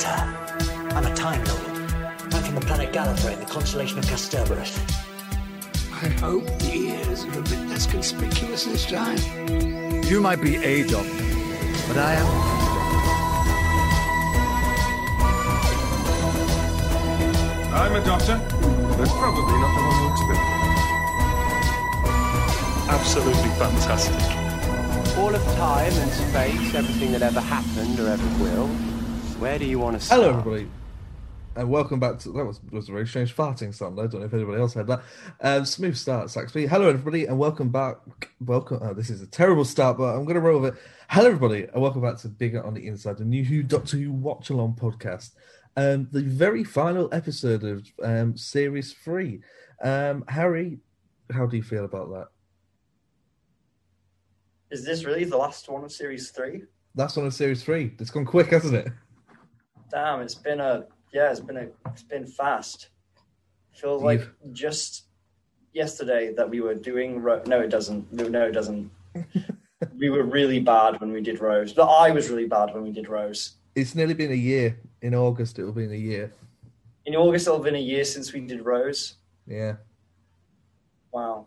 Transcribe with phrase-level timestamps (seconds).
[0.00, 0.96] Doctor.
[0.96, 1.66] I'm a Time Lord.
[2.32, 4.78] I'm from the planet Gallifrey in the constellation of Kasterborous.
[5.92, 9.18] I hope the ears are a bit less conspicuous this time.
[10.04, 11.24] You might be a doctor,
[11.86, 12.26] but I am.
[17.74, 18.40] I'm a doctor,
[18.96, 20.50] but probably not the one you expected.
[22.88, 24.38] Absolutely fantastic.
[25.18, 28.89] All of time and space, everything that ever happened or ever will.
[29.40, 30.20] Where do you want to start?
[30.20, 30.68] Hello, everybody,
[31.56, 33.98] and welcome back to that was was a very strange farting sound.
[33.98, 35.02] I don't know if anybody else had that.
[35.40, 36.66] Um, smooth start, Saxby.
[36.66, 37.96] Hello, everybody, and welcome back.
[38.44, 38.80] Welcome.
[38.82, 40.80] Oh, this is a terrible start, but I'm going to roll with it.
[41.08, 44.12] Hello, everybody, and welcome back to Bigger on the Inside, the new Who Doctor Who
[44.12, 45.30] Watch Along podcast.
[45.74, 49.40] Um, the very final episode of um, Series Three.
[49.82, 50.80] Um, Harry,
[51.32, 52.26] how do you feel about that?
[54.70, 56.64] Is this really the last one of series three?
[56.94, 57.94] That's one of Series Three.
[57.98, 58.92] It's gone quick, hasn't it?
[59.90, 62.88] Damn, it's been a yeah, it's been a it's been fast.
[63.72, 65.04] Feels like just
[65.72, 68.12] yesterday that we were doing Ro- no, it doesn't.
[68.12, 68.90] No, no, it doesn't.
[69.98, 71.72] we were really bad when we did Rose.
[71.72, 73.54] But I was really bad when we did Rose.
[73.74, 74.78] It's nearly been a year.
[75.02, 76.32] In August, it will be in a year.
[77.06, 79.14] In August, it'll have been a year since we did Rose.
[79.46, 79.76] Yeah.
[81.12, 81.46] Wow.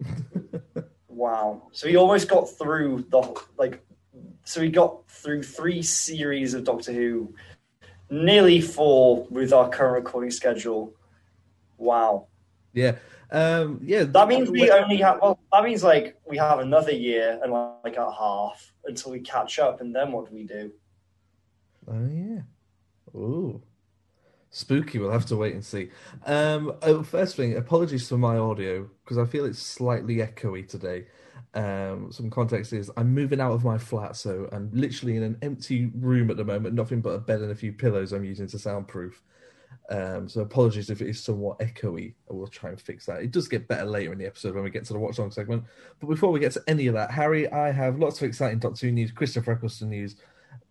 [1.08, 1.68] wow.
[1.72, 3.82] So we almost got through the like.
[4.44, 7.34] So we got through three series of Doctor Who,
[8.10, 10.94] nearly four with our current recording schedule.
[11.78, 12.28] Wow.
[12.72, 12.96] Yeah.
[13.30, 14.04] Um, yeah.
[14.04, 15.18] That means we only have.
[15.20, 19.58] Well, that means like we have another year and like a half until we catch
[19.58, 20.72] up, and then what do we do?
[21.88, 22.42] Oh yeah.
[23.14, 23.62] Ooh.
[24.50, 24.98] Spooky.
[24.98, 25.90] We'll have to wait and see.
[26.24, 31.06] Um, oh, first thing, apologies for my audio because I feel it's slightly echoey today.
[31.54, 35.38] Um, some context is I'm moving out of my flat, so I'm literally in an
[35.42, 36.74] empty room at the moment.
[36.74, 39.22] Nothing but a bed and a few pillows I'm using to soundproof.
[39.88, 42.14] Um, so apologies if it is somewhat echoey.
[42.28, 43.22] I will try and fix that.
[43.22, 45.30] It does get better later in the episode when we get to the watch along
[45.30, 45.64] segment.
[46.00, 48.86] But before we get to any of that, Harry, I have lots of exciting Doctor
[48.86, 50.16] Who news, Christopher Eccleston news,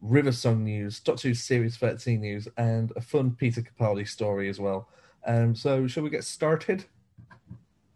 [0.02, 4.59] River Song news, Doctor Who Series 13 news, and a fun Peter Capaldi story as
[4.59, 4.90] well.
[5.25, 6.86] Um, so shall we get started?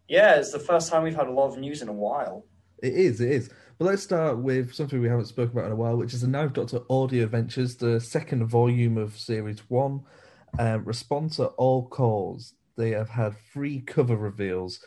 [0.08, 2.44] Yeah, it's the first time we've had a lot of news in a while.
[2.82, 3.50] It is, it is.
[3.78, 6.28] But let's start with something we haven't spoken about in a while, which is the
[6.28, 10.02] Ninth Doctor Audio Adventures, the second volume of Series 1.
[10.58, 12.54] Um, respond to all calls.
[12.76, 14.84] They have had three cover reveals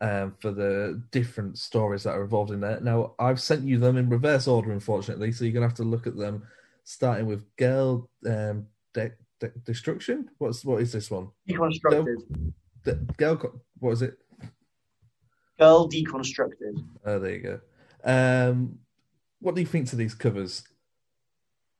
[0.00, 2.80] um, for the different stories that are involved in there.
[2.80, 5.82] Now, I've sent you them in reverse order, unfortunately, so you're going to have to
[5.84, 6.42] look at them,
[6.84, 10.28] starting with Girl um, De- De- Destruction.
[10.38, 11.28] What's What is this one?
[11.48, 12.52] Deconstructed.
[12.84, 14.18] De- Girl, what is it?
[15.58, 16.84] Girl deconstructed.
[17.04, 17.60] Oh, there you go.
[18.04, 18.78] Um,
[19.40, 20.64] what do you think to these covers?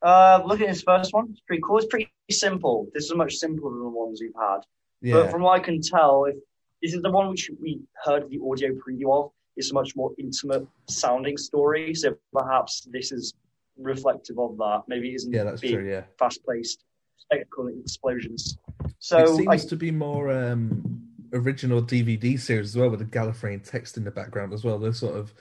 [0.03, 1.29] Uh, look at this first one.
[1.31, 1.79] It's pretty cool.
[1.79, 2.87] It's pretty simple.
[2.95, 4.61] This is much simpler than the ones we've had.
[5.03, 6.37] Yeah, But from what I can tell, if
[6.83, 10.13] this is the one which we heard the audio preview of, it's a much more
[10.19, 11.95] intimate sounding story.
[11.95, 13.35] So perhaps this is
[13.79, 14.83] reflective of that.
[14.87, 15.89] Maybe it isn't yeah, that's big, true.
[15.89, 16.85] Yeah, fast paced
[17.19, 18.59] spectacle explosions.
[18.85, 23.07] it So seems I, to be more um, original DVD series as well, with the
[23.07, 24.79] Gallifreyan text in the background as well.
[24.79, 25.33] Those sort of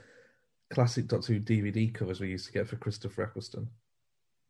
[0.69, 3.67] classic Doctor Who DVD covers we used to get for Christopher Eccleston.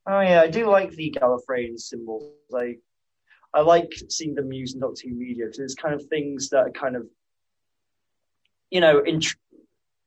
[0.08, 2.34] oh yeah, I do like the Gallifreyan symbols.
[2.54, 2.78] I
[3.54, 6.60] I like seeing them used in Doctor Who media because it's kind of things that
[6.60, 7.08] are kind of
[8.70, 9.22] you know in,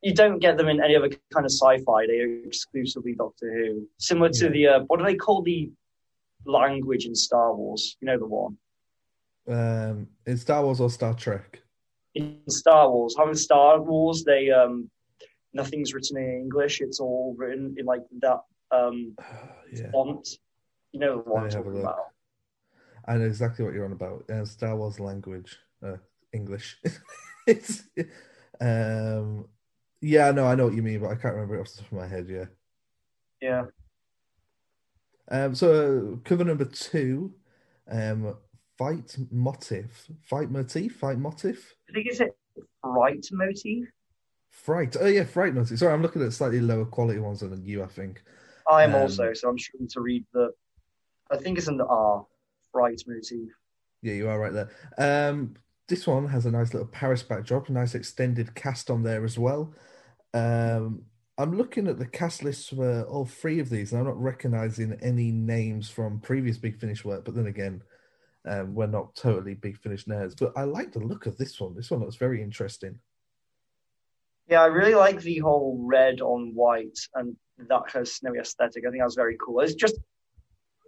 [0.02, 2.06] you don't get them in any other kind of sci-fi.
[2.06, 3.88] They are exclusively Doctor Who.
[3.98, 5.70] Similar to the uh, what do they call the
[6.44, 7.96] language in Star Wars?
[8.00, 8.56] You know the one
[9.48, 11.62] Um, in Star Wars or Star Trek?
[12.14, 13.14] in Star Wars.
[13.16, 14.90] How in Star Wars they um
[15.52, 16.80] nothing's written in English.
[16.80, 19.16] It's all written in like that um
[19.72, 20.28] yeah, font.
[20.92, 21.82] You know one I'm have a talking look.
[21.82, 22.04] about.
[23.06, 24.28] I know exactly what you're on about.
[24.30, 25.96] Uh, Star Wars language, uh,
[26.32, 26.78] English.
[27.46, 27.84] it's,
[28.60, 29.48] um,
[30.02, 31.92] yeah, no, I know what you mean, but I can't remember it off the top
[31.92, 32.26] of my head.
[32.28, 32.44] Yeah.
[33.40, 33.64] Yeah.
[35.30, 37.32] Um, so uh, cover number two,
[37.90, 38.36] um,
[38.78, 42.28] fight motif, fight motif, fight motif, I think it's a
[42.84, 43.88] right motif.
[44.50, 44.96] fright.
[45.00, 45.78] Oh yeah, fright motif.
[45.78, 47.82] Sorry, I'm looking at slightly lower quality ones than you.
[47.82, 48.22] I think.
[48.70, 50.50] I am Um, also, so I'm struggling to read the.
[51.30, 52.24] I think it's in the R,
[52.72, 53.48] right motif.
[54.02, 54.70] Yeah, you are right there.
[54.96, 55.54] Um,
[55.88, 59.38] this one has a nice little Paris backdrop, a nice extended cast on there as
[59.38, 59.74] well.
[60.34, 61.02] Um,
[61.36, 64.98] I'm looking at the cast list for all three of these, and I'm not recognizing
[65.02, 67.24] any names from previous Big Finish work.
[67.24, 67.82] But then again,
[68.46, 70.34] um, we're not totally Big Finish nerds.
[70.38, 71.74] But I like the look of this one.
[71.74, 72.98] This one looks very interesting.
[74.48, 78.84] Yeah, I really like the whole red on white and that kind of snowy aesthetic.
[78.86, 79.60] I think that's very cool.
[79.60, 79.96] It's just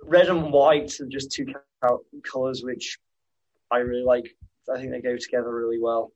[0.04, 1.52] red and white are just two
[2.22, 2.98] colors which
[3.70, 4.34] I really like.
[4.72, 6.12] I think they go together really well.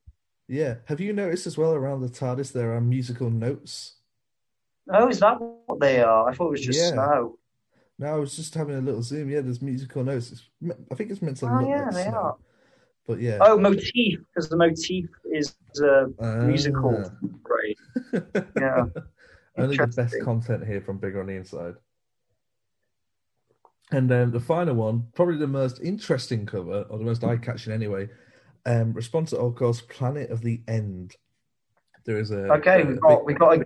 [0.47, 0.75] Yeah.
[0.85, 3.95] Have you noticed as well around the TARDIS there are musical notes?
[4.91, 6.29] Oh, is that what they are?
[6.29, 6.91] I thought it was just Yeah.
[6.91, 7.37] snow.
[7.97, 9.29] No, I was just having a little zoom.
[9.29, 10.31] Yeah, there's musical notes.
[10.31, 10.49] It's,
[10.91, 12.17] I think it's meant to Oh, look yeah, like they snow.
[12.17, 12.35] are.
[13.07, 13.37] But yeah.
[13.41, 16.05] Oh, motif because the motif is uh,
[16.45, 17.09] musical.
[17.43, 17.77] Great.
[18.59, 18.85] Yeah.
[19.57, 21.75] Only the best content here from Bigger on the Inside.
[23.91, 27.71] And um, the final one, probably the most interesting cover, or the most eye catching
[27.71, 28.09] anyway.
[28.65, 31.15] Um, Respond to All Calls Planet of the End.
[32.05, 33.65] There is a Okay, a we got big- we got an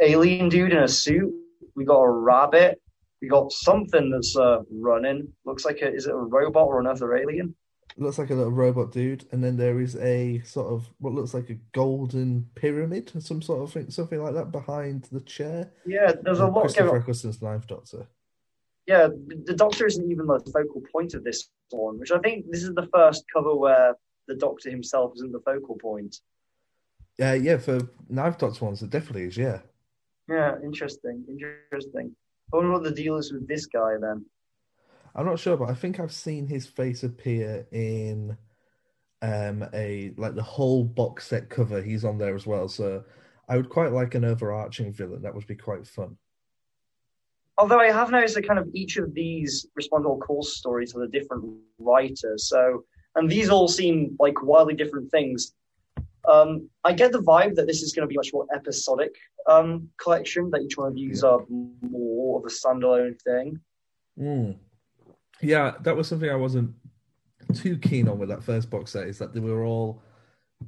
[0.00, 1.34] alien dude in a suit.
[1.74, 2.80] We got a rabbit.
[3.22, 5.28] We got something that's uh, running.
[5.44, 7.54] Looks like a is it a robot or another alien?
[7.98, 11.34] looks like a little robot dude, and then there is a sort of what looks
[11.34, 15.72] like a golden pyramid, some sort of thing, something like that behind the chair.
[15.86, 16.96] Yeah, there's a lot Christopher.
[16.96, 18.06] Eccleston's Ninth Doctor.
[18.86, 19.08] Yeah,
[19.44, 22.74] the Doctor isn't even the focal point of this one, which I think this is
[22.74, 23.94] the first cover where
[24.28, 26.16] the Doctor himself isn't the focal point.
[27.18, 29.36] Yeah, yeah, for Ninth Doctor ones, it definitely is.
[29.36, 29.60] Yeah.
[30.28, 32.14] Yeah, interesting, interesting.
[32.52, 34.24] I wonder what the deal is with this guy then.
[35.14, 38.36] I'm not sure, but I think I've seen his face appear in
[39.22, 41.82] um a like the whole box set cover.
[41.82, 43.02] He's on there as well, so
[43.48, 45.22] I would quite like an overarching villain.
[45.22, 46.16] That would be quite fun.
[47.58, 51.02] Although I have noticed that kind of each of these respond All Calls stories have
[51.02, 51.44] a different
[51.78, 52.34] writer.
[52.36, 52.84] So,
[53.14, 55.54] and these all seem like wildly different things.
[56.28, 59.14] Um, I get the vibe that this is going to be much more episodic
[59.48, 60.50] um, collection.
[60.50, 63.60] That each one of these are more of a standalone thing.
[64.18, 64.56] Mm.
[65.40, 66.74] Yeah, that was something I wasn't
[67.54, 69.06] too keen on with that first box set.
[69.06, 70.02] Is that they were all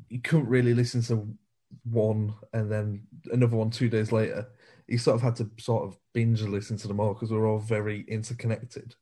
[0.09, 1.29] you couldn't really listen to
[1.85, 3.03] one and then
[3.33, 4.47] another one two days later.
[4.87, 7.47] You sort of had to sort of binge listen to them all because they were
[7.47, 8.95] all very interconnected.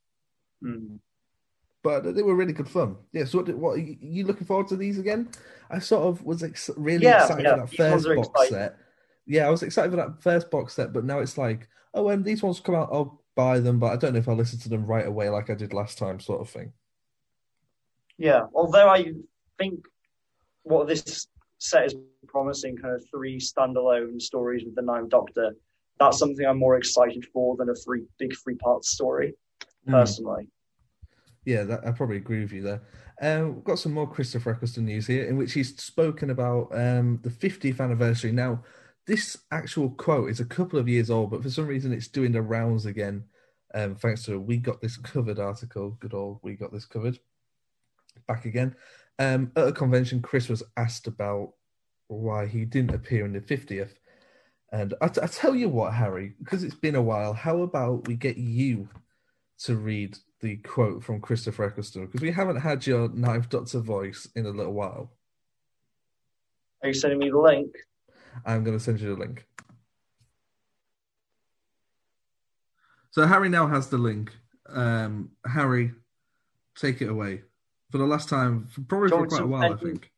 [0.63, 0.97] Hmm.
[1.87, 2.97] But they were really good fun.
[3.13, 3.25] Yeah.
[3.25, 5.31] So, what, what are you looking forward to these again?
[5.71, 8.55] I sort of was ex- really Yeah, excited yeah, for that first box exciting.
[8.55, 8.77] set.
[9.27, 12.23] Yeah, I was excited for that first box set, but now it's like, oh, when
[12.23, 14.69] these ones come out, I'll buy them, but I don't know if I'll listen to
[14.69, 16.73] them right away like I did last time, sort of thing.
[18.19, 19.13] Yeah, although I
[19.59, 19.85] think
[20.63, 21.27] what this
[21.59, 21.95] set is
[22.29, 25.55] promising, kind of three standalone stories with the Ninth Doctor,
[25.99, 29.35] that's something I'm more excited for than a three big three part story,
[29.85, 29.93] Hmm.
[29.93, 30.49] personally.
[31.47, 32.83] Yeah, that, I probably agree with you there.
[33.23, 37.21] Um, we've got some more Christopher Eccleston news here, in which he's spoken about um,
[37.23, 38.33] the 50th anniversary.
[38.33, 38.65] Now,
[39.07, 42.33] this actual quote is a couple of years old, but for some reason it's doing
[42.33, 43.25] the rounds again,
[43.75, 45.91] um, thanks to a We Got This Covered article.
[46.01, 47.21] Good old We Got This Covered.
[48.27, 48.75] Back again.
[49.21, 51.53] Um, at a convention, Chris was asked about
[52.09, 53.95] why he didn't appear in the 50th.
[54.73, 58.17] And I, I tell you what, Harry, because it's been a while, how about we
[58.17, 58.89] get you
[59.59, 62.07] to read the quote from Christopher Eccleston?
[62.07, 65.13] Because we haven't had your Ninth Doctor voice in a little while.
[66.83, 67.75] Are you sending me the link?
[68.45, 69.47] I'm going to send you the link.
[73.11, 74.31] So Harry now has the link.
[74.69, 75.93] Um, Harry,
[76.79, 77.43] take it away.
[77.91, 80.11] For the last time, for- probably for quite a while, I think.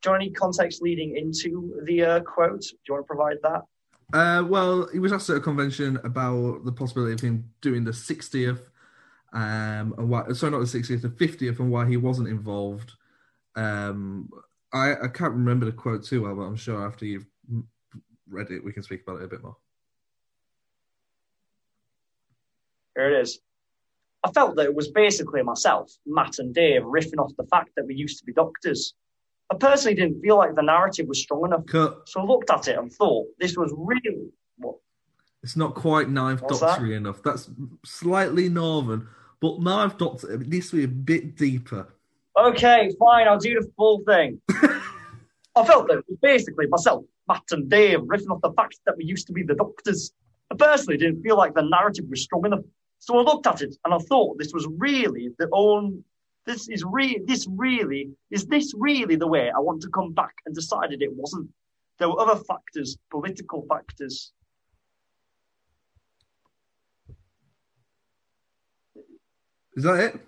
[0.00, 2.60] Do you want any context leading into the uh, quote?
[2.60, 3.62] Do you want to provide that?
[4.14, 7.90] Uh, well, he was asked at a convention about the possibility of him doing the
[7.90, 8.60] 60th,
[9.32, 12.92] um, and why, sorry, not the 60th, the 50th, and why he wasn't involved.
[13.56, 14.30] Um,
[14.72, 17.26] I, I can't remember the quote too well, but I'm sure after you've
[18.28, 19.56] read it, we can speak about it a bit more.
[22.94, 23.40] Here it is.
[24.22, 27.84] I felt that it was basically myself, Matt, and Dave riffing off the fact that
[27.84, 28.94] we used to be doctors.
[29.50, 32.08] I personally didn't feel like the narrative was strong enough, Cut.
[32.08, 34.76] so I looked at it and thought this was really what
[35.42, 37.22] It's not quite Ninth Doctor enough.
[37.22, 37.50] That's
[37.84, 39.06] slightly northern,
[39.40, 41.88] but Ninth Doctor it needs to be a bit deeper.
[42.36, 44.40] Okay, fine, I'll do the full thing.
[45.56, 49.26] I felt that basically myself, Matt, and Dave riffing off the fact that we used
[49.28, 50.12] to be the doctors.
[50.50, 52.64] I personally didn't feel like the narrative was strong enough,
[52.98, 56.02] so I looked at it and I thought this was really the own.
[56.46, 60.34] This is re- This really is this really the way I want to come back,
[60.46, 61.50] and decided it wasn't.
[61.98, 64.32] There were other factors, political factors.
[69.76, 70.20] Is that it?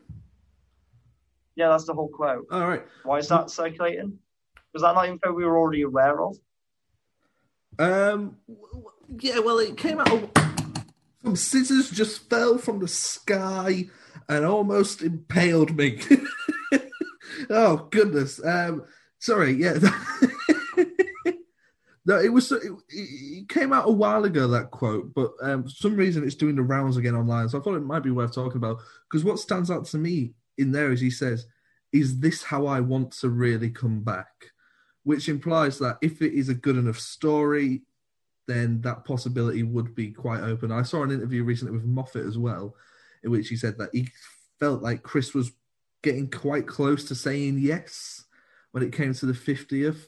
[1.55, 2.47] Yeah, that's the whole quote.
[2.51, 2.83] All right.
[3.05, 4.19] Why is that circulating?
[4.75, 6.37] Was that not info we were already aware of?
[7.79, 8.37] Um.
[9.19, 9.39] Yeah.
[9.39, 10.13] Well, it came out.
[10.13, 10.31] of-
[11.23, 13.87] Some scissors just fell from the sky
[14.28, 16.00] and almost impaled me.
[17.50, 18.45] oh goodness.
[18.45, 18.85] Um.
[19.18, 19.52] Sorry.
[19.52, 19.78] Yeah.
[22.06, 22.52] No, it was.
[22.52, 26.37] It, it came out a while ago that quote, but um, for some reason it's
[26.37, 27.49] doing the rounds again online.
[27.49, 28.78] So I thought it might be worth talking about
[29.11, 31.47] because what stands out to me in there is he says,
[31.92, 34.52] "Is this how I want to really come back?"
[35.02, 37.83] Which implies that if it is a good enough story,
[38.47, 40.71] then that possibility would be quite open.
[40.71, 42.76] I saw an interview recently with Moffat as well,
[43.26, 44.09] in which he said that he
[44.59, 45.52] felt like Chris was
[46.02, 48.25] getting quite close to saying yes
[48.71, 50.06] when it came to the 50th.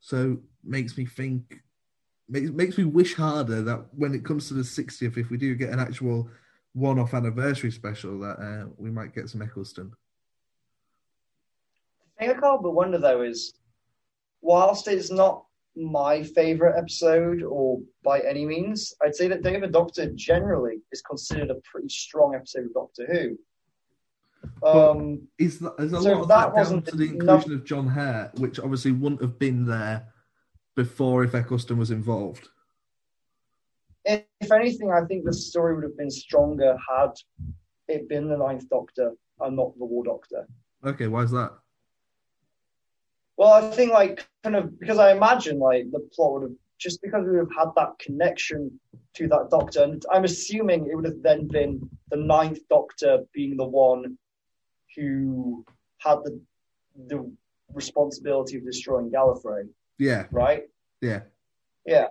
[0.00, 1.60] So makes me think,
[2.28, 5.54] makes, makes me wish harder that when it comes to the 60th, if we do
[5.54, 6.30] get an actual
[6.72, 9.92] one off anniversary special, that uh, we might get some Eccleston.
[12.18, 13.54] The thing I can't but wonder though is,
[14.40, 15.44] whilst it's not
[15.76, 20.78] my favorite episode or by any means, I'd say that Day of the Doctor generally
[20.92, 23.38] is considered a pretty strong episode of Doctor Who.
[24.66, 27.54] Um, is, that, is a so lot of that that wasn't to the enough- inclusion
[27.54, 30.08] of John Hurt, which obviously wouldn't have been there
[30.74, 32.48] before if Eccleston was involved?
[34.04, 37.12] if, if anything, I think the story would have been stronger had
[37.88, 40.46] it been the Ninth Doctor and not the War Doctor.
[40.84, 41.52] Okay, why is that?
[43.36, 47.00] Well, I think like kind of because I imagine like the plot would have just
[47.02, 48.78] because we would have had that connection
[49.14, 53.56] to that Doctor, and I'm assuming it would have then been the Ninth Doctor being
[53.56, 54.18] the one
[54.96, 55.64] who
[55.98, 56.40] had the
[57.08, 57.30] the
[57.72, 60.64] responsibility of destroying Gallifrey, Yeah, right?
[61.00, 61.22] yeah.
[61.86, 62.08] Yeah.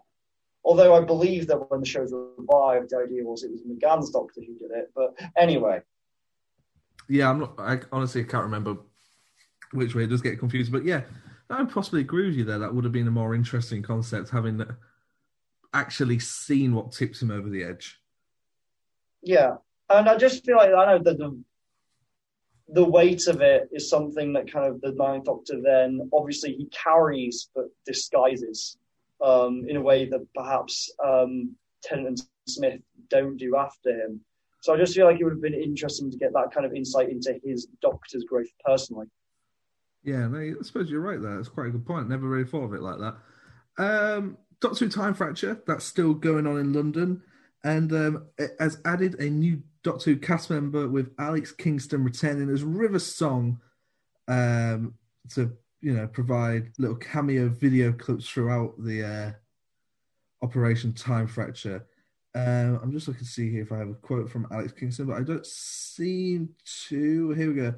[0.64, 4.42] Although I believe that when the show's revived, the idea was it was McGann's Doctor
[4.42, 4.92] who did it.
[4.96, 5.82] But anyway,
[7.10, 7.56] Yeah, I'm not.
[7.60, 8.78] I honestly can't remember
[9.72, 11.02] which way it does get confused, but yeah,
[11.50, 12.60] I possibly agree with you there.
[12.60, 14.64] That would have been a more interesting concept, having
[15.74, 18.00] actually seen what tips him over the edge.
[19.22, 19.56] yeah.
[19.90, 21.38] And I just feel like I know that the
[22.74, 26.68] the weight of it is something that kind of the Ninth Doctor then obviously he
[26.68, 28.78] carries but disguises
[29.22, 34.22] um, in a way that perhaps um, Tennant and Smith don't do after him.
[34.62, 36.74] So I just feel like it would have been interesting to get that kind of
[36.74, 39.08] insight into his Doctor's growth personally.
[40.04, 41.36] Yeah, no, I suppose you're right there.
[41.36, 42.10] That's quite a good point.
[42.10, 43.16] Never really thought of it like that.
[43.78, 47.22] Um, Doctor Who Time Fracture, that's still going on in London,
[47.64, 52.50] and um, it has added a new Doctor Who cast member with Alex Kingston returning
[52.50, 53.60] as River Song
[54.28, 54.96] um,
[55.34, 59.32] to, you know, provide little cameo video clips throughout the uh,
[60.44, 61.86] Operation Time Fracture.
[62.34, 65.08] Um, I'm just looking to see here if I have a quote from Alex Kingston,
[65.08, 66.50] but I don't seem
[66.88, 67.32] to.
[67.32, 67.74] Here we go.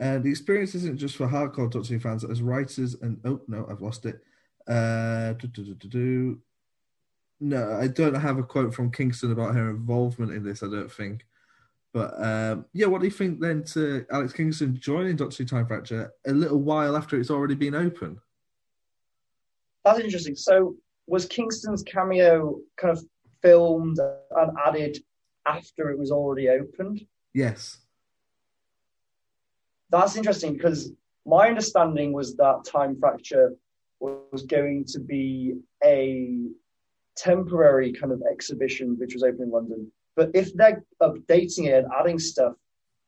[0.00, 2.24] Uh, the experience isn't just for hardcore Doctor Who fans.
[2.24, 4.20] As writers and oh no, I've lost it.
[4.66, 5.34] Uh.
[7.44, 10.62] No, I don't have a quote from Kingston about her involvement in this.
[10.62, 11.26] I don't think.
[11.92, 15.66] But um, yeah, what do you think then to Alex Kingston joining Doctor Who Time
[15.66, 18.18] Fracture a little while after it's already been open?
[19.84, 20.36] That's interesting.
[20.36, 23.04] So was Kingston's cameo kind of
[23.42, 24.98] filmed and added
[25.46, 27.04] after it was already opened?
[27.34, 27.78] Yes.
[29.92, 30.90] That's interesting because
[31.26, 33.54] my understanding was that Time Fracture
[34.00, 36.48] was going to be a
[37.16, 39.92] temporary kind of exhibition which was open in London.
[40.16, 42.54] But if they're updating it and adding stuff,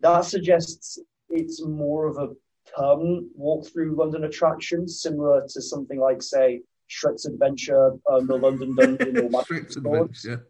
[0.00, 0.99] that suggests
[1.31, 2.29] it's more of a
[2.76, 6.61] permanent walk through London attraction, similar to something like, say,
[6.91, 9.75] Shrek's Adventure, um, the London Dungeon, or Magic.
[9.76, 10.47] Adventure.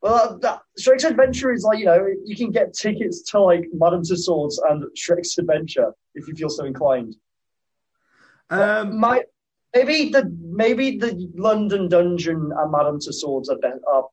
[0.00, 4.02] Well, that, Shrek's Adventure is like, you know, you can get tickets to like Madame
[4.02, 7.16] Tussauds and Shrek's Adventure if you feel so inclined.
[8.50, 9.24] Um, My,
[9.74, 14.04] maybe the maybe the London Dungeon and Madame Tussauds are, be, are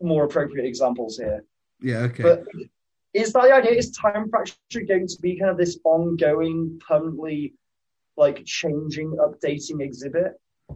[0.00, 1.42] more appropriate examples here.
[1.80, 2.22] yeah, okay.
[2.22, 2.44] But
[3.14, 3.72] is that the idea?
[3.72, 7.54] Is Time Fracture going to be kind of this ongoing, permanently
[8.16, 10.34] like changing, updating exhibit?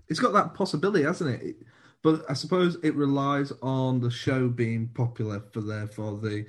[0.08, 1.56] it's got that possibility, hasn't it?
[2.02, 6.46] But I suppose it relies on the show being popular for therefore the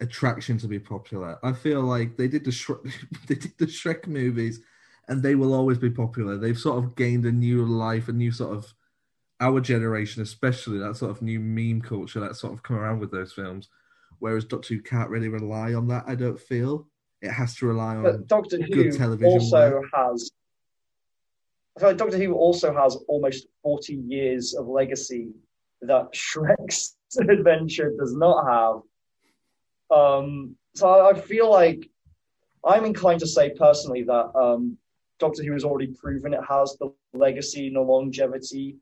[0.00, 1.38] attraction to be popular.
[1.42, 2.82] I feel like they did the Shrek,
[3.28, 4.60] they did the Shrek movies,
[5.08, 6.36] and they will always be popular.
[6.36, 8.74] They've sort of gained a new life, a new sort of
[9.40, 13.10] our generation, especially that sort of new meme culture that's sort of come around with
[13.10, 13.68] those films.
[14.18, 16.04] Whereas Doctor Who can't really rely on that.
[16.06, 16.88] I don't feel
[17.20, 19.84] it has to rely on But Doctor good Who television also work.
[19.94, 20.30] has.
[21.76, 25.28] I feel like Doctor Who also has almost forty years of legacy
[25.82, 29.98] that Shrek's Adventure does not have.
[29.98, 31.88] Um, so I I feel like
[32.64, 34.78] I'm inclined to say personally that um,
[35.18, 38.76] Doctor Who has already proven it has the legacy and the longevity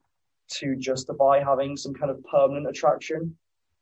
[0.49, 3.37] to justify having some kind of permanent attraction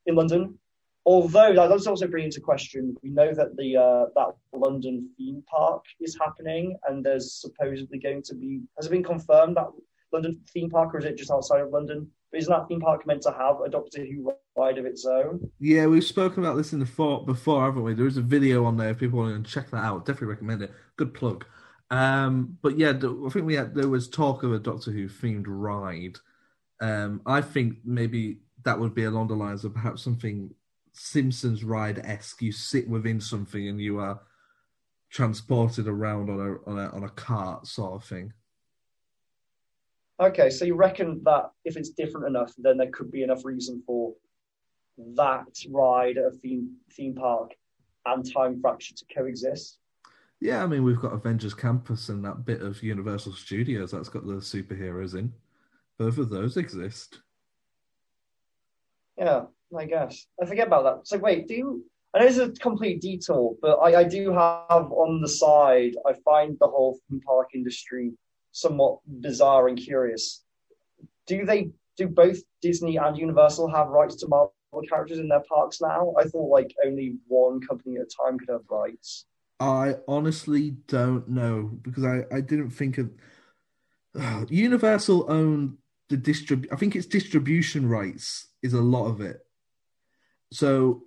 [0.05, 0.57] in London.
[1.05, 5.43] Although that does also bring into question, we know that the uh, that London theme
[5.49, 9.67] park is happening, and there's supposedly going to be has it been confirmed that
[10.13, 12.09] London theme park, or is it just outside of London?
[12.31, 15.51] But isn't that theme park meant to have a Doctor Who ride of its own?
[15.59, 17.93] Yeah, we've spoken about this in the fort before, haven't we?
[17.93, 20.05] There is a video on there if people want to check that out.
[20.05, 20.71] Definitely recommend it.
[20.95, 21.45] Good plug.
[21.91, 25.45] Um, but yeah, I think we had there was talk of a Doctor Who themed
[25.47, 26.17] ride.
[26.79, 30.53] Um, I think maybe that would be along the lines of perhaps something
[30.93, 32.41] Simpsons ride esque.
[32.41, 34.21] You sit within something and you are
[35.09, 38.33] transported around on a on a on a cart sort of thing.
[40.19, 43.81] Okay, so you reckon that if it's different enough, then there could be enough reason
[43.85, 44.13] for
[45.15, 47.51] that ride at a theme theme park
[48.05, 49.79] and Time Fracture to coexist?
[50.39, 54.25] Yeah, I mean we've got Avengers Campus and that bit of Universal Studios that's got
[54.25, 55.33] the superheroes in.
[55.97, 57.21] Both of those exist.
[59.17, 59.43] Yeah,
[59.77, 60.27] I guess.
[60.41, 61.07] I forget about that.
[61.07, 64.91] So wait, do you I know it's a complete detour, but I, I do have
[64.91, 68.13] on the side, I find the whole theme park industry
[68.51, 70.43] somewhat bizarre and curious.
[71.25, 74.53] Do they do both Disney and Universal have rights to Marvel
[74.87, 76.13] characters in their parks now?
[76.19, 79.25] I thought like only one company at a time could have rights.
[79.59, 83.09] I honestly don't know because I, I didn't think of
[84.51, 85.77] Universal owned
[86.09, 86.67] the distrib.
[86.71, 89.39] I think it's distribution rights is a lot of it.
[90.53, 91.03] So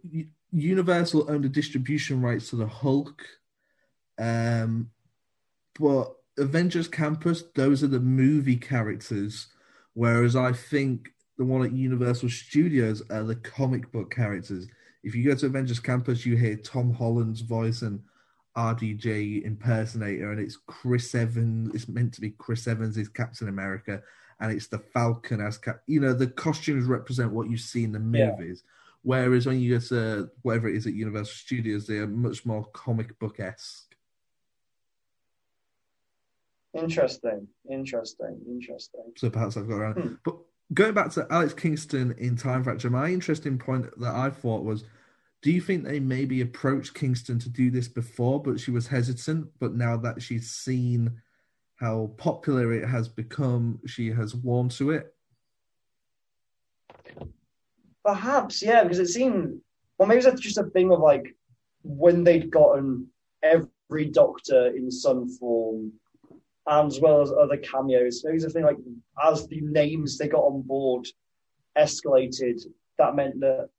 [0.52, 3.24] Universal owned the distribution rights to the Hulk,
[4.18, 4.90] um,
[5.78, 9.48] but Avengers Campus, those are the movie characters,
[9.94, 14.66] whereas I think the one at Universal Studios are the comic book characters.
[15.04, 18.00] If you go to Avengers Campus, you hear Tom Holland's voice and
[18.56, 21.74] RDJ impersonator, and it's Chris Evans.
[21.74, 24.02] It's meant to be Chris Evans is Captain America,
[24.40, 25.82] and it's the Falcon as Cap.
[25.86, 28.62] You know, the costumes represent what you see in the movies.
[28.64, 28.72] Yeah.
[29.06, 32.64] Whereas when you go to whatever it is at Universal Studios, they are much more
[32.72, 33.94] comic book esque.
[36.74, 39.12] Interesting, interesting, interesting.
[39.16, 39.92] So perhaps I've got around.
[39.92, 40.14] Hmm.
[40.24, 40.38] But
[40.74, 44.82] going back to Alex Kingston in Time Fracture, my interesting point that I thought was
[45.40, 49.46] do you think they maybe approached Kingston to do this before, but she was hesitant?
[49.60, 51.22] But now that she's seen
[51.76, 55.14] how popular it has become, she has warmed to it?
[58.06, 59.60] Perhaps, yeah, because it seemed,
[59.98, 61.34] well, maybe that's just a thing of like
[61.82, 63.08] when they'd gotten
[63.42, 65.92] every doctor in some form
[66.68, 68.22] as well as other cameos.
[68.24, 68.78] Maybe the thing like
[69.22, 71.08] as the names they got on board
[71.76, 72.60] escalated,
[72.98, 73.70] that meant that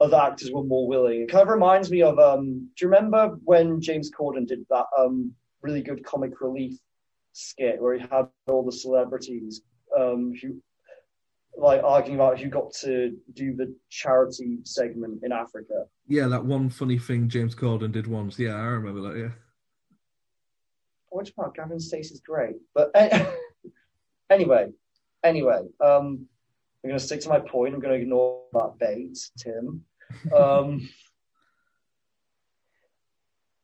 [0.00, 1.22] other actors were more willing.
[1.22, 4.86] It kind of reminds me of um, do you remember when James Corden did that
[4.98, 6.78] um, really good comic relief
[7.32, 9.60] skit where he had all the celebrities
[9.98, 10.60] um, who
[11.56, 15.84] like arguing about who got to do the charity segment in Africa.
[16.06, 18.38] Yeah, that one funny thing James Corden did once.
[18.38, 19.18] Yeah, I remember that.
[19.18, 19.30] Yeah
[21.16, 22.56] which part Gavin Stacey's great.
[22.74, 22.90] But
[24.30, 24.68] anyway,
[25.24, 26.26] anyway, um,
[26.84, 27.74] I'm going to stick to my point.
[27.74, 29.84] I'm going to ignore that bait, Tim.
[30.34, 30.88] Um,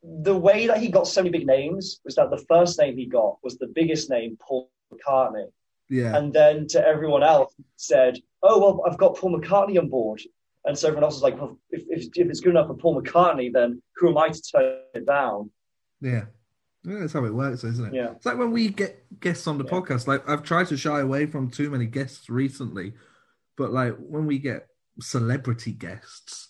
[0.03, 3.07] the way that he got so many big names was that the first name he
[3.07, 5.47] got was the biggest name, Paul McCartney.
[5.93, 6.17] Yeah.
[6.17, 10.23] And then to everyone else said, "Oh well, I've got Paul McCartney on board."
[10.65, 13.03] And so everyone else was like, well, if, if, if it's good enough for Paul
[13.03, 15.51] McCartney, then who am I to turn it down?
[16.01, 16.27] Yeah.
[16.85, 17.95] Yeah, that's how it works, isn't it?
[17.95, 18.13] Yeah.
[18.13, 19.71] It's like when we get guests on the yeah.
[19.71, 20.07] podcast.
[20.07, 22.95] Like I've tried to shy away from too many guests recently,
[23.57, 24.69] but like when we get
[25.01, 26.49] celebrity guests,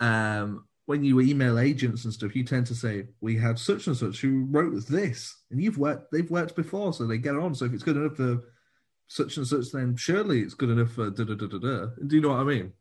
[0.00, 3.96] um, when you email agents and stuff, you tend to say we have such and
[3.96, 6.12] such who wrote this, and you've worked.
[6.12, 7.54] They've worked before, so they get on.
[7.54, 8.42] So if it's good enough for
[9.06, 11.86] such and such, then surely it's good enough for da da da da da.
[12.06, 12.72] Do you know what I mean?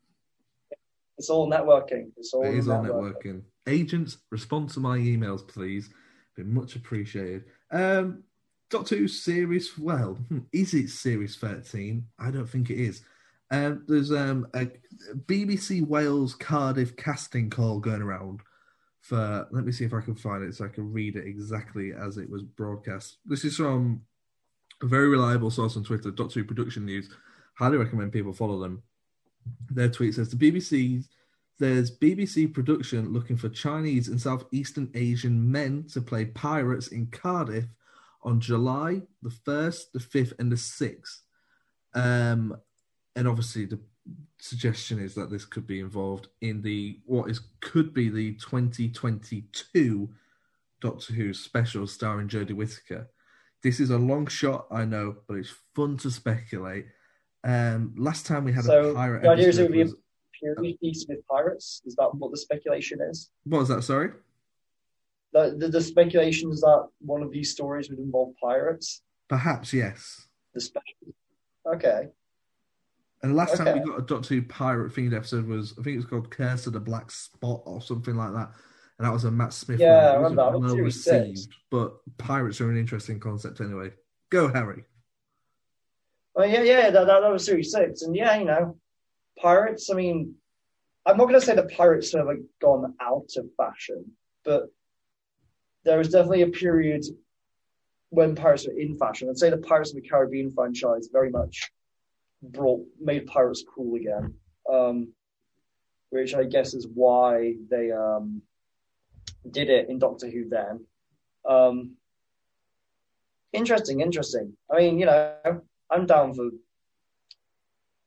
[1.18, 2.12] It's all networking.
[2.18, 2.44] It's all.
[2.44, 2.90] It is networking.
[2.90, 3.42] all networking.
[3.68, 5.90] Agents, respond to my emails, please.
[6.36, 7.46] Been much appreciated.
[7.72, 8.24] Um,
[8.70, 12.06] Doctor Who series, well, hmm, is it series 13?
[12.20, 13.04] I don't think it is.
[13.52, 14.68] Um, there's um, a
[15.28, 18.40] BBC Wales Cardiff casting call going around
[19.02, 21.92] for, let me see if I can find it so I can read it exactly
[21.94, 23.18] as it was broadcast.
[23.26, 24.02] This is from
[24.84, 27.10] a very reliable source on Twitter, Doctor Who Production News.
[27.56, 28.84] Highly recommend people follow them.
[29.70, 31.06] Their tweet says the BBC
[31.60, 37.66] there's BBC production looking for Chinese and Southeastern Asian men to play pirates in Cardiff
[38.24, 41.20] on July the 1st, the 5th, and the 6th.
[41.94, 42.58] Um,
[43.16, 43.80] and obviously, the
[44.40, 50.10] suggestion is that this could be involved in the what is could be the 2022
[50.82, 53.08] Doctor Who special starring Jodie Whittaker.
[53.64, 56.86] This is a long shot, I know, but it's fun to speculate.
[57.46, 59.24] Um, last time we had so a pirate.
[59.24, 59.96] The idea is it would be was,
[60.42, 61.82] period piece with pirates?
[61.86, 63.32] Is that what the speculation is?
[63.46, 63.84] What was that?
[63.84, 64.12] Sorry.
[65.32, 69.02] The, the, the speculation is that one of these stories would involve pirates.
[69.30, 70.28] Perhaps yes.
[70.54, 71.16] The special.
[71.66, 72.10] Okay.
[73.24, 75.98] And last time we got a Doctor Who pirate themed episode was I think it
[75.98, 78.52] was called Curse of the Black Spot or something like that.
[79.00, 80.06] And that was a Matt Smith Yeah, one.
[80.06, 80.60] I remember that.
[80.60, 81.28] well Series six.
[81.28, 83.92] received, but pirates are an interesting concept anyway.
[84.30, 84.84] Go Harry.
[86.36, 88.78] Oh yeah, yeah, that, that, that was series six, and yeah, you know,
[89.40, 89.90] pirates.
[89.92, 90.36] I mean,
[91.06, 94.06] I'm not going to say the pirates have like, gone out of fashion,
[94.44, 94.64] but
[95.84, 97.04] there was definitely a period
[98.10, 99.28] when pirates were in fashion.
[99.30, 101.72] I'd say the Pirates of the Caribbean franchise very much
[102.42, 104.34] brought made pirates cool again,
[104.72, 105.14] um,
[106.10, 108.42] which I guess is why they um,
[109.50, 110.86] did it in Doctor Who then.
[111.48, 111.96] Um,
[113.52, 114.54] interesting, interesting.
[114.72, 116.50] I mean, you know, I'm down for,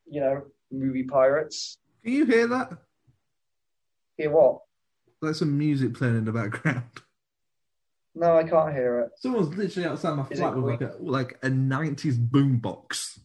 [0.09, 1.79] you know, movie pirates.
[2.03, 2.73] Can you hear that?
[4.17, 4.61] Hear what?
[5.21, 6.85] There's some music playing in the background.
[8.19, 9.11] No, I can't hear it.
[9.17, 13.19] Someone's literally outside my flat with like a, like a 90s boombox.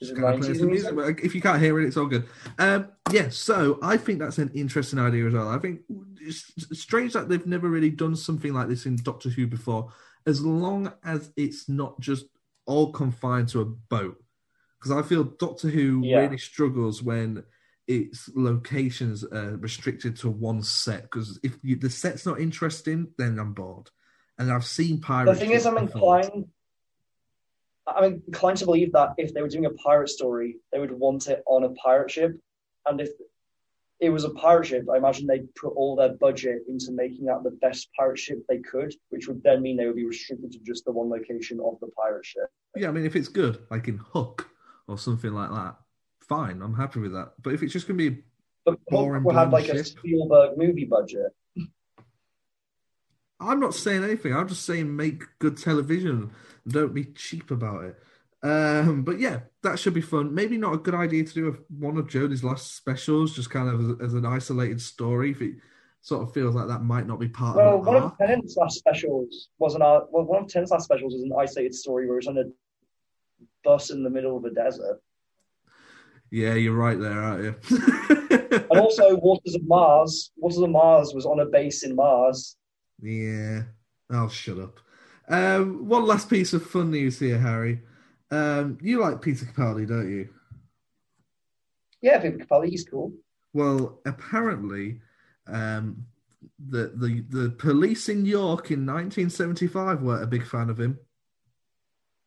[0.00, 0.94] Is it Just kinda play some music?
[0.94, 2.28] music, If you can't hear it, it's all good.
[2.58, 5.48] Um, yeah, so I think that's an interesting idea as well.
[5.48, 5.80] I think
[6.20, 9.92] it's strange that they've never really done something like this in Doctor Who before,
[10.26, 12.26] as long as it's not just
[12.66, 14.22] all confined to a boat.
[14.78, 16.20] Because I feel Doctor Who Yeah.
[16.20, 17.42] really struggles when
[17.88, 21.02] its locations are restricted to one set.
[21.02, 23.90] Because if you, the set's not interesting, then I'm bored.
[24.38, 25.40] And I've seen pirates.
[25.40, 26.46] The thing is, I'm inclined.
[27.96, 31.28] I'm inclined to believe that if they were doing a pirate story, they would want
[31.28, 32.38] it on a pirate ship,
[32.86, 33.10] and if
[34.00, 37.42] it was a pirate ship, I imagine they'd put all their budget into making that
[37.42, 40.58] the best pirate ship they could, which would then mean they would be restricted to
[40.60, 42.46] just the one location of the pirate ship.
[42.76, 44.48] Yeah, I mean, if it's good, like in Hook
[44.86, 45.76] or something like that,
[46.20, 47.32] fine, I'm happy with that.
[47.42, 48.22] But if it's just going to be
[48.64, 49.86] But Boring Hook will have like a ship.
[49.86, 51.34] Spielberg movie budget.
[53.40, 54.34] I'm not saying anything.
[54.34, 56.32] I'm just saying make good television.
[56.66, 57.96] Don't be cheap about it.
[58.42, 60.34] Um, but yeah, that should be fun.
[60.34, 63.68] Maybe not a good idea to do a, one of Jodie's last specials, just kind
[63.68, 65.30] of as, as an isolated story.
[65.32, 65.54] If it
[66.02, 68.02] sort of feels like that might not be part Well, of one it.
[68.02, 70.06] of Tennant's last specials was an art.
[70.10, 72.44] Well, one of Tennant's last specials was an isolated story where it's on a
[73.64, 75.00] bus in the middle of a desert,
[76.30, 77.54] Yeah, you're right there, aren't you?
[78.70, 80.30] and also Waters of Mars.
[80.36, 82.56] Waters of Mars was on a base in Mars.
[83.02, 83.62] Yeah,
[84.10, 84.80] I'll shut up.
[85.28, 87.80] Um, one last piece of fun news here, Harry.
[88.30, 90.28] Um, you like Peter Capaldi, don't you?
[92.00, 93.12] Yeah, Peter Capaldi, he's cool.
[93.52, 95.00] Well, apparently,
[95.46, 96.04] um,
[96.68, 100.98] the the the police in York in 1975 weren't a big fan of him.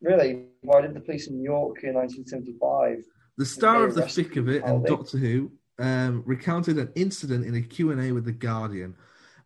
[0.01, 3.03] Really, why did the police in York in 1975?
[3.37, 7.55] The star of the thick of it and Doctor Who um, recounted an incident in
[7.55, 8.95] a Q&A with The Guardian.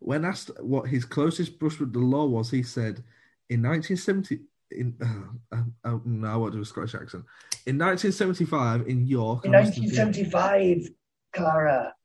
[0.06, 3.04] When asked what his closest brush with the law was, he said,
[3.50, 4.40] in 1970...
[4.70, 4.96] In,
[5.52, 7.24] uh, uh, no, I won't do a Scottish accent.
[7.66, 9.46] In 1975, in York...
[9.46, 10.90] In I must have been- 1975,
[11.34, 11.96] Clara.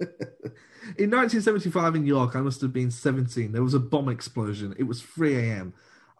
[0.98, 3.52] In 1975 in York, I must have been 17.
[3.52, 4.74] There was a bomb explosion.
[4.78, 5.72] It was 3 a.m.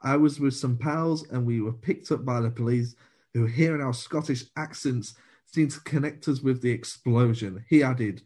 [0.03, 2.95] I was with some pals and we were picked up by the police
[3.35, 5.15] who, hearing our Scottish accents,
[5.47, 7.65] seemed to connect us with the explosion.
[7.69, 8.23] He added,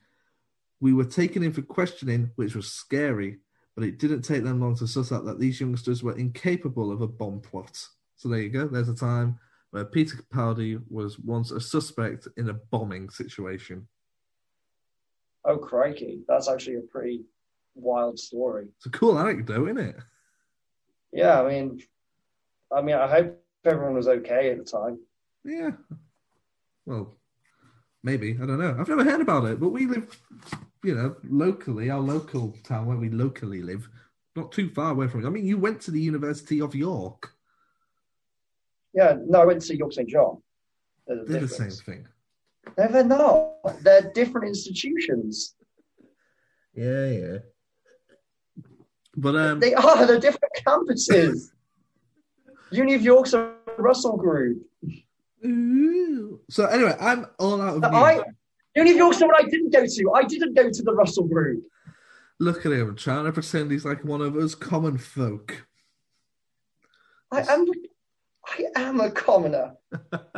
[0.80, 3.38] We were taken in for questioning, which was scary,
[3.74, 7.00] but it didn't take them long to suss out that these youngsters were incapable of
[7.00, 7.86] a bomb plot.
[8.16, 8.66] So there you go.
[8.66, 9.38] There's a time
[9.70, 13.86] where Peter Capaldi was once a suspect in a bombing situation.
[15.44, 16.20] Oh, crikey.
[16.28, 17.22] That's actually a pretty
[17.74, 18.66] wild story.
[18.76, 19.96] It's a cool anecdote, isn't it?
[21.12, 21.80] Yeah, I mean,
[22.72, 24.98] I mean, I hope everyone was okay at the time.
[25.44, 25.70] Yeah.
[26.84, 27.16] Well,
[28.02, 28.32] maybe.
[28.42, 28.76] I don't know.
[28.78, 30.20] I've never heard about it, but we live,
[30.84, 33.88] you know, locally, our local town where we locally live,
[34.36, 35.26] not too far away from it.
[35.26, 37.32] I mean, you went to the University of York.
[38.94, 40.08] Yeah, no, I went to York St.
[40.08, 40.42] John.
[41.06, 42.08] There's a They're the same thing.
[42.76, 43.82] No, they're not.
[43.82, 45.54] They're different institutions.
[46.74, 47.38] Yeah, yeah.
[49.16, 50.06] But um, They are.
[50.06, 51.50] They're different campuses.
[52.70, 54.62] Uni of York's a Russell Group.
[55.44, 56.40] ooh.
[56.50, 58.00] so anyway, I'm all out of The news.
[58.00, 58.22] I,
[58.86, 60.12] Of York's the one I didn't go to.
[60.12, 61.64] I didn't go to the Russell Group.
[62.38, 65.66] Look at him trying to pretend he's like one of us common folk.
[67.32, 67.66] I am.
[68.46, 69.74] I am a commoner.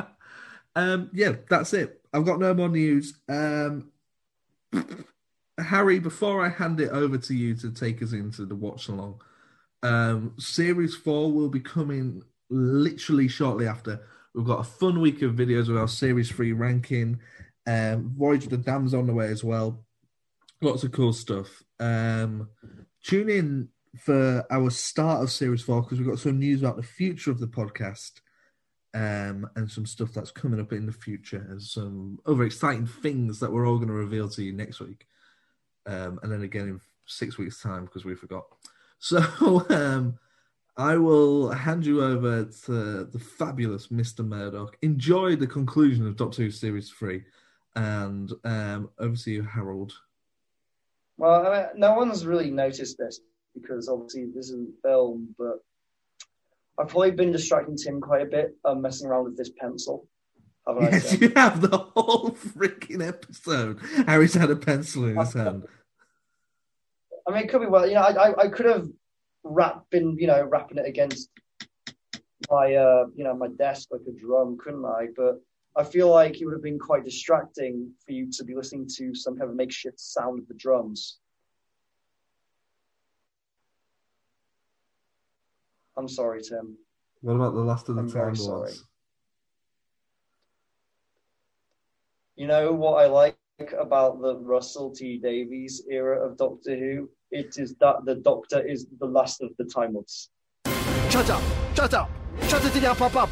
[0.76, 2.00] um, yeah, that's it.
[2.12, 3.14] I've got no more news.
[3.29, 3.90] Um,
[5.59, 9.20] Harry, before I hand it over to you to take us into the watch along,
[9.83, 14.00] um, series four will be coming literally shortly after.
[14.35, 17.20] We've got a fun week of videos with our series three ranking.
[17.66, 19.84] Um, Voyage of the Damned on the way as well.
[20.60, 21.62] Lots of cool stuff.
[21.78, 22.48] Um,
[23.04, 23.68] tune in
[23.98, 27.40] for our start of series four because we've got some news about the future of
[27.40, 28.20] the podcast
[28.94, 33.40] um, and some stuff that's coming up in the future and some other exciting things
[33.40, 35.06] that we're all going to reveal to you next week.
[35.86, 38.44] Um, and then again in six weeks' time because we forgot.
[39.02, 40.18] So um,
[40.76, 44.22] I will hand you over to the fabulous Mr.
[44.22, 44.76] Murdoch.
[44.82, 47.22] Enjoy the conclusion of Doctor Who Series 3.
[47.76, 49.92] And um, over to you, Harold.
[51.16, 53.20] Well, I mean, no one's really noticed this
[53.54, 55.59] because obviously this isn't film, but
[56.78, 60.09] I've probably been distracting Tim quite a bit, um, messing around with this pencil.
[60.80, 63.80] Yes, you have the whole freaking episode.
[64.06, 65.64] Harry's had a pencil in his hand.
[67.26, 67.87] I mean, it could be well.
[67.87, 68.88] You know, I I, I could have
[69.42, 71.30] wrap been you know wrapping it against
[72.50, 75.09] my uh you know my desk like a drum, couldn't I?
[75.16, 75.40] But
[75.76, 79.14] I feel like it would have been quite distracting for you to be listening to
[79.14, 81.18] some kind of makeshift sound of the drums.
[85.96, 86.76] I'm sorry, Tim.
[87.20, 88.72] What about the last of the I'm Time sorry.
[92.37, 93.37] You know what I like
[93.78, 97.11] about the Russell T Davies era of Doctor Who?
[97.30, 100.30] It is that the Doctor is the last of the Time Lords.
[101.11, 101.42] Shut up!
[101.76, 102.11] Shut up!
[102.48, 103.30] Shut it down, pop up!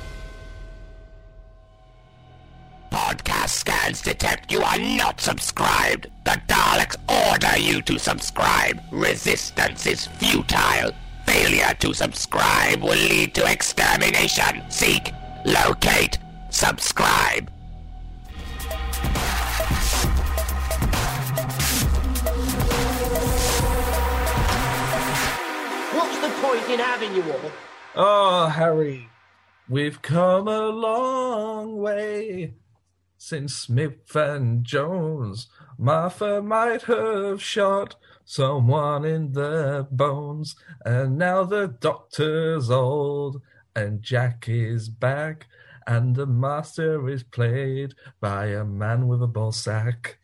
[3.69, 6.07] Scans detect you are not subscribed.
[6.25, 6.97] The Daleks
[7.31, 8.81] order you to subscribe.
[8.91, 10.93] Resistance is futile.
[11.27, 14.65] Failure to subscribe will lead to extermination.
[14.71, 15.13] Seek,
[15.45, 16.17] locate,
[16.49, 17.51] subscribe.
[25.93, 27.51] What's the point in having you all?
[27.97, 29.11] Oh, Harry,
[29.69, 32.55] we've come a long way
[33.29, 35.49] since Smith and Jones.
[35.77, 43.43] Martha might have shot someone in the bones, and now the doctor's old,
[43.77, 45.47] and Jack is back,
[45.87, 50.19] and the master is played by a man with a ball sack.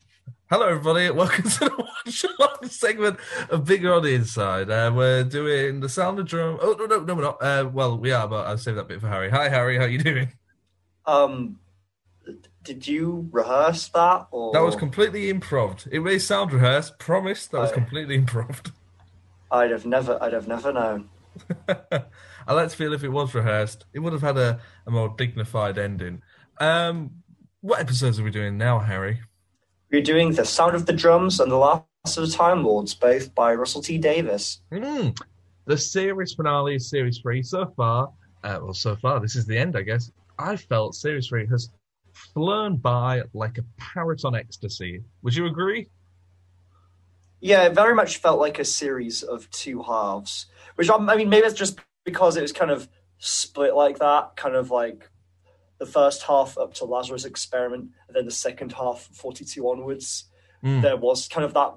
[0.51, 1.11] Hello, everybody.
[1.11, 3.19] Welcome to the watch segment
[3.51, 4.71] of Bigger on the Inside.
[4.71, 6.59] Uh, we're doing the sound of drum.
[6.63, 7.43] Oh no, no, no, we're not.
[7.43, 9.29] Uh, well, we are, but I'll save that bit for Harry.
[9.29, 9.77] Hi, Harry.
[9.77, 10.33] How you doing?
[11.05, 11.59] Um,
[12.65, 14.27] did you rehearse that?
[14.31, 15.87] Or That was completely improv.
[15.93, 16.99] It may sound rehearsed.
[16.99, 17.75] Promise, that was Oh.
[17.75, 18.73] completely improv.
[19.51, 21.09] I'd have never, I'd have never known.
[21.69, 25.15] I like to feel if it was rehearsed, it would have had a, a more
[25.17, 26.23] dignified ending.
[26.59, 27.11] Um,
[27.61, 29.21] what episodes are we doing now, Harry?
[29.91, 31.85] We're doing the Sound of the Drums and the Last
[32.19, 34.61] of the Time Lords, both by Russell T Davies.
[34.73, 35.17] Mm,
[35.67, 38.11] the series finale is series three so far.
[38.43, 40.11] Uh, well, so far, this is the end, I guess.
[40.39, 41.71] I felt series three has
[42.35, 45.03] flown by like a parrot on ecstasy.
[45.23, 45.89] Would you agree?
[47.41, 50.47] Yeah, it very much felt like a series of two halves.
[50.77, 54.37] Which um, I mean, maybe it's just because it was kind of split like that,
[54.37, 55.09] kind of like
[55.79, 60.25] the first half up to Lazarus Experiment, and then the second half, forty-two onwards.
[60.65, 60.83] Mm.
[60.83, 61.75] There was kind of that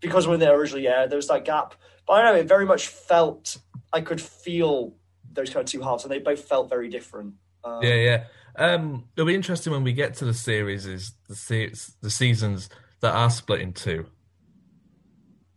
[0.00, 1.74] because when they originally aired, there was that gap.
[2.06, 3.58] But I don't know, it very much felt
[3.92, 4.94] I could feel
[5.32, 7.34] those kind of two halves, and they both felt very different.
[7.64, 8.24] Um, Yeah, yeah.
[8.56, 12.68] Um, it'll be interesting when we get to the series, is the se- the seasons
[13.00, 14.06] that are split in two.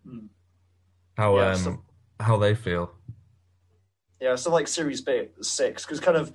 [0.08, 0.28] Hmm.
[1.18, 1.84] How Yeah, um so-
[2.20, 2.92] how they feel.
[4.22, 5.04] Yeah, so like series
[5.42, 6.34] six, because kind of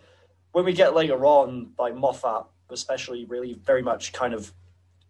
[0.52, 4.52] when we get later on, like Moffat, especially, really very much kind of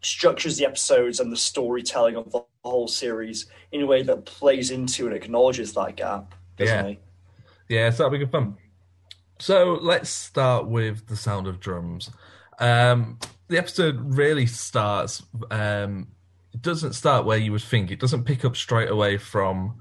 [0.03, 4.71] structures the episodes and the storytelling of the whole series in a way that plays
[4.71, 6.91] into and acknowledges that gap, doesn't Yeah.
[6.93, 6.99] he?
[7.75, 8.57] Yeah, so that'll be good fun.
[9.41, 12.11] So let's start with the sound of drums.
[12.59, 15.23] Um, the episode really starts.
[15.51, 16.09] Um,
[16.53, 17.91] it doesn't start where you would think.
[17.91, 19.81] It doesn't pick up straight away from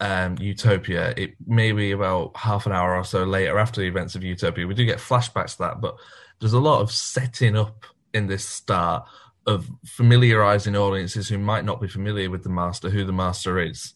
[0.00, 1.12] um, Utopia.
[1.14, 4.66] It may be about half an hour or so later after the events of Utopia.
[4.66, 5.96] We do get flashbacks to that, but
[6.40, 9.06] there's a lot of setting up in this start
[9.46, 13.92] of familiarizing audiences who might not be familiar with the Master, who the Master is.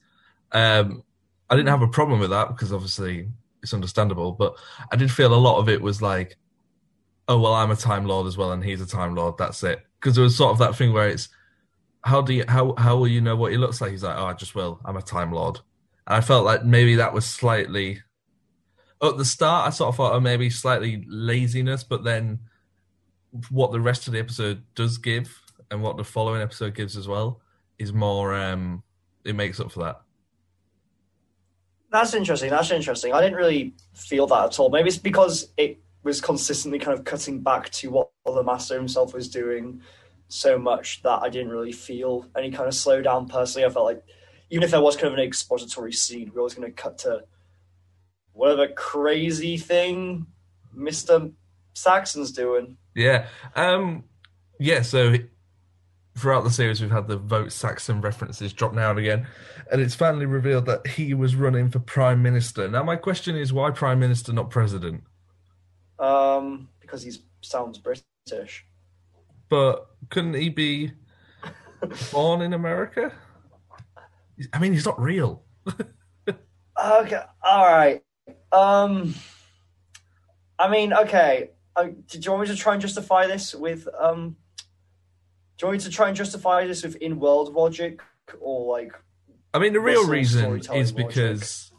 [0.52, 1.04] Um,
[1.48, 3.28] I didn't have a problem with that because obviously
[3.62, 4.56] it's understandable, but
[4.90, 6.36] I did feel a lot of it was like,
[7.28, 9.36] oh well, I'm a Time Lord as well, and he's a Time Lord.
[9.38, 9.80] That's it.
[9.98, 11.28] Because there was sort of that thing where it's
[12.02, 13.90] how do you how how will you know what he looks like?
[13.90, 14.80] He's like, oh, I just will.
[14.84, 15.60] I'm a Time Lord,
[16.06, 18.02] and I felt like maybe that was slightly
[19.02, 19.66] at the start.
[19.66, 22.40] I sort of thought, oh, maybe slightly laziness, but then
[23.50, 27.06] what the rest of the episode does give and what the following episode gives as
[27.06, 27.40] well
[27.78, 28.34] is more.
[28.34, 28.82] um
[29.24, 30.00] It makes up for that.
[31.90, 32.50] That's interesting.
[32.50, 33.12] That's interesting.
[33.12, 34.70] I didn't really feel that at all.
[34.70, 39.12] Maybe it's because it was consistently kind of cutting back to what the master himself
[39.12, 39.82] was doing
[40.28, 43.66] so much that I didn't really feel any kind of slowdown personally.
[43.66, 44.04] I felt like
[44.50, 47.24] even if there was kind of an expository scene, we're always going to cut to
[48.32, 50.26] whatever crazy thing
[50.72, 51.30] Mister
[51.74, 52.76] Saxon's doing.
[52.94, 53.26] Yeah.
[53.56, 54.04] Um,
[54.58, 55.16] yeah, so
[56.16, 59.26] throughout the series, we've had the vote Saxon references drop now and again,
[59.70, 62.68] and it's finally revealed that he was running for Prime Minister.
[62.68, 65.04] Now, my question is why Prime Minister, not President?
[65.98, 68.66] Um, because he sounds British.
[69.48, 70.92] But couldn't he be
[72.12, 73.12] born in America?
[74.52, 75.42] I mean, he's not real.
[76.82, 78.02] Okay, all right.
[78.52, 79.14] Um,
[80.58, 81.50] I mean, okay.
[81.76, 84.36] Uh, did you want me to try and justify this with um?
[85.60, 88.00] Do you want me to try and justify this with in-world logic
[88.40, 88.94] or like?
[89.52, 90.96] I mean, the real reason is logic?
[90.96, 91.70] because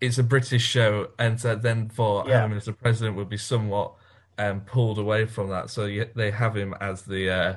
[0.00, 2.46] it's a British show, and so then for Yeah.
[2.46, 3.92] him as a president would be somewhat
[4.38, 5.68] um, pulled away from that.
[5.68, 7.56] So you, they have him as the uh,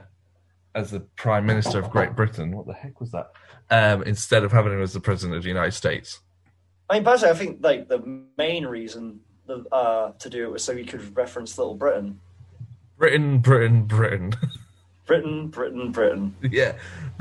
[0.76, 2.52] as the prime minister of Great Britain.
[2.52, 3.32] What the heck was that?
[3.70, 6.20] Um, instead of having him as the president of the United States.
[6.90, 9.22] I mean, personally, I think like the main reason
[9.72, 12.20] uh, to do it was so he could reference Little Britain.
[12.98, 14.34] Britain, Britain, Britain.
[15.12, 16.34] Britain, Britain, Britain.
[16.52, 16.78] yeah,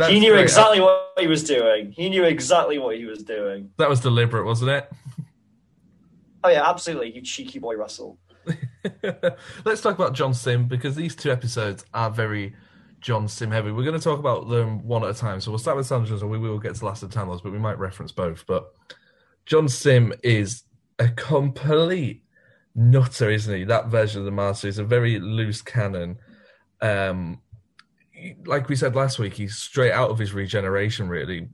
[0.06, 0.42] he knew great.
[0.42, 1.90] exactly what he was doing.
[1.90, 3.72] He knew exactly what he was doing.
[3.78, 4.92] That was deliberate, wasn't it?
[6.44, 7.10] Oh yeah, absolutely.
[7.10, 8.16] You cheeky boy, Russell.
[9.64, 12.54] Let's talk about John Simm because these two episodes are very
[13.00, 13.72] John Simm heavy.
[13.72, 15.40] We're going to talk about them one at a time.
[15.40, 17.50] So we'll start with Sanders and we will get to Last of Time Lords, but
[17.50, 18.46] we might reference both.
[18.46, 18.72] But
[19.46, 20.62] John Simm is
[21.00, 22.22] a complete
[22.76, 23.64] nutter, isn't he?
[23.64, 26.18] That version of the Master is a very loose cannon.
[26.80, 27.40] Um,
[28.46, 31.48] like we said last week, he's straight out of his regeneration, really.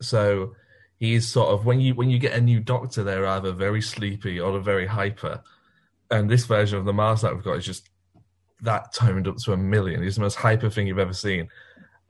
[0.00, 0.54] So
[0.98, 4.38] he's sort of when you when you get a new Doctor, they're either very sleepy
[4.40, 5.42] or very hyper.
[6.10, 7.88] And this version of the Master that we've got is just
[8.62, 10.02] that toned up to a million.
[10.02, 11.48] He's the most hyper thing you've ever seen.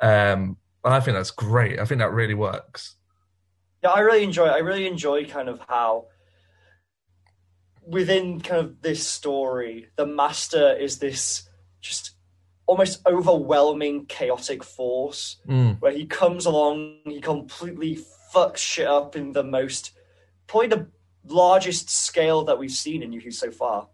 [0.01, 1.79] Um, I think that's great.
[1.79, 2.97] I think that really works.
[3.83, 4.47] Yeah, I really enjoy.
[4.47, 6.07] I really enjoy kind of how
[7.87, 11.49] within kind of this story, the master is this
[11.81, 12.13] just
[12.71, 15.81] almost overwhelming chaotic force Mm.
[15.81, 17.99] where he comes along, he completely
[18.33, 19.91] fucks shit up in the most
[20.47, 20.87] probably the
[21.27, 23.89] largest scale that we've seen in New so far.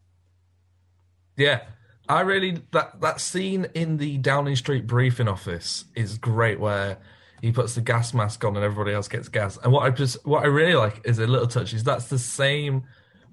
[1.39, 1.63] Yeah,
[2.07, 6.99] I really that that scene in the Downing Street briefing office is great, where
[7.41, 9.59] he puts the gas mask on and everybody else gets gas.
[9.63, 12.19] And what I just what I really like is a little touch is that's the
[12.19, 12.85] same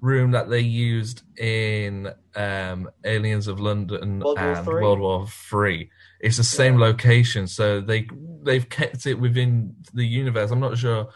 [0.03, 4.83] room that they used in um, Aliens of London World War and Three?
[4.83, 5.89] World War Three.
[6.19, 8.07] It's the same location, so they
[8.43, 10.51] they've kept it within the universe.
[10.51, 11.07] I'm not sure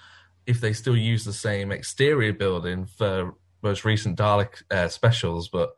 [0.46, 5.76] if they still use the same exterior building for most recent Dalek uh, specials, but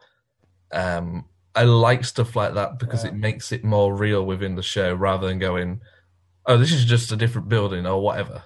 [0.71, 4.93] um, I like stuff like that because it makes it more real within the show
[4.93, 5.81] rather than going,
[6.45, 8.43] "Oh, this is just a different building" or whatever.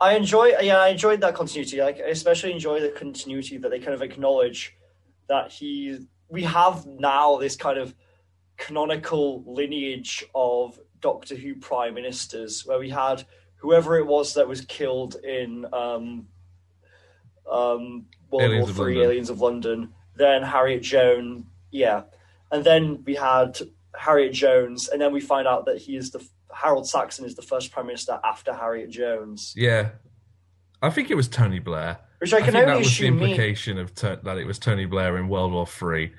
[0.00, 1.80] I enjoy, yeah, I enjoyed that continuity.
[1.80, 4.74] Like, I especially enjoy the continuity that they kind of acknowledge
[5.28, 7.94] that he, we have now this kind of
[8.56, 13.24] canonical lineage of Doctor Who prime ministers, where we had
[13.56, 16.28] whoever it was that was killed in um,
[17.50, 22.02] um, World Aliens War Three, Aliens of London, then Harriet Jones, yeah,
[22.50, 23.58] and then we had
[23.94, 26.26] Harriet Jones, and then we find out that he is the
[26.62, 29.54] Harold Saxon is the first prime minister after Harriet Jones.
[29.56, 29.90] Yeah,
[30.82, 31.98] I think it was Tony Blair.
[32.18, 34.58] Which I can think only that was the assume me- of to- that it was
[34.58, 36.12] Tony Blair in World War Three.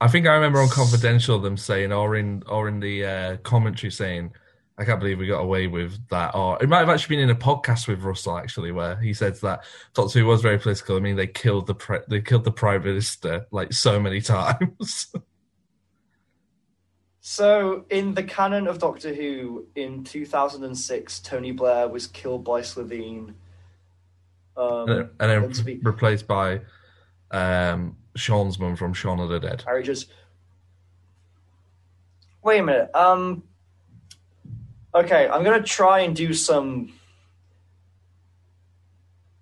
[0.00, 3.90] I think I remember on Confidential them saying, or in or in the uh, commentary
[3.90, 4.32] saying,
[4.78, 7.36] "I can't believe we got away with that." Or it might have actually been in
[7.36, 10.96] a podcast with Russell actually, where he says that Doctor Who was very political.
[10.96, 15.12] I mean, they killed the pre- they killed the prime minister like so many times.
[17.20, 23.34] So, in the canon of Doctor Who, in 2006, Tony Blair was killed by Slitheen.
[24.56, 26.62] Um, and then then be- replaced by
[27.30, 29.62] um, Shaun's mum from Shaun of the Dead.
[29.66, 30.10] Harry just.
[32.42, 32.94] Wait a minute.
[32.94, 33.42] Um.
[34.94, 36.92] Okay, I'm gonna try and do some.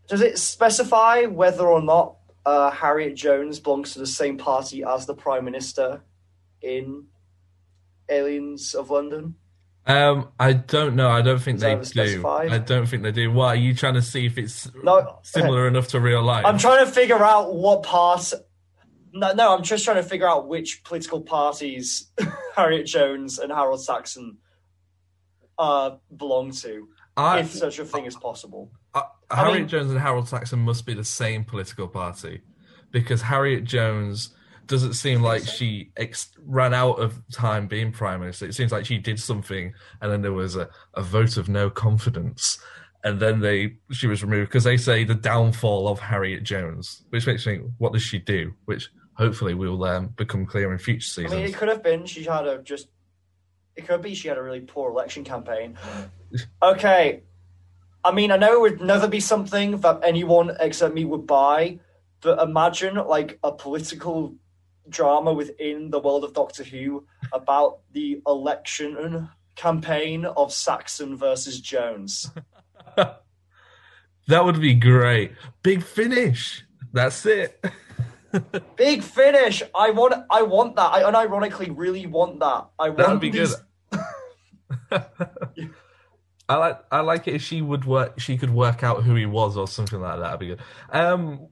[0.09, 5.07] Does it specify whether or not uh, Harriet Jones belongs to the same party as
[5.07, 6.03] the Prime Minister
[6.61, 7.05] in
[8.11, 9.35] Aliens of London?
[9.87, 11.09] Um, I don't know.
[11.09, 11.85] I don't think they do.
[11.85, 12.51] specified?
[12.53, 13.33] I don't think they do.
[13.33, 16.45] Why are you trying to see if it's No, similar enough to real life?
[16.45, 18.33] I'm trying to figure out what part.
[19.15, 22.11] No, no, I'm just trying to figure out which political parties
[22.57, 24.37] Harriet Jones and Harold Saxon
[25.59, 28.71] uh, belong to, I- if such a thing is possible.
[28.95, 32.43] I Harriet mean- Jones and Harold Saxon must be the same political party
[32.91, 34.35] because Harriet Jones
[34.69, 38.47] doesn't seem like she ex- ran out of time being prime minister.
[38.47, 41.71] It seems like she did something, and then there was a, a vote of no
[41.71, 42.59] confidence,
[43.03, 47.27] and then they she was removed because they say the downfall of Harriet Jones, which
[47.27, 48.55] makes me think, what does she do?
[48.67, 51.33] Which hopefully will um, become clear in future seasons.
[51.33, 52.89] I mean, it could have been she had a just.
[53.75, 55.77] It could be she had a really poor election campaign.
[56.63, 57.23] Okay,
[58.05, 61.79] I mean, I know it would never be something that anyone except me would buy,
[62.21, 64.35] but imagine like a political
[64.89, 69.29] drama within the world of Doctor Who about the election
[69.59, 72.31] campaign of Saxon versus Jones.
[72.97, 75.33] that would be great.
[75.63, 76.65] Big finish.
[76.93, 77.63] That's it.
[78.77, 79.63] Big finish.
[79.75, 80.15] I want.
[80.31, 80.93] I want that.
[80.93, 82.69] I unironically really want that.
[82.79, 83.51] I want That would be good.
[86.51, 89.27] I like I like it if she would work she could work out who he
[89.27, 90.23] was or something like that.
[90.23, 90.61] That'd be good.
[90.91, 91.49] Um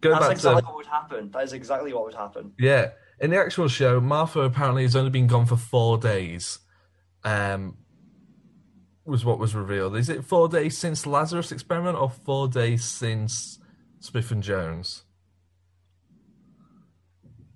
[0.00, 1.30] go That's back exactly to what would happen.
[1.30, 2.52] That is exactly what would happen.
[2.58, 2.90] Yeah.
[3.20, 6.58] In the actual show, Martha apparently has only been gone for four days.
[7.24, 7.78] Um
[9.04, 9.96] was what was revealed.
[9.96, 13.58] Is it four days since Lazarus experiment or four days since
[14.00, 15.04] Smith and Jones?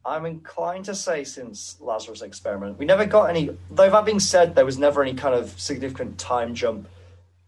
[0.05, 3.51] I'm inclined to say since Lazarus experiment, we never got any.
[3.71, 6.89] Though that being said, there was never any kind of significant time jump.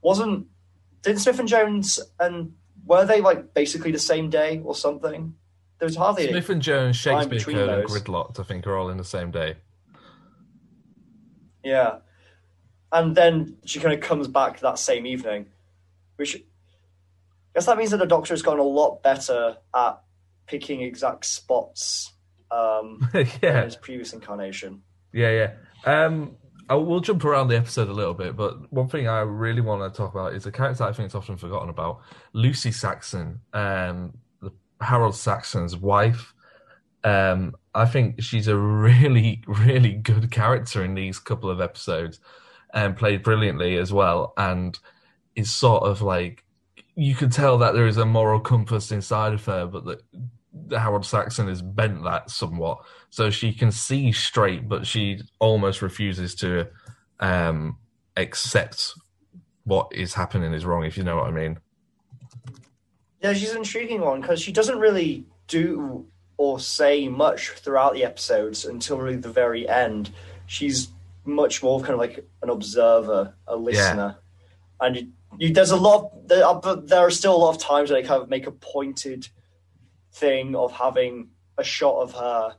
[0.03, 0.47] Wasn't
[1.03, 2.53] did Smith and Jones and
[2.85, 5.35] were they like basically the same day or something?
[5.79, 7.91] There was hardly Smith and Jones, Shakespeare and those.
[7.91, 9.57] Gridlocked, I think, are all in the same day.
[11.65, 11.99] Yeah.
[12.93, 15.47] And then she kind of comes back that same evening,
[16.17, 16.41] which I
[17.55, 20.01] guess that means that the Doctor has gotten a lot better at
[20.47, 22.13] picking exact spots
[22.51, 23.09] um,
[23.43, 23.59] Yeah.
[23.59, 24.83] in his previous incarnation.
[25.13, 25.31] Yeah,
[25.85, 26.05] yeah.
[26.05, 26.37] Um,
[26.69, 29.83] I, we'll jump around the episode a little bit, but one thing I really want
[29.83, 32.01] to talk about is a character I think is often forgotten about,
[32.33, 34.15] Lucy Saxon, um,
[34.81, 36.35] Harold Saxon's wife.
[37.05, 42.21] Um, I think she's a really, really good character in these couple of episodes,
[42.75, 44.33] and played brilliantly as well.
[44.37, 44.79] And
[45.35, 46.45] is sort of like
[46.95, 50.03] you can tell that there is a moral compass inside of her, but that
[50.71, 52.79] Harold Saxon has bent that somewhat,
[53.11, 56.69] so she can see straight, but she almost refuses to
[57.21, 57.79] um,
[58.17, 58.95] accept
[59.65, 60.85] what is happening is wrong.
[60.85, 61.59] If you know what I mean.
[63.23, 68.05] Yeah, she's an intriguing one because she doesn't really do or say much throughout the
[68.05, 70.11] episodes until really the very end.
[70.47, 70.89] She's
[71.25, 74.17] much more kind of like an observer, a listener,
[74.81, 76.29] and you, you, there's a lot.
[76.29, 78.47] There are, but there are still a lot of times where they kind of make
[78.47, 79.29] a pointed
[80.13, 82.57] thing of having a shot of her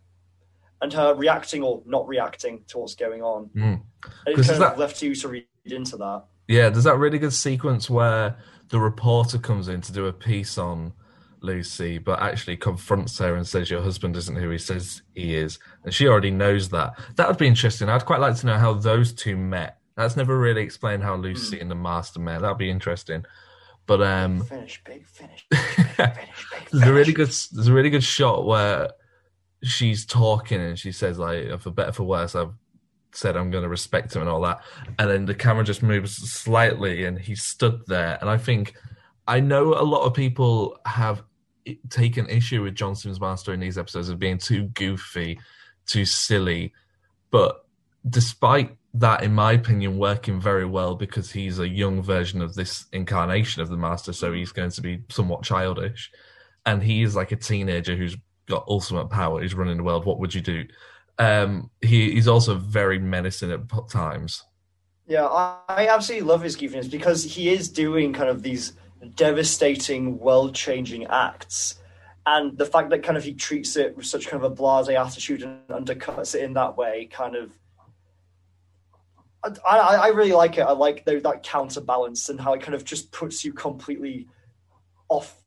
[0.81, 3.49] and her reacting or not reacting to what's going on.
[3.55, 3.81] Mm.
[4.35, 6.25] 'Cause kind of that- left you to read into that.
[6.47, 8.35] Yeah, there's that really good sequence where
[8.69, 10.91] the reporter comes in to do a piece on
[11.41, 15.59] Lucy, but actually confronts her and says, Your husband isn't who he says he is.
[15.83, 16.93] And she already knows that.
[17.15, 17.87] That would be interesting.
[17.89, 19.77] I'd quite like to know how those two met.
[19.95, 22.41] That's never really explained how Lucy and the Master met.
[22.41, 23.25] That'd be interesting.
[23.85, 25.45] But um, Finish, big finish.
[26.71, 28.91] there's a really good there's a really good shot where
[29.61, 32.53] she's talking and she says like for better for worse I've
[33.15, 34.61] said I'm going to respect him and all that.
[34.99, 38.17] And then the camera just moves slightly and he stood there.
[38.21, 38.75] And I think
[39.27, 41.23] I know a lot of people have
[41.89, 45.39] taken issue with John Simm's master in these episodes of being too goofy
[45.85, 46.73] too silly.
[47.31, 47.65] But
[48.09, 52.85] despite that in my opinion working very well because he's a young version of this
[52.93, 56.11] incarnation of the master so he's going to be somewhat childish
[56.65, 58.15] and he is like a teenager who's
[58.47, 60.63] got ultimate power who's running the world what would you do
[61.17, 64.43] um he, he's also very menacing at times
[65.07, 68.73] Yeah, I, I absolutely love his goofiness because he is doing kind of these
[69.15, 71.75] devastating, world changing acts.
[72.25, 74.87] And the fact that kind of he treats it with such kind of a blase
[74.87, 77.51] attitude and undercuts it in that way kind of.
[79.43, 80.61] I, I, really like it.
[80.61, 84.27] I like the, that counterbalance and how it kind of just puts you completely
[85.09, 85.41] off.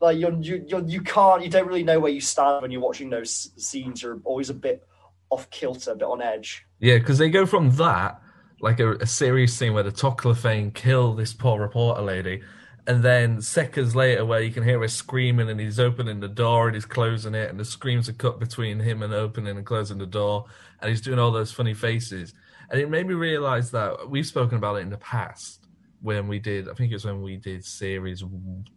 [0.00, 2.80] Like you're, you you're, you can't you don't really know where you stand when you're
[2.80, 4.02] watching those scenes.
[4.02, 4.86] You're always a bit
[5.28, 6.64] off kilter, a bit on edge.
[6.78, 8.20] yeah because they go from that
[8.60, 12.42] like a, a serious scene where the Toclafane kill this poor reporter lady
[12.86, 16.66] and then seconds later where you can hear her screaming and he's opening the door
[16.66, 19.98] and he's closing it and the screams are cut between him and opening and closing
[19.98, 20.44] the door
[20.80, 22.34] and he's doing all those funny faces
[22.70, 25.66] and it made me realize that we've spoken about it in the past
[26.02, 28.24] when we did i think it was when we did series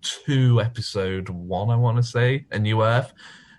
[0.02, 3.14] two episode one i want to say a new earth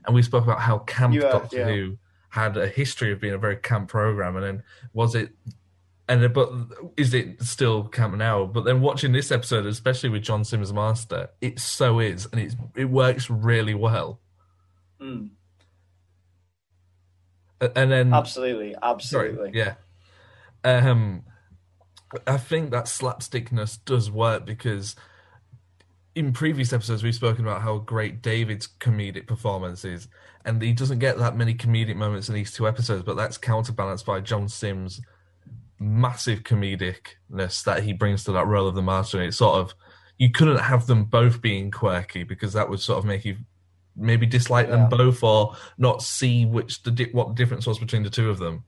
[0.07, 1.66] and we spoke about how camp New Earth, doctor yeah.
[1.66, 1.97] who
[2.28, 4.62] had a history of being a very camp program and then
[4.93, 5.30] was it
[6.09, 6.51] and but
[6.97, 8.45] is it still camp now?
[8.45, 12.57] But then watching this episode, especially with John Simm's Master, it so is, and it's
[12.76, 14.20] it works really well.
[15.01, 15.30] Mm.
[17.74, 19.51] And then Absolutely, Sorry, absolutely.
[19.55, 19.74] yeah.
[20.64, 21.22] Um,
[22.26, 24.96] I think that slapstickness does work because
[26.14, 30.08] in previous episodes we've spoken about how great David's comedic performance is,
[30.44, 34.06] and he doesn't get that many comedic moments in these two episodes, but that's counterbalanced
[34.06, 35.00] by John Simm's
[35.80, 39.18] massive comedicness that he brings to that role of the master.
[39.18, 39.74] And it's sort of
[40.18, 43.36] you couldn't have them both being quirky because that would sort of make you
[43.96, 48.02] maybe dislike them both or not see which the di- what the difference was between
[48.02, 48.64] the two of them.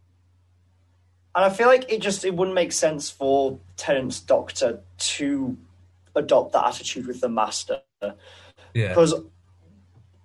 [1.37, 5.57] And I feel like it just it wouldn't make sense for Tennant's Doctor to
[6.15, 7.83] adopt that attitude with the Master
[8.73, 8.89] Yeah.
[8.89, 9.15] because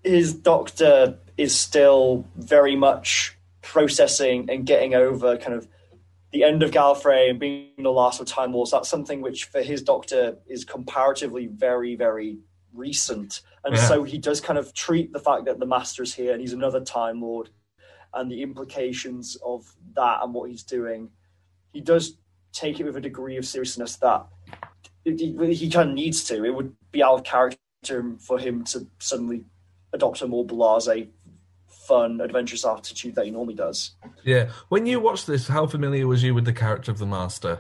[0.04, 5.68] his Doctor is still very much processing and getting over kind of
[6.32, 8.72] the end of Gallifrey and being the last of Time Lords.
[8.72, 12.38] That's something which for his Doctor is comparatively very very
[12.74, 13.86] recent, and Yeah.
[13.86, 16.54] so he does kind of treat the fact that the Master is here and he's
[16.54, 17.50] another Time Lord
[18.14, 21.10] and the implications of that and what he's doing,
[21.74, 22.18] he does
[22.54, 24.26] take it with a degree of seriousness that
[25.06, 26.44] he, he kind of needs to.
[26.44, 27.58] It would be out of character
[28.20, 29.46] for him to suddenly
[29.94, 31.08] adopt a more blasé,
[31.68, 33.92] fun, adventurous attitude that he normally does.
[34.24, 34.50] Yeah.
[34.70, 37.60] When you watched this, how familiar was you with the character of the Master?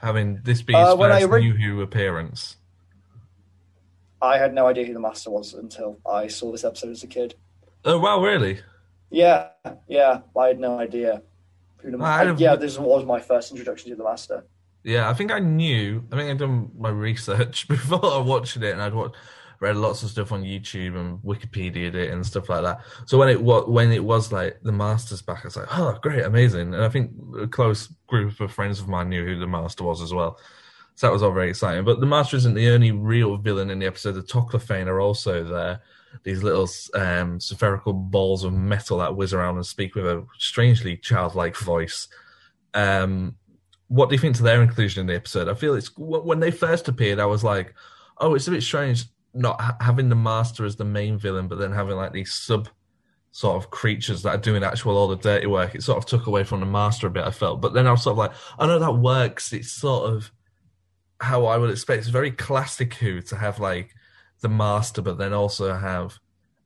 [0.00, 2.56] Having this be his Uh, when I first read- New Who appearance.
[4.20, 7.06] I had no idea who the Master was until I saw this episode as a
[7.06, 7.34] kid.
[7.84, 8.60] Oh wow, really?
[9.14, 9.50] Yeah,
[9.86, 11.22] yeah, I had no idea.
[11.78, 14.44] Who the, I yeah, this was my first introduction to the Master.
[14.82, 16.04] Yeah, I think I knew.
[16.10, 19.14] I think I'd done my research before I watched it, and I'd watched,
[19.60, 22.80] read lots of stuff on YouTube and Wikipedia it and stuff like that.
[23.06, 25.96] So when it was when it was like the Master's back, I was like, oh,
[26.02, 26.74] great, amazing.
[26.74, 30.02] And I think a close group of friends of mine knew who the Master was
[30.02, 30.40] as well.
[30.94, 31.84] So that was all very exciting.
[31.84, 34.12] But the Master isn't the only real villain in the episode.
[34.12, 35.80] The Toclafane are also there.
[36.22, 40.96] These little um, spherical balls of metal that whiz around and speak with a strangely
[40.96, 42.06] childlike voice.
[42.72, 43.34] Um,
[43.88, 45.48] what do you think to their inclusion in the episode?
[45.48, 47.74] I feel it's when they first appeared, I was like,
[48.18, 51.58] oh, it's a bit strange not ha- having the Master as the main villain, but
[51.58, 52.68] then having like these sub
[53.32, 55.74] sort of creatures that are doing actual all the dirty work.
[55.74, 57.24] It sort of took away from the Master a bit.
[57.24, 59.52] I felt, but then I was sort of like, I know that works.
[59.52, 60.30] It's sort of
[61.24, 62.00] how I would expect.
[62.00, 63.94] It's very classic Who to have like
[64.40, 66.18] the Master, but then also have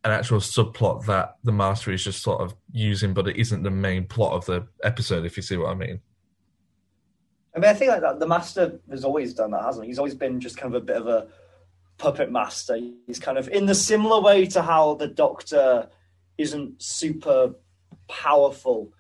[0.05, 3.71] an actual subplot that the Master is just sort of using, but it isn't the
[3.71, 5.25] main plot of the episode.
[5.25, 6.01] If you see what I mean.
[7.55, 9.91] I mean, I think like that, the master has always done that, hasn't he?
[9.91, 11.27] He's always been just kind of a bit of a
[11.97, 12.79] puppet master.
[13.07, 15.89] He's kind of in the similar way to how the Doctor
[16.37, 17.55] isn't super
[18.07, 18.93] powerful,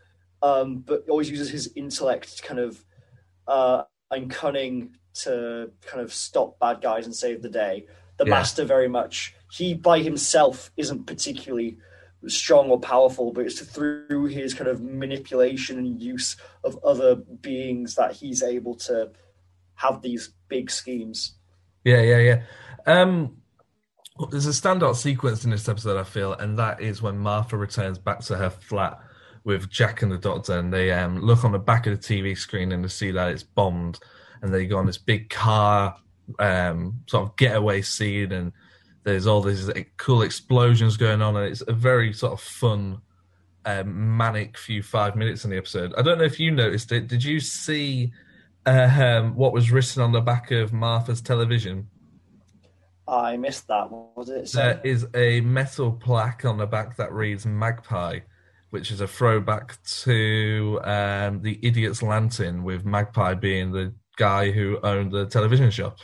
[0.42, 2.84] um, but always uses his intellect kind of
[3.46, 7.86] uh, and cunning to kind of stop bad guys and save the day.
[8.18, 8.30] The Yeah.
[8.30, 11.78] master very much he by himself isn't particularly
[12.26, 17.94] strong or powerful, but it's through his kind of manipulation and use of other beings
[17.94, 19.10] that he's able to
[19.74, 21.34] have these big schemes.
[21.84, 22.42] Yeah, yeah, yeah.
[22.86, 23.36] Um,
[24.30, 27.98] there's a standout sequence in this episode, I feel, and that is when Martha returns
[27.98, 28.98] back to her flat
[29.44, 32.36] with Jack and the Doctor, and they um, look on the back of the TV
[32.36, 34.00] screen and they see that it's bombed,
[34.42, 35.96] and they go on this big car
[36.38, 38.52] um, sort of getaway scene, and
[39.04, 43.00] there's all these cool explosions going on, and it's a very sort of fun,
[43.64, 45.94] um, manic few five minutes in the episode.
[45.96, 47.08] I don't know if you noticed it.
[47.08, 48.12] Did you see
[48.66, 51.88] uh, um, what was written on the back of Martha's television?
[53.06, 53.90] I missed that.
[53.90, 54.52] What was it?
[54.52, 58.20] There is a metal plaque on the back that reads Magpie,
[58.70, 64.78] which is a throwback to um, the Idiot's Lantern, with Magpie being the guy who
[64.82, 65.98] owned the television shop.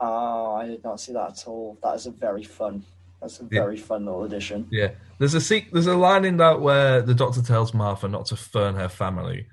[0.00, 1.78] Oh, I did not see that at all.
[1.82, 2.84] That is a very fun.
[3.20, 3.62] That's a Yeah.
[3.62, 4.66] very fun little addition.
[4.70, 8.26] Yeah, there's a se- there's a line in that where the Doctor tells Martha not
[8.26, 9.46] to fern her family,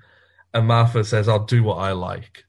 [0.54, 2.45] and Martha says, "I'll do what I like,"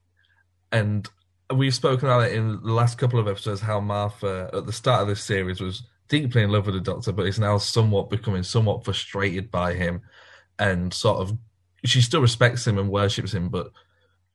[0.73, 1.09] and
[1.53, 5.03] we've spoken about it in the last couple of episodes how Martha at the start
[5.03, 8.43] of this series was deeply in love with the Doctor, but is now somewhat becoming
[8.43, 10.03] somewhat frustrated by him,
[10.59, 11.37] and sort of
[11.85, 13.73] she still respects him and worships him, but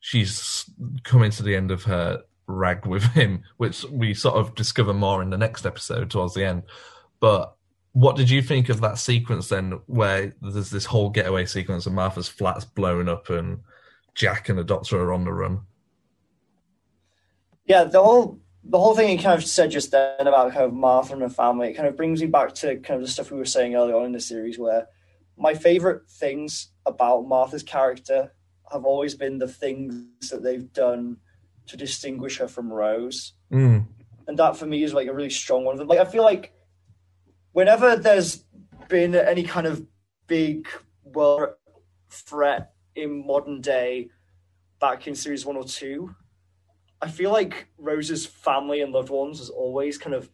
[0.04, 0.70] she's
[1.06, 5.22] coming to the end of her rag with him, which we sort of discover more
[5.22, 6.64] in the next episode towards the end.
[7.22, 7.56] But
[7.94, 11.96] what did you think of that sequence then, where there's this whole getaway sequence and
[11.96, 13.62] Martha's flat's blown up and
[14.14, 15.62] Jack and the Doctor are on the run?
[17.66, 20.74] Yeah, the whole the whole thing you kind of said just then about kind of
[20.74, 23.32] Martha and her family, it kind of brings me back to kind of the stuff
[23.32, 24.88] we were saying earlier on in the series, where
[25.38, 28.34] my favorite things about Martha's character
[28.74, 31.18] have always been the things that they've done
[31.68, 33.34] to distinguish her from Rose.
[33.52, 33.86] Mm.
[34.28, 35.88] and that for me is like a really strong one of them.
[35.88, 36.54] Like I feel like
[37.52, 38.44] whenever there's
[38.90, 39.86] been any kind of
[40.28, 40.68] big
[41.04, 41.52] world
[42.10, 44.10] threat in modern day,
[44.80, 46.14] back in series one or two,
[47.02, 50.30] I feel like Rose's family and loved ones was always kind of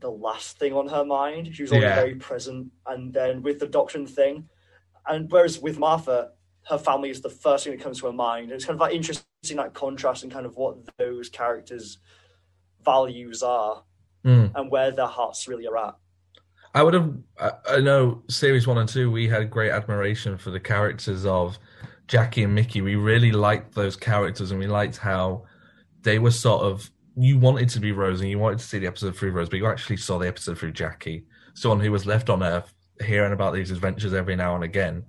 [0.00, 1.54] the last thing on her mind.
[1.54, 1.94] She was always Yeah.
[1.94, 4.48] very present, and then with the doctrine thing,
[5.06, 6.32] and whereas with Martha,
[6.68, 8.50] her family is the first thing that comes to her mind.
[8.52, 11.98] It's kind of like interesting that contrast and kind of what those characters'
[12.84, 13.82] values are
[14.24, 14.52] Mm.
[14.54, 15.96] and where their hearts really are at.
[16.74, 17.12] I would have.
[17.40, 21.58] I, I know series one and two, we had great admiration for the characters of
[22.06, 22.82] Jackie and Mickey.
[22.82, 25.42] We really liked those characters, and we liked how
[26.02, 26.88] they were sort of.
[27.16, 29.56] You wanted to be Rose, and you wanted to see the episode through Rose, but
[29.56, 32.72] you actually saw the episode through Jackie, someone who was left on Earth,
[33.04, 35.04] hearing about these adventures every now and again.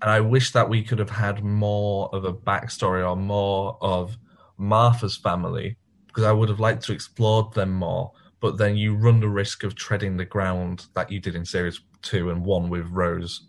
[0.00, 4.16] And I wish that we could have had more of a backstory or more of
[4.56, 5.76] Martha's family,
[6.06, 9.64] because I would have liked to explore them more but then you run the risk
[9.64, 13.48] of treading the ground that you did in series two and one with Rose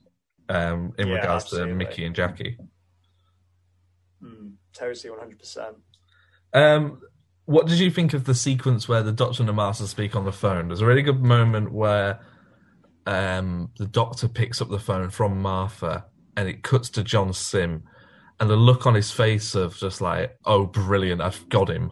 [0.49, 1.71] um, in Yeah, regards absolutely.
[1.71, 2.57] to Mickey and Jackie.
[4.23, 5.77] Mm, totally, one hundred percent.
[6.53, 7.01] Um,
[7.45, 10.25] what did you think of the sequence where the Doctor and the Master speak on
[10.25, 10.67] the phone?
[10.67, 12.19] There's a really good moment where
[13.05, 16.05] um, the Doctor picks up the phone from Martha
[16.39, 17.83] and it cuts to John Simm,
[18.39, 21.19] and the look on his face of just like, "Oh, brilliant!
[21.19, 21.91] I've got him."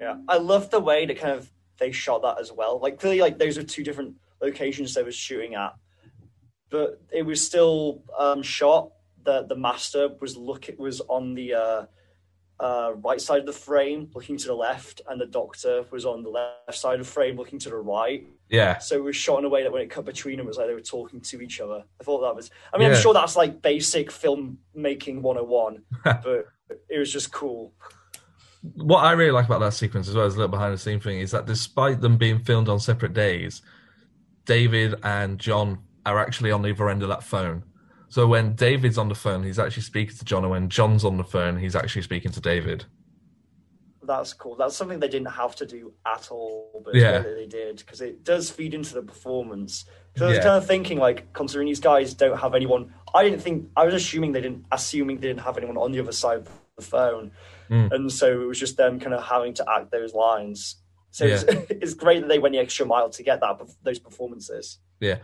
[0.00, 2.80] Yeah, I love the way that kind of they shot that as well.
[2.80, 5.74] Like clearly, like those are two different locations they were shooting at,
[6.70, 8.92] but it was still um, shot.
[9.24, 11.84] The the master was look It was on the uh,
[12.60, 16.22] uh, right side of the frame, looking to the left, and the doctor was on
[16.22, 18.26] the left side of the frame, looking to the right.
[18.48, 20.48] Yeah, So it was shot in a way that when it cut between them, it
[20.48, 21.82] was like they were talking to each other.
[22.00, 22.50] I thought that was.
[22.72, 22.94] I mean, Yeah.
[22.94, 26.46] I'm sure that's like basic filmmaking 101, but
[26.88, 27.72] it was just cool.
[28.76, 31.00] what I really like about that sequence, as well as a little behind the scene
[31.00, 33.62] thing, is that despite them being filmed on separate days,
[34.44, 37.64] David and John are actually on either end of that phone.
[38.14, 41.16] So when David's on the phone, he's actually speaking to John, and when John's on
[41.16, 42.84] the phone, he's actually speaking to David.
[44.04, 44.54] That's cool.
[44.54, 47.22] That's something they didn't have to do at all, but Yeah.
[47.22, 49.84] they did because it does feed into the performance.
[50.12, 50.44] Because I was Yeah.
[50.44, 53.94] kind of thinking, like, considering these guys don't have anyone, I didn't think I was
[53.94, 57.32] assuming they didn't, assuming they didn't have anyone on the other side of the phone,
[57.68, 57.90] Mm.
[57.90, 60.76] and so it was just them kind of having to act those lines.
[61.10, 64.78] So it's, it's great that they went the extra mile to get that those performances.
[65.00, 65.18] Yeah.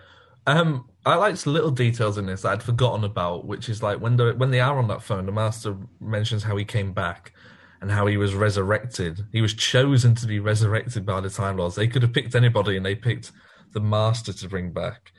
[0.46, 4.16] Um, I liked little details in this that I'd forgotten about, which is like when
[4.16, 7.32] the when they are on that phone, the master mentions how he came back
[7.80, 9.24] and how he was resurrected.
[9.32, 11.74] He was chosen to be resurrected by the Time Lords.
[11.74, 13.32] They could have picked anybody, and they picked
[13.72, 15.12] the master to bring back.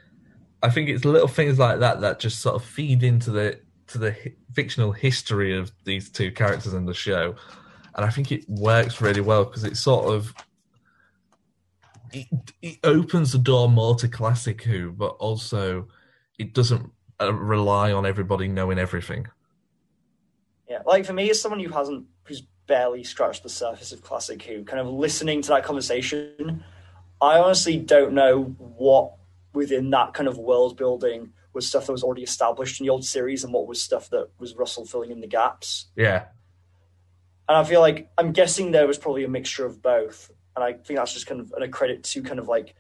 [0.62, 3.98] I think it's little things like that that just sort of feed into the to
[3.98, 7.36] the hi- fictional history of these two characters in the show,
[7.96, 10.34] and I think it works really well because it sort of
[12.14, 12.28] it,
[12.62, 15.88] it opens the door more to classic Who, but also
[16.40, 19.28] it doesn't uh, rely on everybody knowing everything.
[20.70, 24.42] Yeah, like for me, as someone who hasn't, who's barely scratched the surface of Classic
[24.44, 26.64] Who, kind of listening to that conversation,
[27.22, 29.14] I honestly don't know what
[29.54, 33.04] within that kind of world building was stuff that was already established in the old
[33.04, 35.88] series and what was stuff that was Russell filling in the gaps.
[35.96, 36.26] Yeah,
[37.50, 40.32] And I feel like I'm guessing there was probably a mixture of both.
[40.56, 42.76] And I think that's just kind of an a credit to kind of like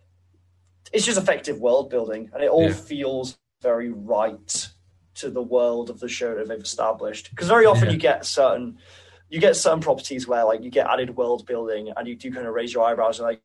[0.92, 2.74] it's just effective world building and it all Yeah.
[2.74, 4.70] feels very right
[5.16, 7.30] to the world of the show that they've established.
[7.30, 7.92] Because very often Yeah.
[7.94, 8.78] you get certain
[9.30, 12.46] you get certain properties where like you get added world building and you do kind
[12.46, 13.42] of raise your eyebrows and like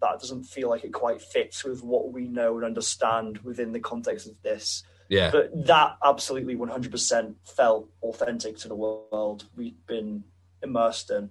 [0.00, 3.80] that doesn't feel like it quite fits with what we know and understand within the
[3.80, 4.84] context of this.
[5.08, 10.22] yeah, But that absolutely 100% felt authentic to the world we've been
[10.62, 11.30] immersed in.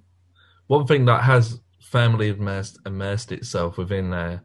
[0.68, 4.40] one thing that has firmly immersed, immersed itself within uh,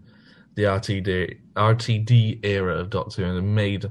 [0.55, 3.87] the RTD RTD era of Doctor Who and made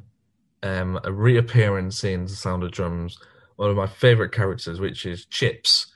[0.64, 3.18] um, a reappearance in The Sound of Drums.
[3.56, 5.92] One of my favourite characters, which is Chips.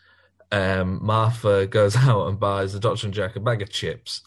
[0.51, 4.21] Um, Martha goes out and buys the Doctor and Jack a bag of chips,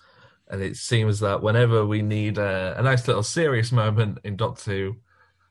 [0.49, 4.71] and it seems that whenever we need a, a nice little serious moment in Doctor
[4.71, 4.97] Who,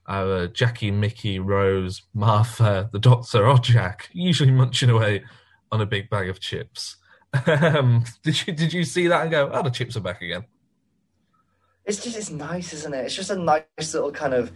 [0.07, 5.24] our Jackie, Mickey, Rose, Martha, the Doctor, or Jack, usually munching away
[5.72, 6.97] on a big bag of chips.
[7.45, 10.45] Um, did you did you see that and go, oh, the chips are back again?
[11.86, 13.05] It's just it's nice, isn't it?
[13.05, 14.51] It's just a nice little kind of.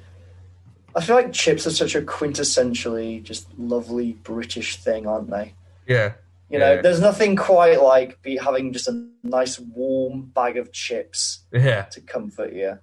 [0.93, 5.53] I feel like chips are such a quintessentially just lovely British thing, aren't they?
[5.87, 6.13] Yeah,
[6.49, 6.81] You know, Yeah.
[6.81, 12.01] there's nothing quite like be having just a nice warm bag of chips yeah, to
[12.01, 12.77] comfort you.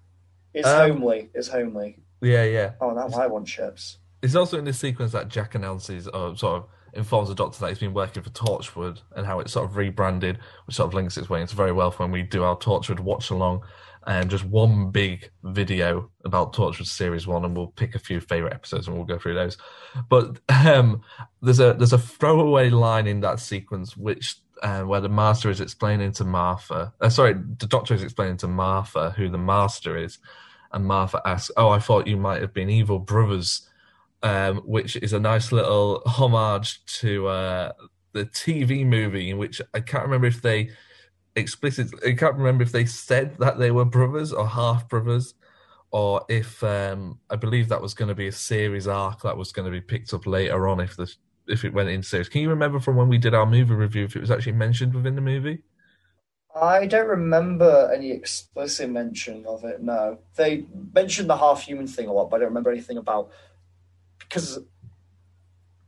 [0.55, 1.29] It's Um, homely.
[1.35, 1.99] It's homely.
[2.23, 2.73] yeah, yeah.
[2.81, 3.99] Oh, now I want chips.
[4.23, 6.69] It's also in this sequence that Jack announces, or sort of
[6.99, 10.39] informs the Doctor that he's been working for Torchwood and how it's sort of rebranded,
[10.67, 13.31] which sort of links its way into very well when we do our Torchwood watch
[13.31, 13.63] along.
[14.07, 18.55] And just one big video about Torchwood Series One, and we'll pick a few favorite
[18.55, 19.59] episodes and we'll go through those.
[20.09, 21.03] But um,
[21.43, 25.61] there's a there's a throwaway line in that sequence which uh, where the Master is
[25.61, 30.19] explaining to Martha, uh, sorry, the Doctor is explaining to Martha who the Master is,
[30.73, 33.68] and Martha asks, "Oh, I thought you might have been evil brothers,"
[34.23, 37.73] um, which is a nice little homage to uh,
[38.13, 40.71] the TV movie in which I can't remember if they
[41.37, 45.35] explicitly, I can't remember if they said that they were brothers or half brothers,
[45.91, 49.53] or if um, I believe that was going to be a series arc that was
[49.53, 51.13] going to be picked up later on if the
[51.47, 52.29] if it went in series.
[52.29, 54.95] Can you remember from when we did our movie review if it was actually mentioned
[54.95, 55.63] within the movie?
[56.55, 59.81] I don't remember any explicit mention of it.
[59.81, 63.31] No, they mentioned the half human thing a lot, but I don't remember anything about
[64.29, 64.59] because.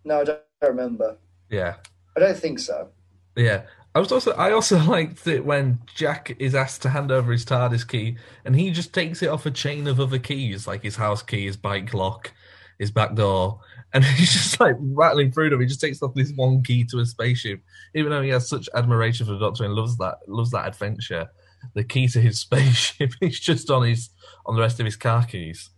[0.05, 1.19] No, I don't remember.
[1.51, 1.77] Yeah,
[2.17, 2.89] I don't think so.
[3.37, 3.63] Yeah,
[3.95, 7.45] I was also I also liked it when Jack is asked to hand over his
[7.45, 10.97] TARDIS key and he just takes it off a chain of other keys, like his
[10.97, 12.33] house key, his bike lock,
[12.79, 13.61] his back door,
[13.93, 15.61] and he's just like rattling through them.
[15.61, 17.61] He just takes off this one key to a spaceship,
[17.95, 21.29] even though he has such admiration for the Doctor and loves that loves that adventure.
[21.75, 24.11] The key to his spaceship is just on his
[24.47, 25.71] on the rest of his car keys.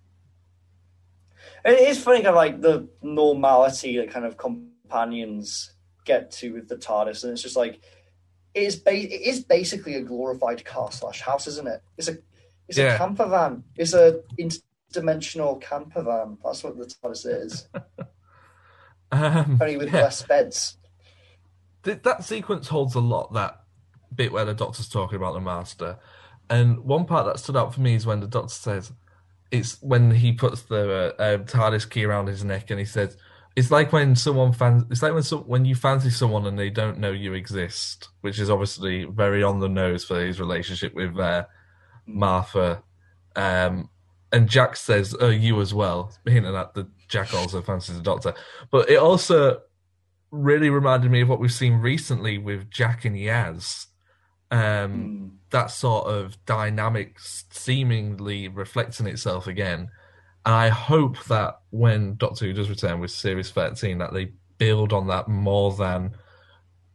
[1.64, 5.72] It is funny, kind of like the normality that kind of companions
[6.04, 7.80] get to with the TARDIS, and it's just like
[8.54, 8.76] it is.
[8.76, 11.82] Ba- it is basically a glorified car slash house, isn't it?
[11.96, 12.18] It's a
[12.68, 12.94] it's Yeah.
[12.94, 13.64] a camper van.
[13.76, 16.38] It's a interdimensional camper van.
[16.44, 17.68] That's what the TARDIS is.
[19.14, 20.04] Um, Only with yeah.
[20.04, 20.78] less beds.
[21.82, 23.34] Th- that sequence holds a lot.
[23.34, 23.60] That
[24.14, 25.98] bit where the doctor's talking about the master,
[26.48, 28.90] and one part that stood out for me is when the doctor says,
[29.52, 33.16] "It's when he puts the uh, uh, TARDIS key around his neck, and he says."
[33.54, 34.84] It's like when someone fans.
[34.90, 38.48] It's like when when you fancy someone and they don't know you exist, which is
[38.48, 41.44] obviously very on the nose for his relationship with uh,
[42.06, 42.82] Martha.
[43.36, 43.90] Um,
[44.32, 48.32] and Jack says, "Oh, you as well," hinting at the Jack also fancies the Doctor.
[48.70, 49.60] But it also
[50.30, 53.86] really reminded me of what we've seen recently with Jack and Yaz.
[54.52, 59.90] Um, That sort of dynamic seemingly reflecting itself again.
[60.46, 64.92] And I hope that when Doctor Who does return with Series 13, that they build
[64.92, 66.16] on that more than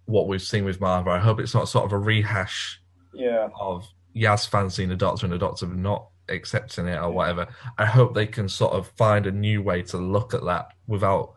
[0.05, 1.09] what we've seen with Martha.
[1.11, 2.81] I hope it's not sort of a rehash
[3.13, 3.49] Yeah.
[3.59, 3.85] of
[4.15, 7.47] Yaz fancying the Doctor and the Doctor not accepting it or whatever.
[7.77, 11.35] I hope they can sort of find a new way to look at that without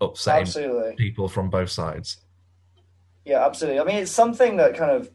[0.00, 0.94] upsetting Absolutely.
[0.96, 2.18] people from both sides.
[3.24, 3.80] Yeah, absolutely.
[3.80, 5.10] I mean, it's something that kind of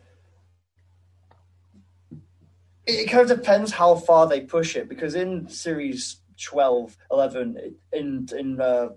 [2.85, 8.27] it, kind of depends how far they push it because in series 12, 11, in
[8.37, 8.89] in uh,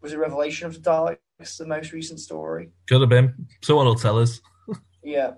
[0.00, 2.70] was it Revelation of the Daleks, the most recent story?
[2.88, 3.46] Could have been.
[3.62, 4.40] Someone will tell us.
[5.06, 5.32] Yeah,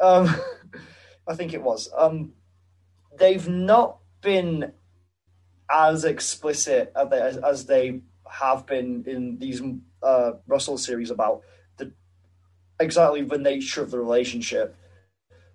[0.00, 0.28] um,
[1.28, 1.88] I think it was.
[1.96, 2.32] Um,
[3.16, 4.72] they've not been
[5.70, 9.62] as explicit as they, as, as they have been in these
[10.02, 11.42] uh, Russell series about
[11.76, 11.92] the
[12.80, 14.76] exactly the nature of the relationship.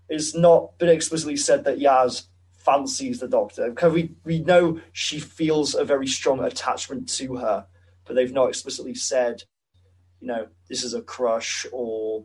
[0.10, 2.28] It's not been explicitly said that Yaz
[2.58, 7.66] fancies the Doctor because we we know she feels a very strong attachment to her,
[8.06, 9.43] but they've not explicitly said,
[10.20, 12.24] you know, this is a crush or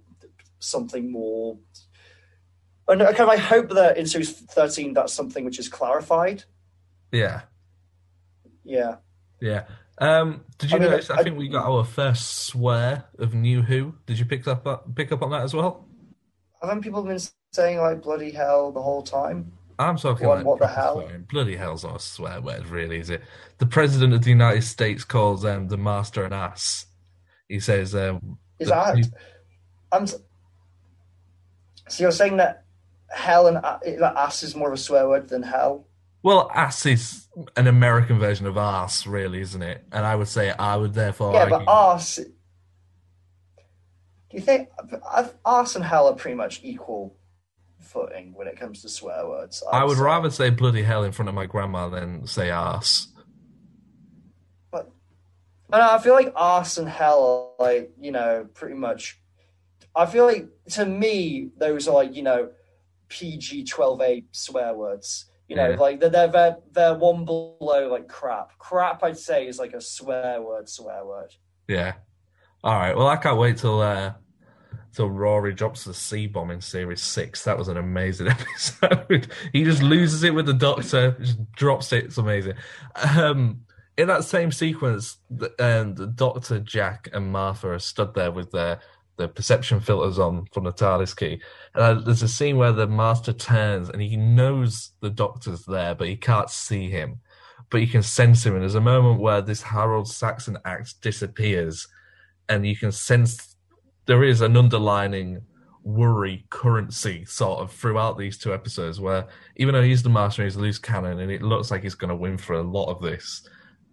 [0.59, 1.59] something more.
[2.89, 6.45] And I kind of I hope that in series thirteen that's something which is clarified.
[7.12, 7.43] Yeah,
[8.64, 8.97] Yeah.
[9.41, 9.64] yeah.
[9.99, 11.11] Um, did you I mean, notice?
[11.11, 13.95] I, I- think we got our first swear of New Who.
[14.07, 15.87] Did you pick up pick up on that as well?
[16.62, 17.18] Haven't people been
[17.53, 19.53] saying like bloody hell the whole time?
[19.79, 21.01] I'm talking What- like what the hell?
[21.01, 21.23] swearing.
[21.31, 23.23] Bloody hell's not a swear word, really, is it?
[23.59, 26.87] The president of the United States calls um, the master an ass.
[27.49, 29.11] He says, um, Is that- that?
[29.93, 30.07] I'm.
[30.07, 30.19] So
[31.99, 32.65] you're saying that
[33.11, 33.83] hell and that
[34.17, 35.87] ass is more of a swear word than hell?
[36.23, 37.27] Well, ass is
[37.57, 39.85] an American version of ass, really, isn't it?
[39.91, 41.59] And I would say I would therefore yeah, argue.
[41.59, 42.17] but arse.
[42.17, 42.27] Do
[44.37, 44.69] you think
[45.11, 45.31] I've-
[45.75, 47.17] and hell are pretty much equal
[47.91, 49.62] footing when it comes to swear words?
[49.70, 50.03] I would say.
[50.03, 53.09] rather say bloody hell in front of my grandma than say ass.
[54.70, 54.91] But
[55.72, 59.20] I know, I feel like ass and hell are like, you know, pretty much.
[59.95, 62.51] I feel like to me, those are like, you know,
[63.09, 65.26] PG 12A swear words.
[65.49, 65.76] You know, Yeah.
[65.76, 68.57] like they're, they're, they're, they're one below like crap.
[68.59, 71.34] Crap, I'd say, is like a swear word, swear word.
[71.66, 71.95] Yeah.
[72.62, 72.97] All right.
[72.97, 74.12] Well, I can't wait till uh,
[74.95, 77.45] till Rory drops the C bomb in Series Six.
[77.45, 79.33] That was an amazing episode.
[79.53, 82.05] he just loses it with the Doctor, just drops it.
[82.05, 82.55] It's amazing.
[83.16, 83.62] Um,
[83.97, 88.51] in that same sequence, the, um, the Doctor, Jack, and Martha are stood there with
[88.51, 88.81] their
[89.21, 91.43] the perception filters on from the TARDIS key.
[91.75, 95.95] And uh, there's a scene where the Master turns and he knows the Doctor's there,
[95.95, 97.21] but he can't see him,
[97.68, 98.55] but you can sense him.
[98.55, 101.87] And there's a moment where this Harold Saxon act disappears,
[102.49, 103.50] and you can sense
[104.11, 105.41] there is an underlining
[105.83, 110.57] worry currency sort of throughout these two episodes where even though he's the master he's
[110.57, 113.49] loose cannon and it looks like he's going to win for a lot of this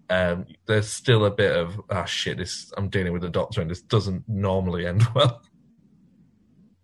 [0.09, 3.71] um, there's still a bit of ah shit this i'm dealing with the doctor and
[3.71, 5.41] this doesn't normally end well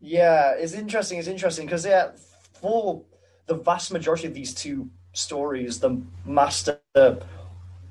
[0.06, 1.18] Yeah, it's interesting.
[1.18, 2.12] It's interesting because yeah,
[2.60, 3.04] for
[3.46, 6.78] the vast majority of these two stories, the master,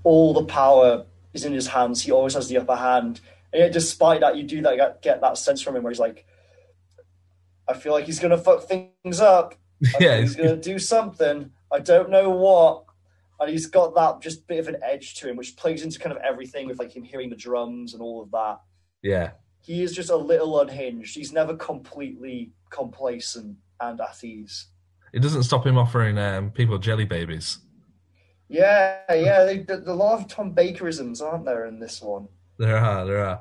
[0.05, 2.03] all the power is in his hands.
[2.03, 3.23] He always has the upper hand.
[3.53, 6.01] And yet, despite that, you do that get, get that sense from him where he's
[6.01, 6.27] like,
[7.69, 9.55] I feel like he's gonna fuck things up.
[9.99, 11.51] Yeah, he's gonna do something.
[11.73, 12.85] I don't know what.
[13.41, 16.15] And he's got that just bit of an edge to him, which plays into kind
[16.17, 18.61] of everything with like him hearing the drums and all of that
[19.03, 19.33] yeah
[19.63, 21.15] he is just a little unhinged.
[21.15, 24.67] He's never completely complacent and at ease.
[25.13, 27.59] it doesn't stop him offering um, people jelly babies
[28.49, 29.45] Yeah, yeah.
[29.45, 32.29] They, the lot of Tom Bakerisms, aren't there, in this one?
[32.63, 33.41] There are there are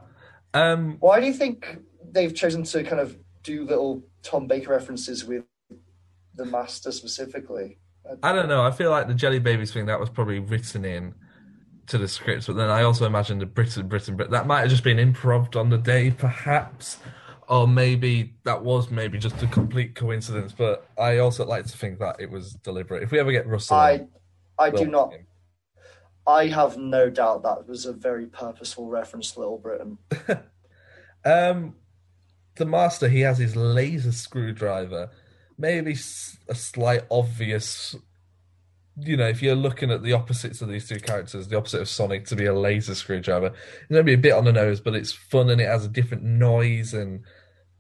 [0.54, 1.78] um, Why do you think
[2.12, 5.44] they've chosen to kind of do little Tom Baker references with
[6.36, 7.78] the Master specifically?
[8.24, 8.64] I don't know.
[8.64, 11.14] I feel like the Jelly Babies thing that was probably written in
[11.88, 14.32] to the scripts, but then I also imagine the Britain, Britain, Britain.
[14.32, 16.98] That might have just been improv on the day, perhaps,
[17.48, 20.54] or maybe that was maybe just a complete coincidence.
[20.58, 23.04] But I also like to think that it was deliberate.
[23.04, 24.08] If we ever get Russell, I,
[24.58, 25.14] I do not.
[26.28, 29.98] I have no doubt that was a very purposeful reference to Little Britain.
[31.24, 31.76] Um,
[32.56, 35.10] the master he has his laser screwdriver.
[35.58, 35.96] Maybe
[36.48, 37.96] a slight obvious.
[38.98, 41.90] You know, if you're looking at the opposites of these two characters, the opposite of
[41.90, 44.96] Sonic to be a laser screwdriver, it's to be a bit on the nose, but
[44.96, 47.24] it's fun and it has a different noise, and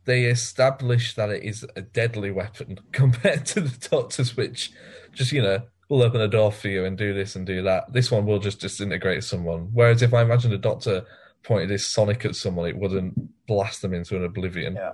[0.05, 4.71] they establish that it is a deadly weapon compared to the Doctor's, which
[5.13, 7.91] just you know will open a door for you and do this and do that.
[7.91, 9.67] This one will just disintegrate someone.
[9.73, 11.05] Whereas if I imagine the Doctor
[11.43, 13.13] pointed his Sonic at someone, it wouldn't
[13.45, 14.75] blast them into an oblivion.
[14.75, 14.93] Yeah.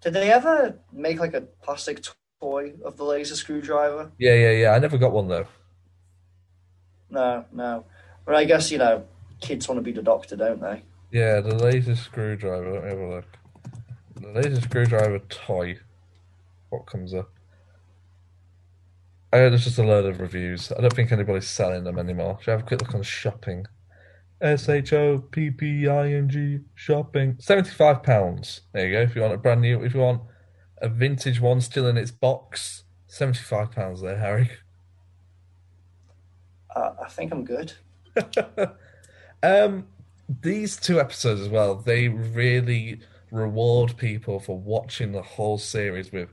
[0.00, 2.04] Did they ever make like a plastic
[2.40, 4.12] toy of the laser screwdriver?
[4.18, 4.70] Yeah, yeah, yeah.
[4.70, 5.48] I never got one though.
[7.10, 7.84] No, no.
[8.24, 9.04] But I guess, you know,
[9.40, 10.84] kids want to be the doctor, don't they?
[11.10, 12.72] Yeah, the laser screwdriver.
[12.72, 13.24] Let me have a look.
[14.14, 15.76] The laser screwdriver toy.
[16.68, 17.30] What comes up?
[19.32, 20.72] I heard there's just a load of reviews.
[20.72, 22.38] I don't think anybody's selling them anymore.
[22.40, 23.66] Should I have a quick look on shopping?
[24.40, 27.36] S H O P P I N G shopping.
[27.38, 28.62] Seventy-five pounds.
[28.72, 29.02] There you go.
[29.02, 30.22] If you want a brand new, if you want
[30.78, 34.50] a vintage one still in its box, seventy-five pounds there, Harry.
[36.74, 37.72] Uh, I think I'm good.
[39.42, 39.86] Um,
[40.42, 43.00] these two episodes as well, they really
[43.30, 46.30] reward people for watching the whole series with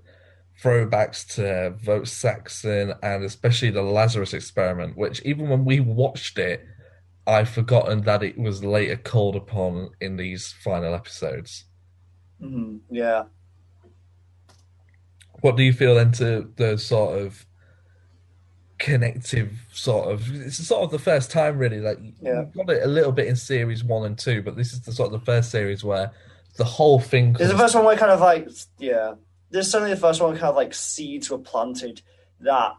[0.61, 6.65] throwbacks to Vote Saxon and especially the Lazarus experiment, which even when we watched it,
[7.27, 11.65] I've forgotten that it was later called upon in these final episodes.
[12.39, 13.23] hmm Yeah.
[15.41, 17.45] What do you feel then to the sort of
[18.79, 22.41] connective sort of it's sort of the first time really like Yeah.
[22.41, 24.91] you've got it a little bit in series one and two but this is the
[24.91, 26.11] sort of the first series where
[26.57, 28.47] the whole thing There's the first one where kind of like,
[28.77, 29.13] yeah.
[29.49, 32.01] There's certainly the first one kind of like seeds were planted
[32.39, 32.73] that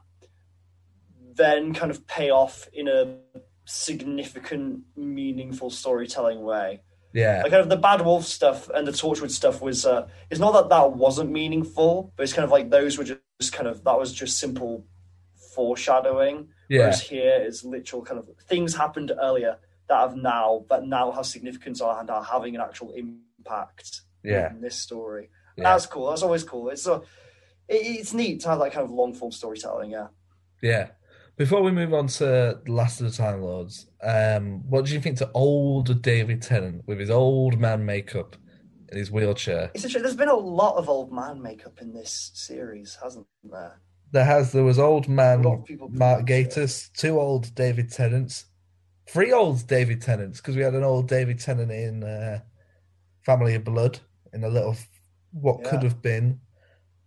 [1.34, 3.18] then kind of pay off in a
[3.64, 6.82] significant, meaningful storytelling way.
[7.12, 10.40] yeah Like kind of the Bad Wolf stuff and the Torchwood stuff was, uh, it's
[10.40, 13.84] not that that wasn't meaningful, but it's kind of like those were just kind of,
[13.84, 14.84] that was just simple
[15.54, 16.48] foreshadowing.
[16.68, 16.80] Yeah.
[16.80, 19.58] Whereas here is literal kind of things happened earlier
[19.88, 24.50] that have now, that now have significance and are having an actual impact Yeah.
[24.50, 25.30] in this story.
[25.58, 25.64] Yeah.
[25.64, 26.08] That's cool.
[26.08, 26.70] That's always cool.
[26.70, 27.02] It's a,
[27.68, 29.90] it, it's neat to have that kind of long form storytelling.
[29.90, 30.06] Yeah.
[30.62, 30.88] yeah
[31.36, 35.16] before we move on to last of the time lords um what do you think
[35.18, 38.34] to old david tennant with his old man makeup
[38.90, 42.32] in his wheelchair It's a, there's been a lot of old man makeup in this
[42.34, 43.80] series, hasn't there?
[44.10, 46.26] there has there was old man A lot of people mark.
[46.26, 48.46] Gatiss, two old david tennants
[49.08, 52.40] three old david tennants because we had an old david tennant in uh
[53.24, 54.00] family of blood
[54.32, 54.76] in a little
[55.32, 55.70] what Yeah.
[55.70, 56.40] could have been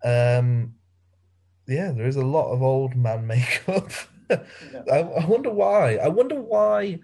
[0.04, 0.74] um
[1.68, 3.92] yeah there is a lot of old man makeup
[4.30, 7.00] I, I wonder why i wonder why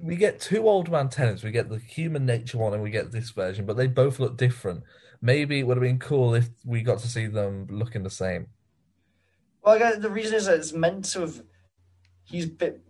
[0.00, 3.10] we get two old man Tennants we get the human nature one and we get
[3.10, 4.84] this version but they both look different
[5.20, 8.46] maybe it would have been cool if we got to see them looking the same
[9.62, 11.42] Well, I guess the reason is that it's meant to have.
[12.24, 12.80] He's bit.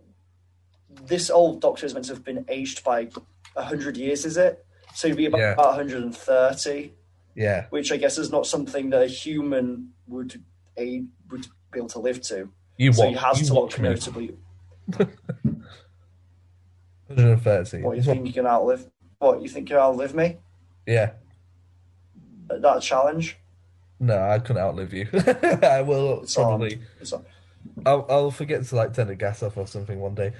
[1.06, 3.08] this old Doctor is meant to have been aged by
[3.56, 4.64] hundred years, is it?
[4.94, 5.54] So he'd be about Yeah.
[5.56, 6.92] 130,
[7.38, 7.66] Yeah.
[7.70, 10.42] which I guess is not something that a human would
[10.76, 12.48] a would be able to live to.
[12.76, 13.88] You so watch- he has you to watch look me.
[13.90, 14.36] notably.
[17.06, 17.82] 130.
[17.82, 18.90] What do you think you can outlive?
[19.18, 20.36] What you think you can outlive me?
[20.86, 21.12] Yeah.
[22.48, 23.36] That challenge?
[24.00, 25.08] No, I couldn't outlive you.
[25.62, 26.44] I will It's on.
[26.44, 26.80] probably.
[27.00, 27.24] It's on.
[27.86, 30.32] I'll, I'll forget to like turn the gas off or something one day.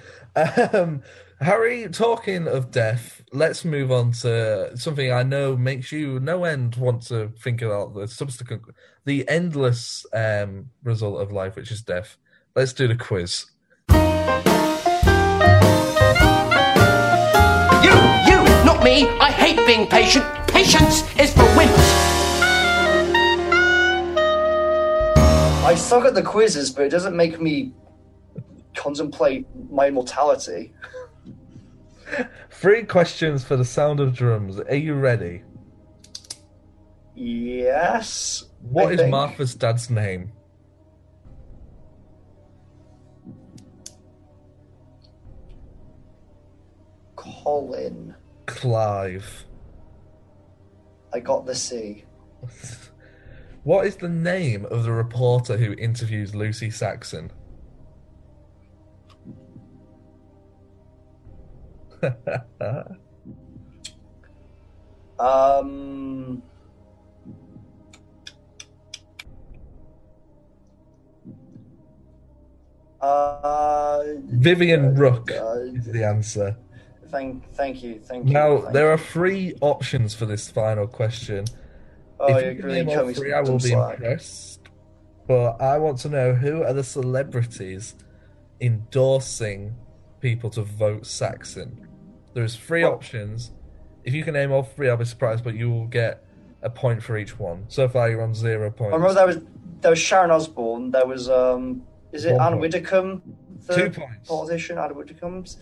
[0.73, 1.01] Um,
[1.41, 6.75] Harry, talking of death, let's move on to something I know makes you no end
[6.75, 8.63] want to think about the subsequent,
[9.05, 12.17] the endless um, result of life, which is death.
[12.55, 13.45] Let's do the quiz.
[13.89, 13.95] You,
[18.27, 19.07] you, not me.
[19.07, 20.25] I hate being patient.
[20.47, 22.08] Patience is for wimps.
[25.69, 27.73] I suck at the quizzes, but it doesn't make me
[28.75, 30.73] contemplate my immortality.
[32.49, 34.59] Three questions for the sound of drums.
[34.59, 35.43] Are you ready?
[37.13, 38.45] Yes.
[38.61, 39.11] What I is think.
[39.11, 40.31] Martha's dad's name?
[47.15, 48.15] Colin.
[48.47, 49.45] Clive.
[51.13, 52.05] I got the C.
[53.63, 57.31] What is the name of the reporter who interviews Lucy Saxon?
[65.19, 66.41] Um.
[73.01, 76.57] Uh, Vivian Rook uh, is the answer.
[77.09, 78.33] thank, thank you, thank you.
[78.33, 78.91] Now, thank there you.
[78.91, 81.45] are three options for this final question.
[82.19, 83.95] Oh, if you really name all three, I will be slack.
[83.95, 84.59] impressed.
[85.27, 87.95] But I want to know who are the celebrities
[88.59, 89.75] endorsing
[90.19, 91.87] people to vote Saxon.
[92.33, 93.51] There's three Well- options.
[94.03, 96.23] If you can name all three, I'll be surprised, but you will get
[96.61, 97.65] a point for each one.
[97.67, 98.93] So far, you're on zero points.
[98.93, 99.37] I remember there was
[99.81, 100.91] there was Sharon Osbourne.
[100.91, 102.61] There was um, is it One Anne point.
[102.61, 103.21] Widdecombe?
[103.67, 104.27] Two Third points.
[104.27, 105.57] Politician Anne Widdecombe's.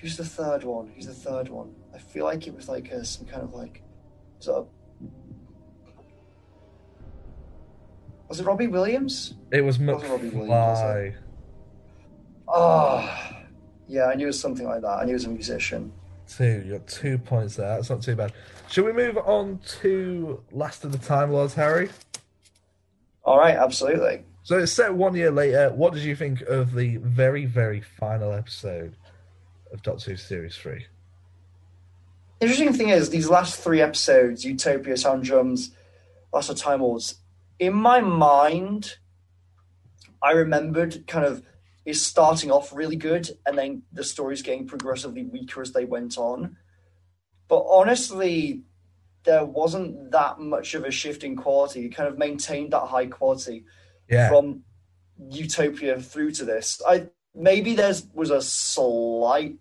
[0.00, 0.88] Who's the third one?
[0.94, 1.74] Who's the third one?
[1.94, 3.82] I feel like it was like a, some kind of like
[4.38, 4.68] sort of.
[8.34, 9.34] Was it Robbie Williams?
[9.52, 11.14] It was Robbie Williams,
[12.48, 13.08] Oh,
[13.86, 14.88] yeah, I knew it was something like that.
[14.88, 15.92] I knew he was a musician.
[16.26, 16.64] Two.
[16.66, 17.76] You got two points there.
[17.76, 18.32] That's not too bad.
[18.68, 21.90] Should we move on to Last of the Time Lords, Harry?
[23.22, 24.24] All right, absolutely.
[24.42, 25.70] So it's set one year later.
[25.72, 28.96] What did you think of the very, very final episode
[29.72, 30.84] of Doctor Who Series 3?
[32.40, 35.70] Interesting thing is, these last three episodes, Utopia, Sound Drums,
[36.32, 37.14] Last of Time Lords,
[37.58, 38.96] in my mind,
[40.22, 41.42] I remembered kind of
[41.84, 46.16] is starting off really good and then the story's getting progressively weaker as they went
[46.16, 46.56] on.
[47.46, 48.62] But honestly,
[49.24, 51.84] there wasn't that much of a shift in quality.
[51.84, 53.64] It kind of maintained that high quality
[54.08, 54.28] Yeah.
[54.28, 54.64] from
[55.30, 56.80] Utopia through to this.
[56.86, 59.56] I maybe there was a slight,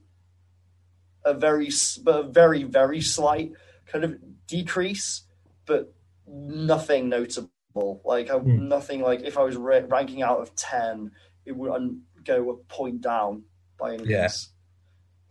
[1.25, 1.69] a very,
[2.03, 3.51] but a very very slight
[3.85, 4.15] kind of
[4.47, 5.23] decrease,
[5.65, 5.93] but
[6.27, 7.52] nothing notable.
[7.75, 8.67] Like I, Hmm.
[8.67, 11.11] nothing like if I was ra- ranking out of ten,
[11.45, 13.43] it would go a point down
[13.79, 14.21] by any Yeah.
[14.21, 14.49] means.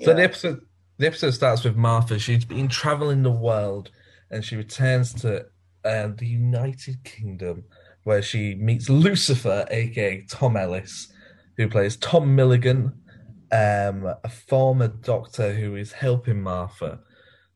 [0.01, 0.16] So Yeah.
[0.16, 0.61] the episode
[0.99, 2.18] the episode starts with Martha.
[2.18, 3.90] She's been traveling the world,
[4.30, 5.47] and she returns to
[5.84, 7.64] uh, the United Kingdom,
[8.05, 11.12] where she meets Lucifer, aka Tom Ellis,
[11.57, 12.93] who plays Tom Milligan,
[13.51, 17.01] um, a former doctor who is helping Martha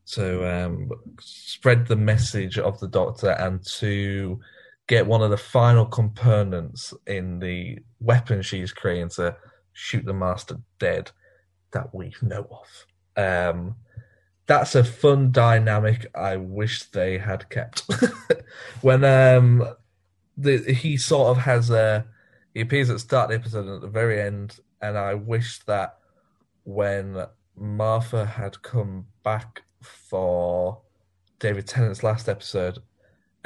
[0.07, 0.89] to um,
[1.21, 4.39] spread the message of the Doctor and to
[4.87, 9.35] get one of the final components in the weapon she's creating to
[9.73, 11.11] shoot the Master dead
[11.71, 13.55] that we know of.
[13.55, 13.75] Um,
[14.45, 17.83] that's a fun dynamic I wish they had kept.
[18.81, 19.75] when um,
[20.37, 22.05] the, he sort of has a
[22.53, 25.13] he appears at the start of the episode and at the very end, and I
[25.13, 25.97] wish that
[26.63, 27.25] when
[27.55, 30.81] Martha had come back for
[31.39, 32.79] David Tennant's last episode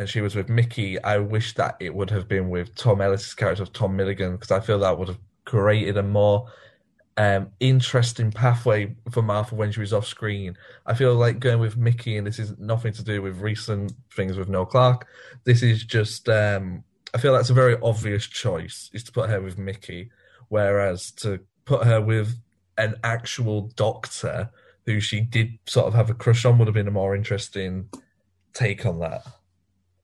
[0.01, 3.35] and she was with Mickey, I wish that it would have been with Tom Ellis's
[3.35, 6.51] character of Tom Milligan because I feel that would have created a more
[7.17, 10.57] um, interesting pathway for Martha when she was off screen.
[10.87, 14.37] I feel like going with Mickey, and this is nothing to do with recent things
[14.37, 15.05] with Noel Clarke.
[15.43, 16.83] This is just, um,
[17.13, 20.09] I feel that's a very obvious choice is to put her with Mickey,
[20.47, 22.39] whereas to put her with
[22.79, 24.49] an actual doctor
[24.87, 27.87] who she did sort of have a crush on would have been a more interesting
[28.51, 29.21] take on that.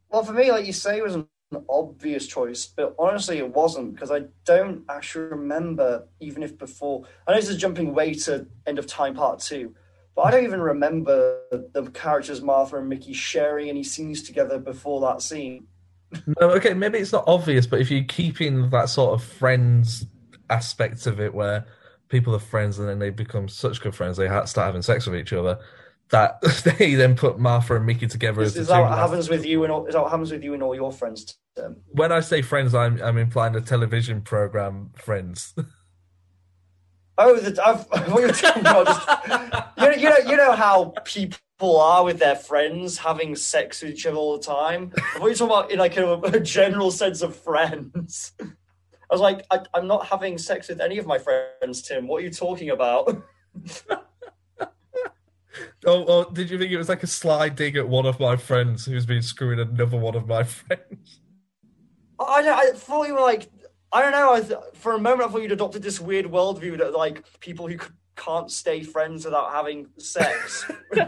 [0.10, 1.28] Well, for me, like you say, it was an
[1.70, 7.05] obvious choice, but honestly, it wasn't because I don't actually remember, even if before.
[7.28, 9.74] I know this is jumping way to End of Time Part 2,
[10.16, 15.01] but I don't even remember the characters Martha and Mickey sharing any scenes together before
[15.01, 15.68] that scene.
[16.39, 20.05] No, okay, maybe it's not obvious, but if you keep in that sort of friends
[20.49, 21.66] aspect of it where
[22.08, 25.20] people are friends and then they become such good friends they start having sex with
[25.20, 25.60] each other,
[26.10, 26.41] that
[26.78, 29.64] they then put Martha and Mickey together Is, as is that what happens with you
[29.64, 31.38] and all, is that what happens with you and all your friends?
[31.55, 31.78] Tim?
[31.88, 35.53] When I say friends, I'm I'm implying the television program Friends.
[37.20, 38.86] Oh, the, I've, what you're talking about?
[38.86, 39.08] Just,
[39.78, 43.93] you, know, you know, you know how people are with their friends having sex with
[43.93, 44.91] each other all the time.
[45.18, 48.34] What are you talking about in like a, a general sense of friends?
[48.39, 48.45] I
[49.10, 52.08] was like, I, I'm not having sex with any of my friends, Tim.
[52.08, 53.24] What are you talking about?
[55.86, 58.36] Oh, oh, did you think it was like a sly dig at one of my
[58.36, 61.19] friends who's been screwing another one of my friends?
[62.19, 63.49] I, don't- I thought you were like,
[63.91, 64.34] I don't know.
[64.34, 67.67] I th- for a moment, I thought you'd adopted this weird worldview that like people
[67.67, 70.69] who c- can't stay friends without having sex.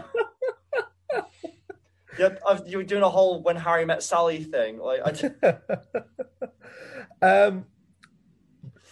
[2.18, 4.78] yep, I've, you were doing a whole when Harry met Sally thing.
[4.78, 5.28] Like, I, d-
[7.22, 7.66] Um,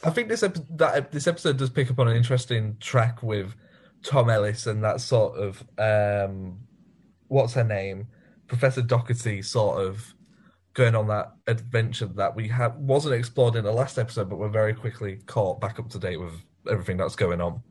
[0.05, 3.55] I think this ep- that this episode does pick up on an interesting track with
[4.03, 6.59] Tom Ellis and that sort of um,
[7.29, 8.09] what's her name,
[8.47, 10.15] Professor Docherty, sort of
[10.75, 14.49] going on that adventure that we have wasn't explored in the last episode, but we're
[14.49, 16.35] very quickly caught back up to date with
[16.71, 17.63] everything that's going on.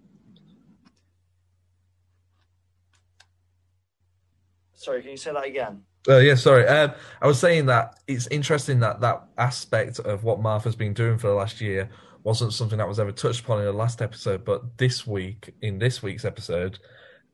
[4.88, 5.82] sorry, can you say that again?
[6.08, 6.66] Uh, yeah, sorry.
[6.66, 11.18] Um, I was saying that it's interesting that that aspect of what Martha's been doing
[11.18, 11.90] for the last year
[12.28, 15.80] wasn't something that was ever touched upon in the last episode, but this week, in
[15.80, 16.78] this week's episode,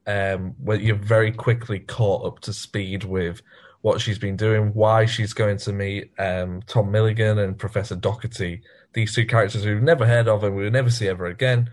[0.06, 3.41] um, where you're very quickly caught up to speed with
[3.82, 8.62] what she's been doing, why she's going to meet um, Tom Milligan and Professor Docherty,
[8.94, 11.72] these two characters we've never heard of and we'll never see ever again,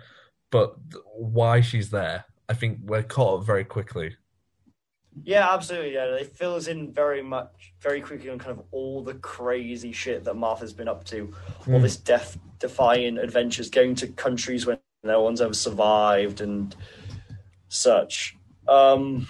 [0.50, 0.74] but
[1.14, 2.24] why she's there.
[2.48, 4.16] I think we're caught up very quickly.
[5.24, 5.94] Yeah, absolutely.
[5.94, 10.24] Yeah, it fills in very much, very quickly on kind of all the crazy shit
[10.24, 11.32] that Martha's been up to,
[11.66, 11.82] all Mm.
[11.82, 16.76] this death-defying adventures, going to countries where no one's ever survived and
[17.68, 18.36] such.
[18.68, 19.26] Um,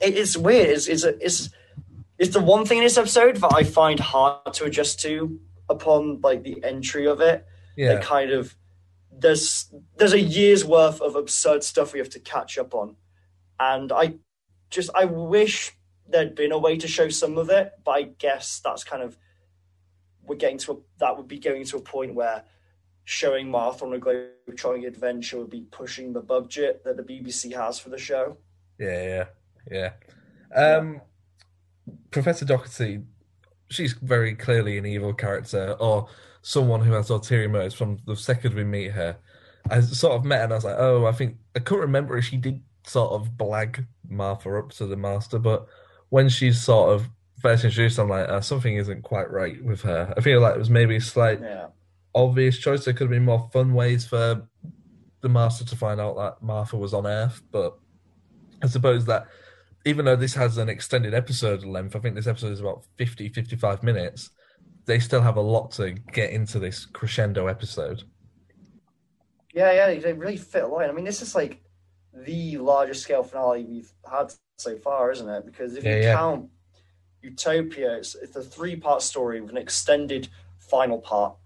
[0.00, 0.68] it, it's weird.
[0.68, 1.50] It's it's, a, it's
[2.18, 6.20] it's the one thing in this episode that I find hard to adjust to upon
[6.20, 7.44] like the entry of it.
[7.76, 8.00] Yeah.
[8.00, 8.54] Kind of
[9.10, 12.96] there's there's a year's worth of absurd stuff we have to catch up on,
[13.58, 14.14] and I
[14.74, 15.72] just I wish
[16.08, 19.16] there'd been a way to show some of it, but I guess that's kind of
[20.26, 22.42] we're getting to a, that would be going to a point where
[23.04, 27.78] showing Martha on a globe-trotting adventure would be pushing the budget that the BBC has
[27.78, 28.38] for the show.
[28.78, 29.24] Yeah,
[29.70, 29.92] yeah,
[30.50, 30.76] yeah.
[30.78, 31.02] Um,
[32.10, 33.04] Professor Docherty,
[33.68, 36.08] she's very clearly an evil character or
[36.40, 39.18] someone who has ulterior motives from the second we meet her.
[39.70, 42.24] I sort of met and I was like, oh, I think I couldn't remember if
[42.24, 45.66] she did sort of blag Martha up to the master, but
[46.10, 47.06] when she's sort of
[47.40, 50.12] first introduced, I'm like, uh, something isn't quite right with her.
[50.16, 51.66] I feel like it was maybe a slight Yeah.
[52.14, 52.84] obvious choice.
[52.84, 54.46] There could have been more fun ways for
[55.20, 57.76] the master to find out that Martha was on Earth, but
[58.62, 59.26] I suppose that
[59.86, 63.28] even though this has an extended episode length, I think this episode is about 50,
[63.30, 64.30] 55 minutes,
[64.86, 68.04] they still have a lot to get into this crescendo episode.
[69.52, 70.90] Yeah, yeah, they really fit a line.
[70.90, 71.62] I mean, this is like
[72.14, 75.46] the largest scale finale we've had so far, isn't it?
[75.46, 76.14] Because if Yeah, you yeah.
[76.14, 76.50] count
[77.22, 81.36] Utopia, it's, it's a three part story with an extended final part.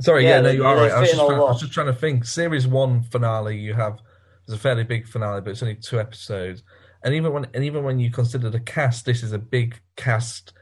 [0.00, 0.90] Sorry, yeah, Yeah, no, you are right.
[0.92, 2.24] I was, just trying, I was just trying to think.
[2.24, 4.00] Series one finale, you have
[4.46, 6.62] there's a fairly big finale, but it's only two episodes.
[7.04, 10.52] And even when and even when you consider the cast, this is a big cast.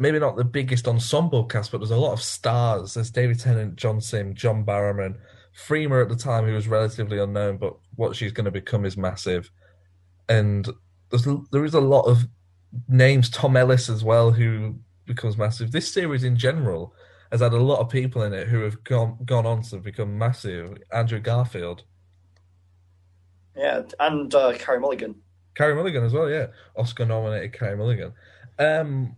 [0.00, 2.94] Maybe not the biggest ensemble cast, but there's a lot of stars.
[2.94, 5.16] There's David Tennant, John Simm, John Barrowman,
[5.58, 8.96] Freema at the time, who was relatively unknown, but what she's going to become is
[8.96, 9.50] massive.
[10.28, 10.68] And
[11.10, 12.26] there's there is a lot of
[12.88, 13.28] names.
[13.28, 15.72] Tom Ellis as well, who becomes massive.
[15.72, 16.94] This series in general
[17.32, 20.16] has had a lot of people in it who have gone gone on to become
[20.16, 20.76] massive.
[20.92, 21.82] Andrew Garfield,
[23.56, 25.16] Yeah, and uh, Carey Mulligan.
[25.54, 26.30] Carey Mulligan as well.
[26.30, 28.12] Yeah, Oscar nominated Carey Mulligan.
[28.58, 29.16] Um,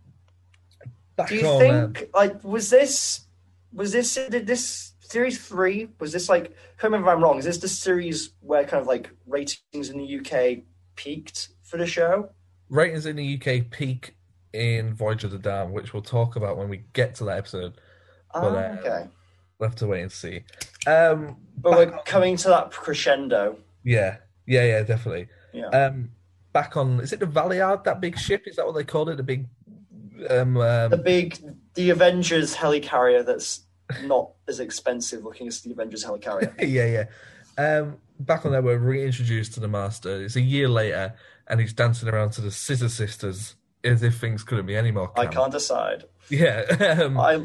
[1.29, 3.27] Do you on, think like was this
[3.73, 7.39] was this did this series three was this like I can't remember if I'm wrong
[7.39, 10.62] is this the series where kind of like ratings in the UK
[10.97, 12.31] peaked for the show?
[12.69, 14.15] ratings in the UK peak
[14.53, 17.74] in Voyage of the Damned, which we'll talk about when we get to that episode.
[18.35, 19.09] Ah, But, uh, okay,
[19.59, 20.43] We'll have to wait and see.
[20.87, 23.59] Um, but we're coming to that crescendo.
[23.85, 24.16] yeah,
[24.47, 25.28] yeah, yeah, definitely.
[25.53, 25.66] Yeah.
[25.66, 26.11] Um,
[26.53, 26.99] back on.
[27.01, 27.85] Is it the Valiant?
[27.85, 28.45] That big ship?
[28.47, 29.16] Is that what they called it?
[29.19, 29.47] The big.
[30.31, 31.39] Um, um, The big,
[31.74, 33.62] the Avengers helicarrier that's
[34.05, 36.53] not as expensive looking as the Avengers helicarrier.
[36.61, 37.05] yeah, yeah.
[37.59, 40.23] Um, back on there, we're reintroduced to the Master.
[40.25, 41.15] It's a year later,
[41.49, 45.11] and he's dancing around to the Scissor Sisters as if things couldn't be any more.
[45.19, 46.05] I can't decide.
[46.29, 47.45] Yeah, um, I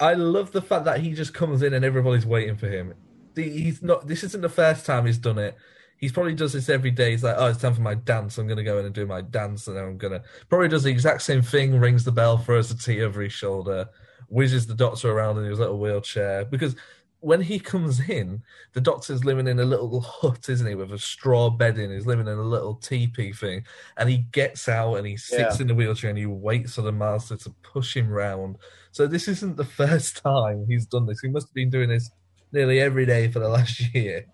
[0.00, 2.94] I love the fact that he just comes in and everybody's waiting for him.
[3.34, 4.08] The- He's not.
[4.08, 5.56] This isn't the first time he's done it.
[5.96, 7.12] He probably does this every day.
[7.12, 8.36] He's like, "Oh, it's time for my dance.
[8.36, 10.82] I'm going to go in and do my dance, and I'm going to." Probably does
[10.82, 11.78] the exact same thing.
[11.78, 13.88] Rings the bell, throws the tea over his shoulder,
[14.32, 16.44] whizzes the doctor around in his little wheelchair.
[16.46, 16.74] Because
[17.20, 18.42] when he comes in,
[18.72, 21.92] the doctor's living in a little hut, isn't he, with a straw bedding.
[21.92, 23.64] He's living in a little teepee thing,
[23.98, 25.62] and he gets out and he sits Yeah.
[25.62, 28.56] in the wheelchair and he waits for the master to push him round.
[28.90, 31.20] So this isn't the first time he's done this.
[31.20, 32.10] He must have been doing this
[32.52, 34.26] nearly every day for the last year.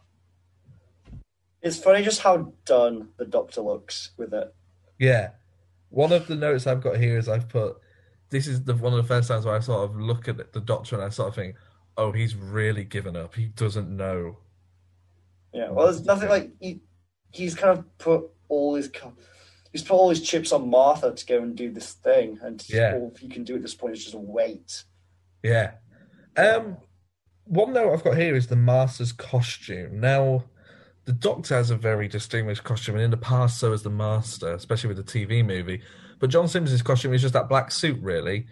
[1.61, 4.55] It's funny just how done the Doctor looks with it.
[4.99, 5.31] Yeah.
[5.91, 7.77] One of the notes I've got here is I've put
[8.31, 10.61] this is the one of the first times where I sort of look at the
[10.61, 11.57] doctor and I sort of think,
[11.97, 13.35] oh, he's really given up.
[13.35, 14.39] He doesn't know.
[15.53, 16.81] Yeah, well, there's nothing like he,
[17.33, 18.91] he's kind of put all his
[19.73, 22.95] he's put all his chips on Martha to go and do this thing, and Yeah.
[22.95, 24.85] all he can do at this point is just wait.
[25.43, 25.73] Yeah.
[26.37, 26.77] Um,
[27.45, 30.01] one note I've got here is the Master's costume.
[30.01, 30.45] Now,
[31.07, 34.53] the Doctor has a very distinguished costume, and in the past, so has the Master,
[34.53, 35.81] especially with the TV movie.
[36.19, 38.47] But John Simmons' costume is just that black suit, really.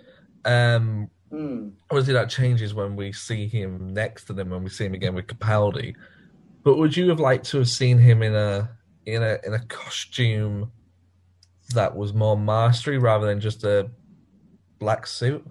[0.44, 1.70] Um, Hmm.
[1.90, 5.14] obviously, that changes when we see him next to them, when we see him again
[5.14, 5.96] with Capaldi.
[6.62, 8.70] But would you have liked to have seen him in a
[9.06, 10.70] in a in a costume
[11.74, 13.90] that was more mastery rather than just a
[14.78, 15.44] black suit?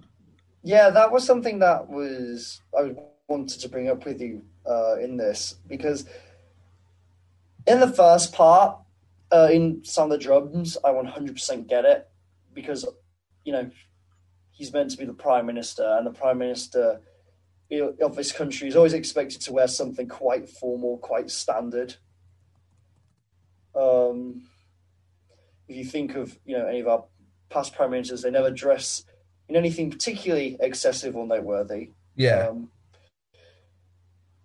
[0.64, 2.96] Yeah, that was something that was I
[3.28, 6.06] wanted to bring up with you uh, in this because
[7.68, 8.78] in the first part,
[9.32, 12.08] uh, in some of the drums, I 100% get it
[12.54, 12.88] because
[13.44, 13.70] you know
[14.52, 17.02] he's meant to be the prime minister, and the prime minister
[18.02, 21.96] of this country is always expected to wear something quite formal, quite standard.
[23.76, 24.44] Um,
[25.68, 27.06] if you think of you know any of our
[27.50, 29.04] past prime ministers, they never dress
[29.50, 31.92] in anything particularly excessive or noteworthy.
[32.16, 32.48] Yeah.
[32.50, 32.70] Um,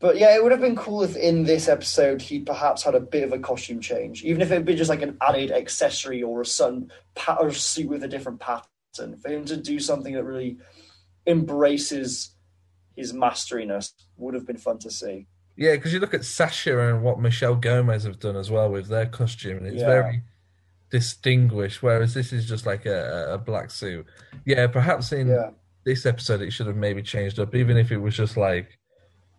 [0.01, 3.01] but yeah, it would have been cool if in this episode he perhaps had a
[3.01, 6.23] bit of a costume change, even if it had been just like an added accessory
[6.23, 8.67] or a sun pat or suit with a different pattern.
[9.23, 10.57] For him to do something that really
[11.27, 12.35] embraces
[12.97, 15.27] his masteriness would have been fun to see.
[15.57, 18.89] Yeah, because you look at Sacha and what Michelle Gomez have done as well with
[18.89, 19.87] their costume, and it's Yeah.
[19.87, 20.23] very
[20.91, 21.83] distinguished.
[21.83, 24.07] Whereas this is just like a, a black suit.
[24.45, 25.51] Yeah, perhaps in Yeah.
[25.85, 28.79] this episode it should have maybe changed up, even if it was just like,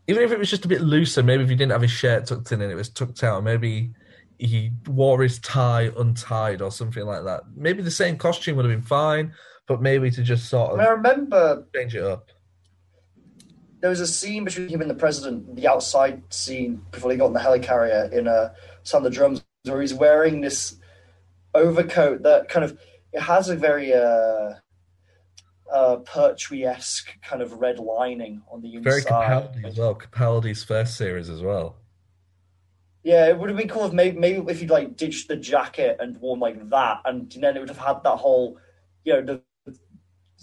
[0.07, 1.23] even if it was just a bit looser.
[1.23, 3.91] Maybe if he didn't have his shirt tucked in and it was tucked out, maybe
[4.37, 7.41] he wore his tie untied or something like that.
[7.55, 9.33] Maybe the same costume would have been fine,
[9.67, 12.31] but maybe to just sort of I remember change it up.
[13.81, 17.27] there was a scene between him and the president, the outside scene before he got
[17.27, 18.53] on the helicarrier in uh,
[18.83, 20.75] Sound of the Drums, where he's wearing this
[21.53, 22.79] overcoat that kind of
[23.13, 24.53] it has a very uh,
[25.73, 29.53] uh, Pertwee-esque kind of red lining on the Very inside.
[29.53, 29.95] Capaldi as well.
[29.95, 31.77] Capaldi's first series as well.
[33.03, 35.97] Yeah, it would have been cool if maybe, maybe if he'd like ditched the jacket
[35.99, 38.57] and worn like that, and then it would have had that whole,
[39.03, 39.41] you know, the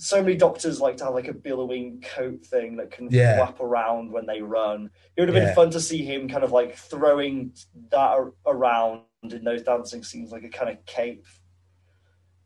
[0.00, 3.36] so many doctors like to have like a billowing coat thing that can Yeah.
[3.36, 4.90] flap around when they run.
[5.16, 5.54] It would have been Yeah.
[5.54, 7.52] fun to see him kind of like throwing
[7.90, 11.26] that around in those dancing scenes like a kind of cape.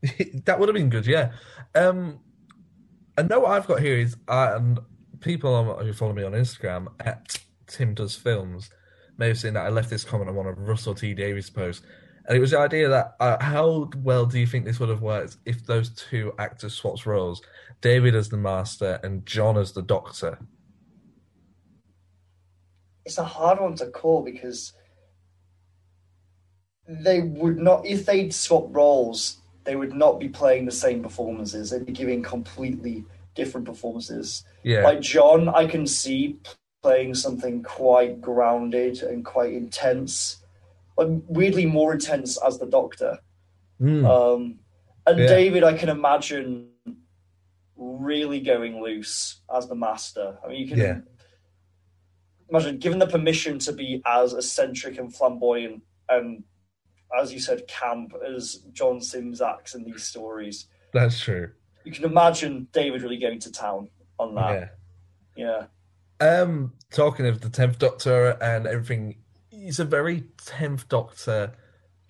[0.46, 1.32] that would have been good, yeah.
[1.74, 2.20] Um,
[3.18, 4.80] a what I've got here is, uh, and
[5.20, 8.70] people who follow me on Instagram at Tim Does Films
[9.18, 11.84] may have seen that I left this comment on one of Russell T Davies' posts,
[12.26, 15.02] and it was the idea that uh, how well do you think this would have
[15.02, 17.42] worked if those two actors swapped roles,
[17.80, 20.38] David as the Master and John as the Doctor?
[23.04, 24.72] It's a hard one to call because
[26.88, 31.70] they would not if they'd swap roles, they would not be playing the same performances.
[31.70, 34.44] They'd be giving completely different performances.
[34.62, 34.82] Yeah.
[34.82, 36.38] Like John, I can see
[36.82, 40.42] playing something quite grounded and quite intense,
[40.96, 43.18] like weirdly more intense as the Doctor.
[43.80, 44.04] Mm.
[44.06, 44.58] Um,
[45.06, 45.26] and Yeah.
[45.26, 46.68] David, I can imagine
[47.76, 50.38] really going loose as the Master.
[50.44, 51.00] I mean, you can Yeah.
[52.48, 56.44] imagine given the permission to be as eccentric and flamboyant and,
[57.18, 60.66] as you said, camp as John Simm's acts in these stories.
[60.92, 61.50] That's true.
[61.84, 64.76] You can imagine David really going to town on that.
[65.36, 65.66] Yeah.
[66.20, 66.40] Yeah.
[66.40, 69.16] Um, talking of the tenth Doctor and everything,
[69.50, 71.52] he's a very tenth Doctor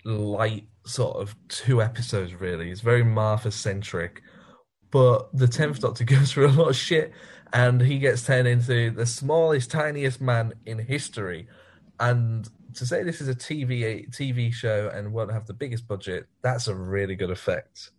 [0.05, 2.33] light sort of two episodes.
[2.35, 4.21] Really, it's very Martha centric.
[4.91, 7.13] But the tenth Doctor goes through a lot of shit,
[7.51, 11.47] and he gets turned into the smallest, tiniest man in history.
[11.99, 16.27] And to say this is a TV TV show and won't have the biggest budget,
[16.41, 17.91] that's a really good effect.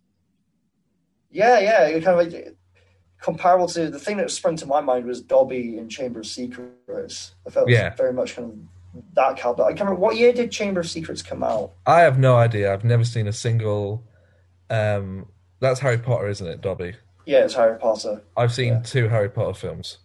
[1.31, 2.55] Yeah, yeah, it kind of like
[3.21, 7.35] comparable to the thing that sprung to my mind was Dobby in Chamber of Secrets.
[7.45, 7.93] I felt Yeah.
[7.95, 9.63] very much kind of that caliber.
[9.63, 11.71] I can't remember what year did Chamber of Secrets come out.
[11.85, 12.71] I have no idea.
[12.71, 14.03] I've never seen a single.
[14.69, 15.27] Um,
[15.59, 16.95] that's Harry Potter, isn't it, Dobby?
[17.25, 18.21] Yeah, it's Harry Potter.
[18.37, 19.97] I've seen two Harry Potter films.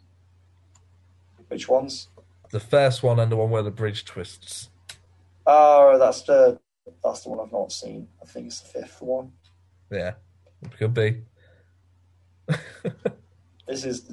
[1.48, 2.08] Which ones?
[2.50, 4.70] The first one and the one where the bridge twists.
[5.46, 6.58] Oh, that's the
[7.02, 8.08] that's the one I've not seen.
[8.22, 9.32] I think it's the fifth one.
[9.90, 10.14] Yeah,
[10.62, 11.22] it could be.
[13.70, 14.10] This is.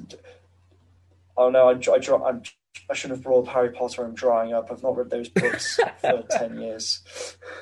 [1.36, 2.42] Oh no, I, I, I'm,
[2.88, 4.04] I should have brought up Harry Potter.
[4.04, 4.70] I'm drying up.
[4.70, 7.02] I've not read those books for ten years.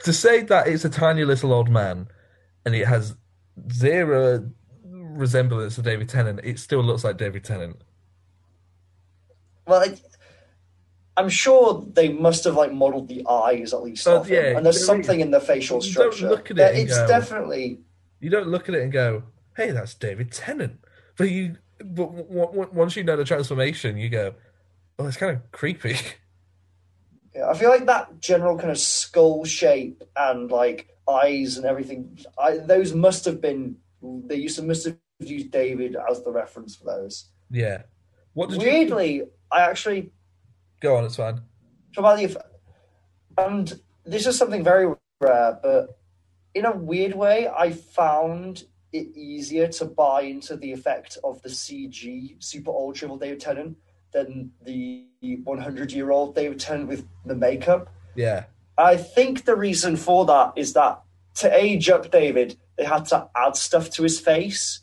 [0.05, 2.09] To say that it's a tiny little old man
[2.67, 3.17] and it has
[3.73, 4.51] zero
[4.85, 7.81] resemblance to David Tennant, it still looks like David Tennant.
[9.67, 9.95] Well, I,
[11.17, 14.57] I'm sure they must have like modeled the eyes at least off him.
[14.57, 16.29] and there's something in the facial You don't structure.
[16.29, 17.81] look at it and it's go- definitely
[18.21, 19.23] You don't look at it and go,
[19.57, 20.79] "Hey, that's David Tennant,"
[21.17, 24.35] but you, but w- w- once you know the transformation, you go,
[24.99, 25.97] "Oh, it's kind of creepy."
[27.35, 32.19] Yeah, I feel like that general kind of skull shape and like eyes and everything.
[32.39, 33.77] I, those must have been.
[34.03, 37.27] They used to must have used David as the reference for those.
[37.51, 37.83] Yeah.
[38.33, 39.23] What did you Weirdly,
[39.53, 40.13] I actually
[40.81, 41.05] go on?
[41.05, 41.41] It's fine.
[43.39, 45.99] And this is something very rare, but
[46.55, 51.49] in a weird way, I found it easier to buy into the effect of the
[51.49, 53.77] CG Super Ultra David Tennant
[54.13, 57.93] than the 100 year old David Tennant with the makeup.
[58.15, 58.45] Yeah.
[58.79, 61.03] I think the reason for that is that
[61.37, 64.81] to age up David, they had to add stuff to his face.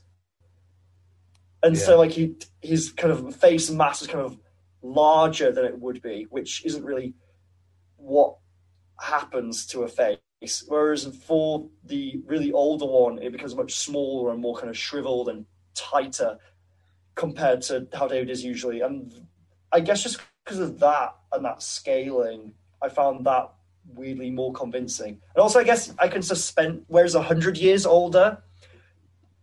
[1.63, 4.37] And so like he his kind of face mass is kind of
[4.83, 7.13] larger than it would be, which isn't really
[7.95, 8.35] what
[9.01, 10.19] happens to a face.
[10.67, 15.29] Whereas for the really older one, it becomes much smaller and more kind of shriveled
[15.29, 16.37] and tighter
[17.15, 18.81] compared to how David is usually.
[18.81, 19.13] And
[19.71, 23.51] I guess just because of that and that scaling, I found that
[23.85, 25.21] weirdly more convincing.
[25.35, 26.83] And also, I guess I can suspend.
[26.87, 28.43] Whereas hundred years older,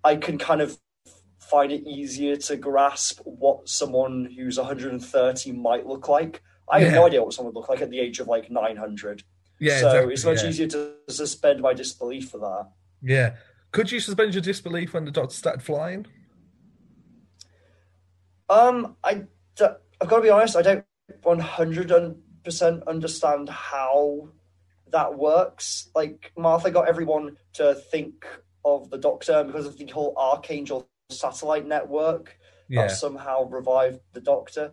[0.05, 0.79] I can kind of
[1.51, 6.43] find it easier to grasp what someone who's 130 might look like.
[6.71, 9.25] I have no idea what someone would look like at the age of like 900.
[9.59, 10.49] Yeah, so exactly, it's much yeah.
[10.49, 12.69] easier to suspend my disbelief for that.
[13.03, 13.35] Yeah.
[13.73, 16.07] Could you suspend your disbelief when the doctor started flying?
[18.49, 19.25] Um, I
[19.61, 20.57] I've got to be honest.
[20.57, 20.85] I don't
[21.23, 21.93] one hundred
[22.43, 24.31] percent understand how
[24.89, 25.89] that works.
[25.95, 28.27] Like Martha got everyone to think
[28.65, 32.39] of the Doctor because of the whole Archangel satellite network
[32.69, 32.83] Yeah.
[32.83, 34.73] that somehow revived the Doctor.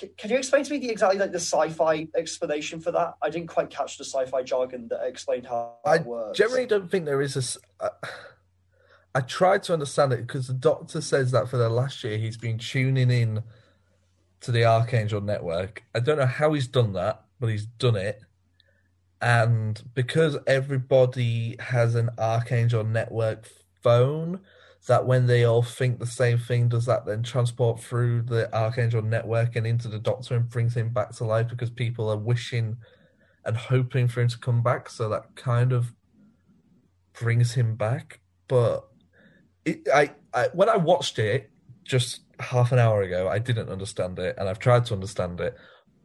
[0.00, 3.14] C- can you explain to me the exactly like the sci-fi explanation for that?
[3.22, 6.38] I didn't quite catch the sci-fi jargon that explained how I it works.
[6.38, 7.84] generally don't think there is a.
[7.84, 7.90] uh,
[9.14, 12.36] I tried to understand it because the doctor says that for the last year he's
[12.36, 13.42] been tuning in
[14.42, 15.82] to the Archangel network.
[15.94, 18.20] I don't know how he's done that, but he's done it.
[19.20, 23.48] And because everybody has an Archangel network
[23.82, 24.40] phone,
[24.86, 29.02] that when they all think the same thing, does that then transport through the Archangel
[29.02, 32.76] network and into the Doctor and brings him back to life because people are wishing
[33.44, 34.88] and hoping for him to come back?
[34.88, 35.92] So that kind of
[37.18, 38.20] brings him back.
[38.46, 38.88] But
[39.64, 41.50] it, I, I, when I watched it
[41.84, 45.56] just half an hour ago, I didn't understand it, and I've tried to understand it,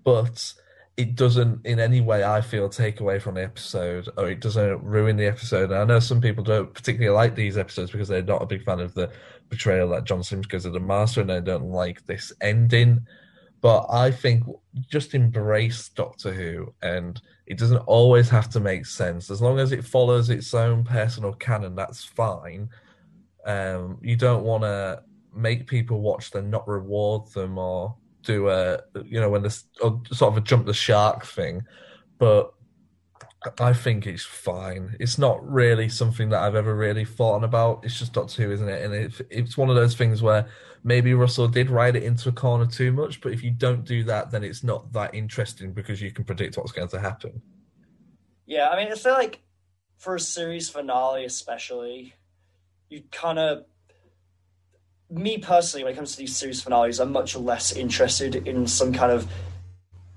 [0.04, 0.54] but
[0.96, 4.84] it doesn't in any way I feel take away from the episode, or it doesn't
[4.84, 5.72] ruin the episode.
[5.72, 8.64] And I know some people don't particularly like these episodes because they're not a big
[8.64, 9.12] fan of the
[9.50, 13.06] portrayal that John Simm's gives of the Master, and they don't like this ending.
[13.62, 14.44] But I think
[14.90, 19.32] just embrace Doctor Who, and it doesn't always have to make sense.
[19.32, 22.70] As long as it follows its own personal canon, that's fine.
[23.46, 25.02] Um, you don't want to
[25.34, 29.66] make people watch them, not reward them, or do a uh, you know when this
[29.82, 31.64] or sort of a jump the shark thing.
[32.18, 32.54] But
[33.60, 34.96] I think it's fine.
[35.00, 37.84] It's not really something that I've ever really thought about.
[37.84, 38.84] It's just Doctor Who, isn't it?
[38.84, 40.48] And it, it's one of those things where
[40.84, 44.04] maybe Russell did ride it into a corner too much, but if you don't do
[44.06, 47.42] that, then it's not that interesting because you can predict what's going to happen.
[48.46, 49.42] Yeah, I mean, I feel like
[49.98, 52.14] for a series finale, especially,
[52.90, 53.66] you kind of.
[55.14, 58.92] Me personally, when it comes to these series finales, I'm much less interested in some
[58.92, 59.28] kind of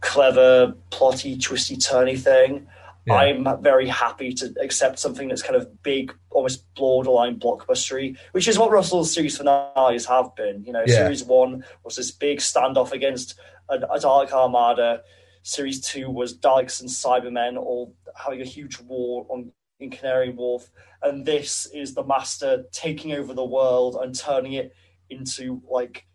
[0.01, 2.66] clever, plotty, twisty, turny thing.
[3.06, 3.14] Yeah.
[3.14, 8.59] I'm very happy to accept something that's kind of big, almost borderline blockbustery, which is
[8.59, 10.64] what Russell's series finales have been.
[10.64, 10.97] You know, Yeah.
[10.97, 15.02] series one was this big standoff against a, a Dalek Armada.
[15.43, 20.70] Series two was Daleks and Cybermen all having a huge war on in Canary Wharf,
[21.02, 24.73] and this is the Master taking over the world and turning it
[25.11, 26.07] into like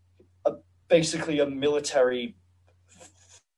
[0.46, 0.54] a,
[0.88, 2.36] basically a military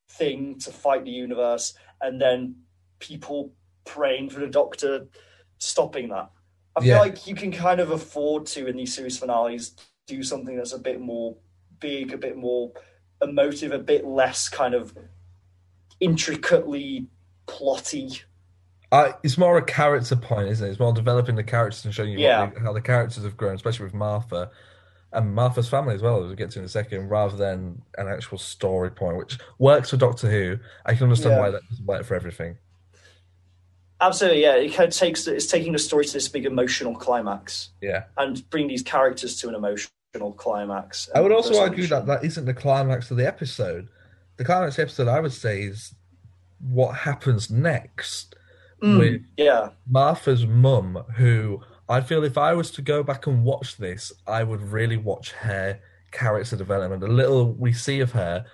[0.10, 2.56] thing to fight the universe, and then
[3.00, 3.54] people
[3.86, 5.08] praying for the Doctor
[5.58, 6.30] stopping that.
[6.76, 7.00] I feel Yeah.
[7.00, 9.76] like you can kind of afford to in these series finales
[10.08, 11.36] do something that's a bit more
[11.80, 12.72] big, a bit more
[13.22, 14.94] emotive, a bit less kind of
[16.00, 17.08] intricately
[17.48, 18.22] plotty.
[18.92, 20.72] I, it's more a character point, isn't it?
[20.72, 22.52] It's more developing the characters and showing you Yeah.
[22.62, 24.52] how the characters have grown, especially with Martha
[25.14, 28.08] and Martha's family as well, as we get to in a second, rather than an
[28.08, 30.58] actual story point, which works for Doctor Who.
[30.86, 31.40] I can understand Yeah.
[31.40, 32.58] why that doesn't work for everything.
[34.02, 34.56] Absolutely, yeah.
[34.56, 38.04] It kind of takes it's taking the story to this big emotional climax Yeah.
[38.18, 41.10] and bring these characters to an emotional climax.
[41.16, 43.88] I would also argue that that isn't the climax of the episode.
[44.38, 45.94] The climax of the episode, I would say, is
[46.60, 48.36] what happens next
[48.82, 51.62] Mm, with yeah, Martha's mum, who
[51.94, 55.32] I feel if I was to go back and watch this, I would really watch
[55.34, 55.80] her
[56.12, 57.02] character development.
[57.02, 58.46] The little we see of her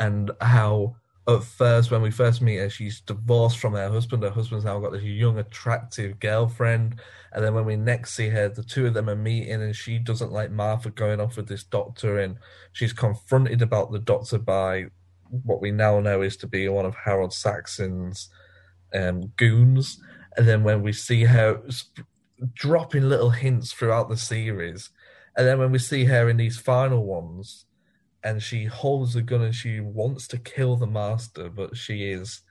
[0.00, 0.96] and how
[1.28, 4.22] at first when we first meet her, she's divorced from her husband.
[4.22, 6.98] Her husband's now got this young, attractive girlfriend.
[7.34, 9.98] And then when we next see her, the two of them are meeting and she
[9.98, 12.38] doesn't like Martha going off with this doctor and
[12.72, 14.86] she's confronted about the doctor by
[15.28, 18.30] what we now know is to be one of Harold Saxon's
[18.94, 20.00] um, goons.
[20.38, 21.60] And then when we see her
[22.54, 24.90] dropping little hints throughout the series,
[25.36, 27.66] and then when we see her in these final ones,
[28.24, 32.42] and she holds a gun and she wants to kill the master, but she is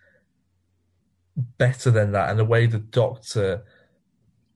[1.58, 2.30] better than that.
[2.30, 3.64] And the way the doctor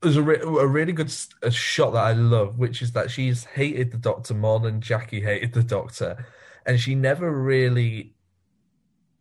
[0.02, 1.14] there's a, re- a really good
[1.44, 5.22] a shot that I love, which is that she's hated the doctor more than Jackie
[5.22, 6.26] hated the doctor,
[6.66, 8.16] and she never really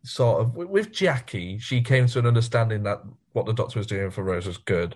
[0.03, 3.01] sort of with Jackie, she came to an understanding that
[3.33, 4.95] what the doctor was doing for Rose was good.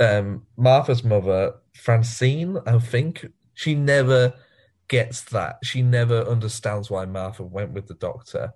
[0.00, 4.34] Um, Martha's mother, Francine, I think, she never
[4.88, 5.58] gets that.
[5.62, 8.52] She never understands why Martha went with the doctor.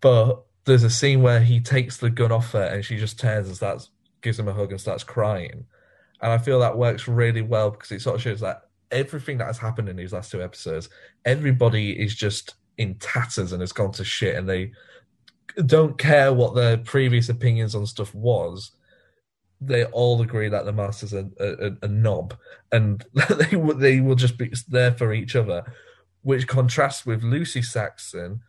[0.00, 3.46] But there's a scene where he takes the gun off her and she just turns
[3.46, 3.90] and starts
[4.20, 5.64] gives him a hug and starts crying.
[6.20, 9.46] And I feel that works really well because it sort of shows that everything that
[9.46, 10.88] has happened in these last two episodes,
[11.24, 14.72] everybody is just in tatters and has gone to shit and they
[15.66, 18.72] don't care what their previous opinions on stuff was.
[19.60, 22.34] They all agree that the master's a, a, a knob
[22.70, 25.64] and they will, they will just be there for each other,
[26.22, 28.40] which contrasts with Lucy Saxon,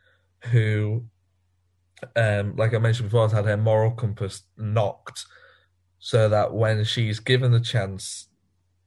[0.52, 1.06] who,
[2.16, 5.26] um, like I mentioned before, has had her moral compass knocked
[6.00, 8.28] so that when she's given the chance,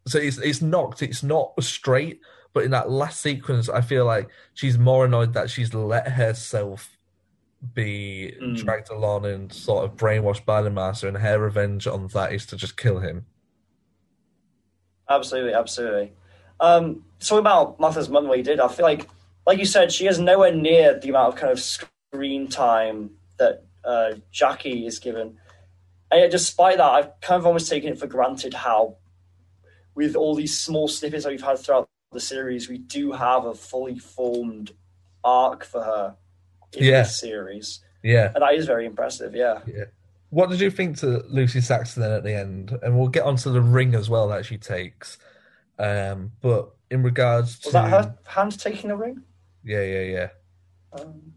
[0.07, 2.21] so it's it's knocked, it's not straight,
[2.53, 6.97] but in that last sequence, I feel like she's more annoyed that she's let herself
[7.75, 8.57] be Mm.
[8.57, 12.45] dragged along and sort of brainwashed by the master, and her revenge on that is
[12.47, 13.27] to just kill him.
[15.09, 16.13] absolutely, absolutely.
[16.61, 19.09] Um, talking about Martha's mum, what he did, I feel like,
[19.47, 23.65] like you said, she has nowhere near the amount of kind of screen time that
[23.85, 25.37] uh, Jackie is given.
[26.11, 28.97] And yet, despite that, I've kind of almost taken it for granted how,
[29.95, 33.55] with all these small snippets that we've had throughout the series, we do have a
[33.55, 34.73] fully formed
[35.25, 36.17] arc for her
[36.77, 37.03] in Yeah.
[37.03, 37.81] this series.
[38.03, 38.33] Yeah.
[38.35, 39.61] And that is very impressive, yeah.
[39.67, 39.85] Yeah.
[40.31, 42.77] What did you think to Lucy Saxon then at the end?
[42.83, 45.19] And we'll get onto the ring as well that she takes.
[45.79, 49.23] Um, but in regards to Was that her hand taking the ring?
[49.65, 50.29] yeah, yeah, yeah.
[50.93, 51.35] Um,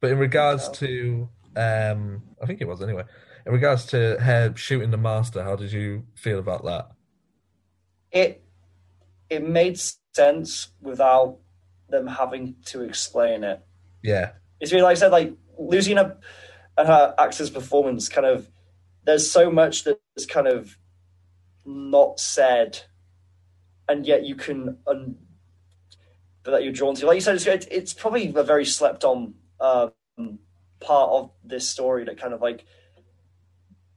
[0.00, 3.04] But in regards to, um, I think it was anyway.
[3.46, 6.90] In regards to her shooting the master, how did you feel about that?
[8.12, 8.42] it
[9.28, 9.78] it made
[10.12, 11.38] sense without
[11.88, 13.60] them having to explain it.
[14.02, 16.16] Yeah, It's really like I said, like losing a
[16.76, 18.48] and her actor's performance kind of
[19.04, 20.78] there's so much that's kind of
[21.64, 22.80] not said
[23.88, 25.16] and yet you can un,
[26.42, 29.34] but that you're drawn to like you said it's, it's probably a very slept on
[29.60, 29.92] um,
[30.80, 32.64] part of this story that kind of like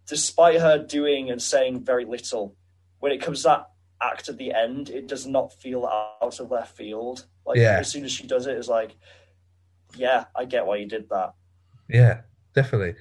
[0.07, 2.56] despite her doing and saying very little
[2.99, 3.69] when it comes to that
[4.02, 7.77] act at the end it does not feel out of left field like Yeah.
[7.80, 8.98] as soon as she does it it's like
[9.95, 11.34] yeah i get why you did that
[11.90, 12.22] yeah,
[12.53, 12.95] definitely.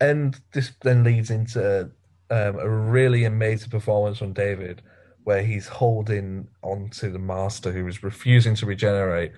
[0.00, 1.90] And this then leads into
[2.30, 4.82] um, a really amazing performance from David,
[5.24, 9.32] where he's holding onto the master who is refusing to regenerate.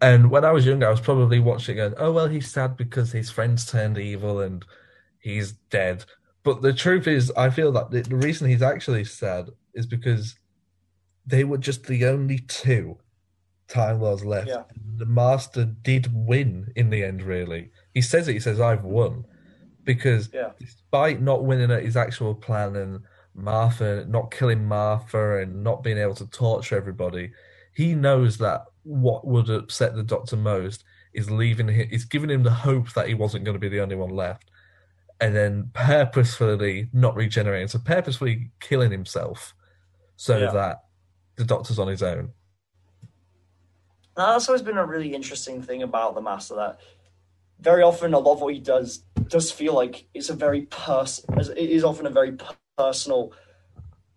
[0.00, 3.12] And when I was younger, I was probably watching going, "Oh well, he's sad because
[3.12, 4.64] his friends turned evil and
[5.18, 6.04] he's dead.
[6.44, 10.36] But the truth is, I feel that the, the reason he's actually sad is because
[11.26, 12.98] they were just the only two
[13.68, 14.48] Time Lords left.
[14.48, 14.62] Yeah.
[14.96, 17.70] The Master did win in the end, really.
[17.94, 19.24] He says it, he says, I've won.
[19.84, 20.50] Because Yeah.
[20.58, 23.00] despite not winning at his actual plan and
[23.34, 27.30] Martha not killing Martha and not being able to torture everybody,
[27.74, 32.42] he knows that what would upset the Doctor most is leaving him, is giving him
[32.42, 34.50] the hope that he wasn't going to be the only one left,
[35.20, 39.54] and then purposefully not regenerating, so purposefully killing himself,
[40.16, 40.52] so Yeah.
[40.52, 40.84] that
[41.36, 42.32] the Doctor's on his own.
[44.18, 46.80] That's always been a really interesting thing about the Master that
[47.60, 51.24] very often a lot of what he does does feel like it's a very pers-
[51.28, 52.36] it is often a very
[52.76, 53.32] personal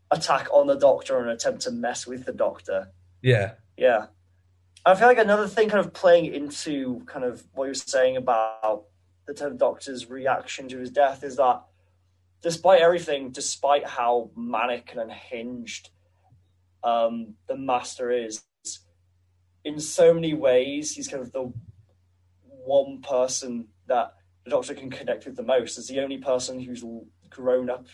[0.10, 2.92] attack on the Doctor and an attempt to mess with the Doctor.
[3.22, 4.08] Yeah, Yeah.
[4.84, 8.86] I feel like another thing kind of playing into kind of what you're saying about
[9.28, 11.62] the Tenth Doctor's reaction to his death is that
[12.42, 15.92] despite everything, despite how manic and unhinged
[16.84, 18.44] um, the Master is,
[19.64, 21.52] in so many ways, he's kind of the
[22.44, 25.78] one person that the Doctor can connect with the most.
[25.78, 26.84] Is the only person who's
[27.30, 27.86] grown up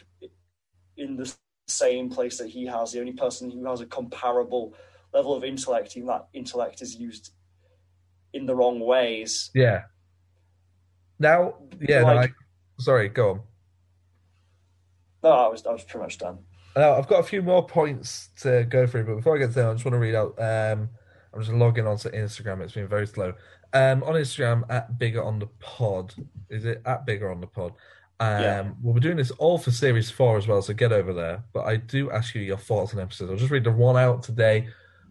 [0.95, 1.33] in the
[1.67, 4.73] same place that he has, the only person who has a comparable
[5.13, 7.31] level of intellect, even that intellect is used
[8.33, 9.49] in the wrong ways.
[9.53, 9.83] yeah.
[11.19, 12.29] Now, yeah, no, I,
[12.77, 13.41] sorry, go on.
[15.23, 16.37] No, I was I was pretty much done.
[16.75, 19.53] Now, I've got a few more points to go through, but before I get to
[19.55, 20.39] them, I just want to read out.
[20.39, 20.89] Um,
[21.33, 22.61] I'm just logging onto Instagram.
[22.61, 23.33] It's been very slow.
[23.73, 26.13] Um, on Instagram, at Bigger on the Pod.
[26.49, 27.73] Is it at Bigger on the Pod?
[28.19, 28.69] Um, Yeah.
[28.81, 31.43] We'll be doing this all for Series 4 as well, so get over there.
[31.53, 33.31] But I do ask you your thoughts on episodes.
[33.31, 34.67] I'll just read the one out today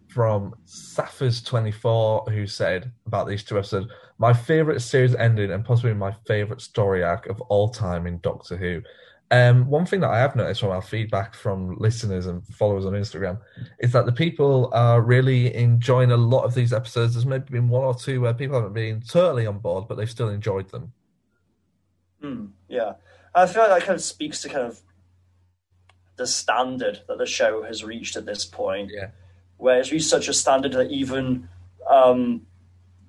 [0.07, 3.87] from Saffers24, who said about these two episodes
[4.17, 8.57] My favourite series ending and possibly my favourite story arc of all time in Doctor
[8.57, 8.81] Who.
[9.29, 12.93] Um, one thing that I have noticed from our feedback from listeners and followers on
[12.93, 13.39] Instagram
[13.79, 17.13] is that the people are really enjoying a lot of these episodes.
[17.13, 20.09] There's maybe been one or two where people haven't been totally on board, but they've
[20.09, 20.93] still enjoyed them.
[22.21, 22.93] Hmm, yeah,
[23.35, 24.81] I feel like that kind of speaks to kind of
[26.15, 28.91] the standard that the show has reached at this point.
[28.93, 29.09] Yeah.
[29.57, 31.49] where it's reached such a standard that even
[31.89, 32.45] um,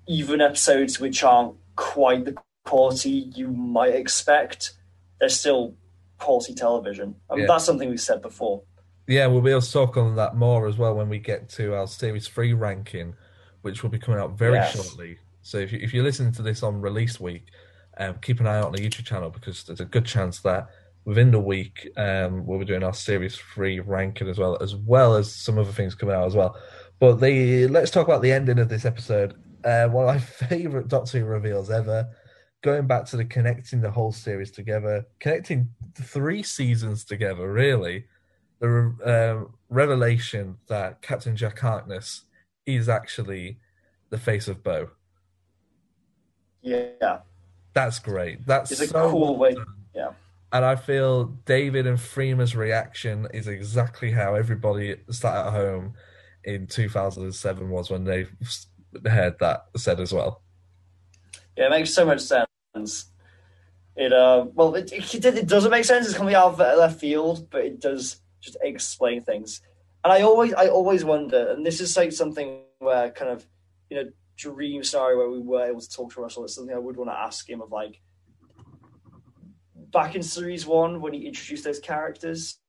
[0.06, 2.34] even episodes which aren't quite the
[2.64, 4.72] quality you might expect,
[5.20, 5.74] they're still
[6.18, 7.14] quality television.
[7.30, 7.48] I mean, Yeah.
[7.48, 8.62] that's something we've said before.
[9.06, 11.74] Yeah, we'll be able to talk on that more as well when we get to
[11.74, 13.14] our Series 3 ranking,
[13.62, 14.74] which will be coming out very Yes.
[14.74, 15.18] shortly.
[15.42, 17.46] So if, you, if you're listening to this on release week,
[17.96, 20.68] um, keep an eye out on the YouTube channel because there's a good chance that
[21.04, 25.14] within the week um, we'll be doing our Series 3 ranking as well, as well
[25.16, 26.54] as some other things coming out as well.
[27.00, 29.34] But the let's talk about the ending of this episode.
[29.64, 30.18] Uh, one of my
[30.48, 32.08] favourite Doctor Who reveals ever.
[32.62, 38.04] Going back to the connecting the whole series together, connecting three seasons together, really
[38.60, 42.22] the uh, revelation that Captain Jack Harkness
[42.66, 43.58] is actually
[44.10, 44.90] the face of Boe.
[46.62, 47.18] Yeah,
[47.72, 48.46] That's great.
[48.46, 49.56] That's it's a so cool way.
[49.94, 50.10] Yeah,
[50.52, 55.94] and I feel David and Freema's reaction is exactly how everybody sat at home
[56.44, 58.26] in 2007 was when they
[59.08, 60.42] heard that said as well.
[61.56, 62.47] yeah, it makes so much sense.
[63.96, 66.06] It uh, well, it, it, it doesn't make sense.
[66.06, 69.60] It's coming out of left field, but it does just explain things.
[70.04, 73.44] And I always, I always wonder, and this is like something where kind of,
[73.90, 76.44] you know, dream scenario where we were able to talk to Russell.
[76.44, 78.00] It's something I would want to ask him of like,
[79.74, 82.60] back in series one when he introduced those characters,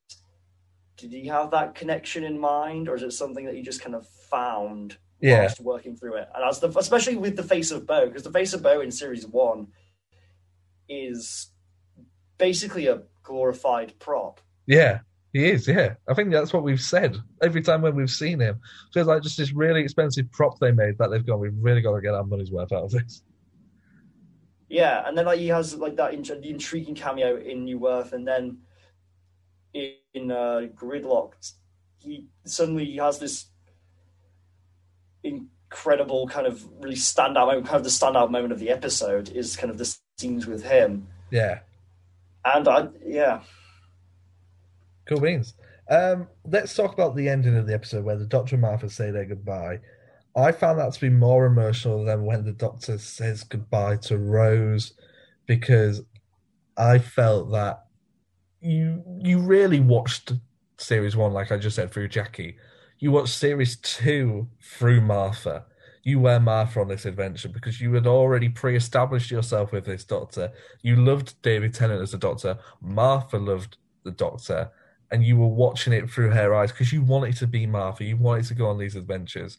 [0.97, 3.95] did he have that connection in mind, or is it something that he just kind
[3.95, 5.53] of found Yeah.
[5.61, 6.27] working through it?
[6.33, 8.89] And as the, especially with the face of Boe, because the face of Boe in
[8.91, 9.67] series one
[10.89, 11.51] is
[12.37, 14.41] basically a glorified prop.
[14.65, 14.99] Yeah,
[15.33, 15.67] he is.
[15.67, 18.59] Yeah, I think that's what we've said every time when we've seen him.
[18.93, 21.39] Feels like just this really expensive prop they made that they've gone.
[21.39, 23.21] We've really got to get our money's worth out of this.
[24.67, 28.13] Yeah, and then like he has like that int- the intriguing cameo in New Earth,
[28.13, 28.59] and then
[29.73, 31.33] in, in uh, Gridlock,
[31.99, 33.47] he suddenly he has this
[35.23, 37.65] incredible kind of really standout moment.
[37.65, 41.07] Kind of the standout moment of the episode is kind of the scenes with him,
[41.31, 41.59] Yeah,
[42.45, 43.41] and I yeah
[45.07, 45.53] cool beans.
[45.89, 49.09] Um, let's talk about the ending of the episode where the Doctor and Martha say
[49.09, 49.79] their goodbye.
[50.35, 54.93] I found that to be more emotional than when the Doctor says goodbye to Rose,
[55.47, 56.03] because
[56.77, 57.85] I felt that
[58.61, 60.33] you you really watched
[60.77, 62.57] series one, like I just said, through Jackie.
[62.99, 65.65] You watched series two through Martha.
[66.03, 70.51] You were Martha on this adventure because you had already pre-established yourself with this doctor.
[70.81, 72.57] You loved David Tennant as a doctor.
[72.81, 74.71] Martha loved the doctor,
[75.11, 78.05] and you were watching it through her eyes because you wanted to be Martha.
[78.05, 79.57] You wanted to go on these adventures,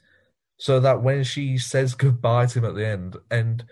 [0.57, 3.65] so that when she says goodbye to him at the end, and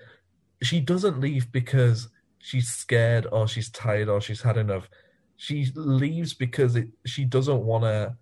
[0.62, 2.08] she doesn't leave because
[2.38, 4.88] she's scared or she's tired or she's had enough.
[5.36, 8.16] She leaves because it, she doesn't want to.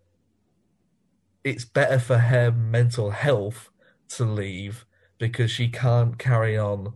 [1.44, 3.70] It's better for her mental health
[4.10, 4.84] to leave
[5.18, 6.92] because she can't carry on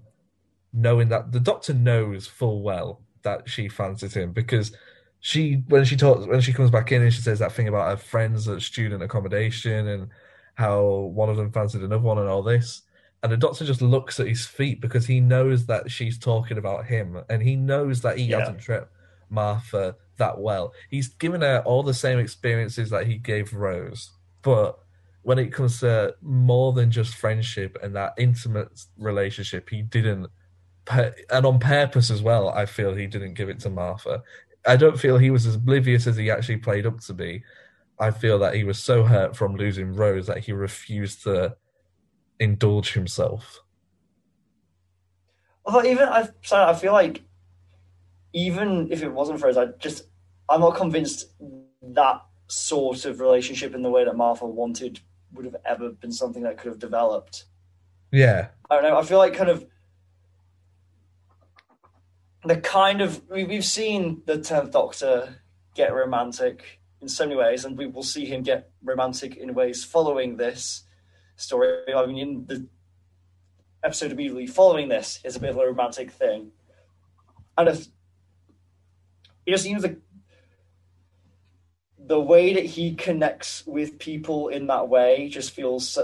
[0.72, 4.72] knowing that the doctor knows full well that she fancies him because
[5.20, 7.88] she when she talks when she comes back in and she says that thing about
[7.90, 10.08] her friends at student accommodation and
[10.54, 10.82] how
[11.14, 12.82] one of them fancied another one and all this
[13.22, 16.86] and the doctor just looks at his feet because he knows that she's talking about
[16.86, 18.38] him and he knows that he Yeah.
[18.40, 18.92] hasn't tripped
[19.28, 24.10] martha that well he's given her all the same experiences that he gave rose
[24.42, 24.78] but
[25.22, 28.68] when it comes to more than just friendship and that intimate
[28.98, 30.26] relationship, he didn't,
[30.90, 32.48] and on purpose as well.
[32.48, 34.22] I feel he didn't give it to Martha.
[34.66, 37.42] I don't feel he was as oblivious as he actually played up to be.
[37.98, 41.54] I feel that he was so hurt from losing Rose that he refused to
[42.38, 43.60] indulge himself.
[45.66, 47.22] Although even I, sorry, I feel like
[48.32, 50.04] even if it wasn't for us, I just
[50.48, 51.26] I'm not convinced
[51.82, 55.00] that sort of relationship in the way that Martha wanted
[55.32, 57.44] would have ever been something that could have developed.
[58.12, 58.98] Yeah, I don't know.
[58.98, 59.66] I feel like kind of
[62.44, 65.42] the kind of we, we've seen the Tenth Doctor
[65.74, 69.84] get romantic in so many ways, and we will see him get romantic in ways
[69.84, 70.84] following this
[71.36, 71.94] story.
[71.94, 72.66] I mean, in the
[73.82, 76.52] episode immediately following this is a bit of a romantic thing,
[77.56, 77.86] and if
[79.46, 79.98] it just seems like
[82.10, 85.96] the way that he connects with people in that way just feels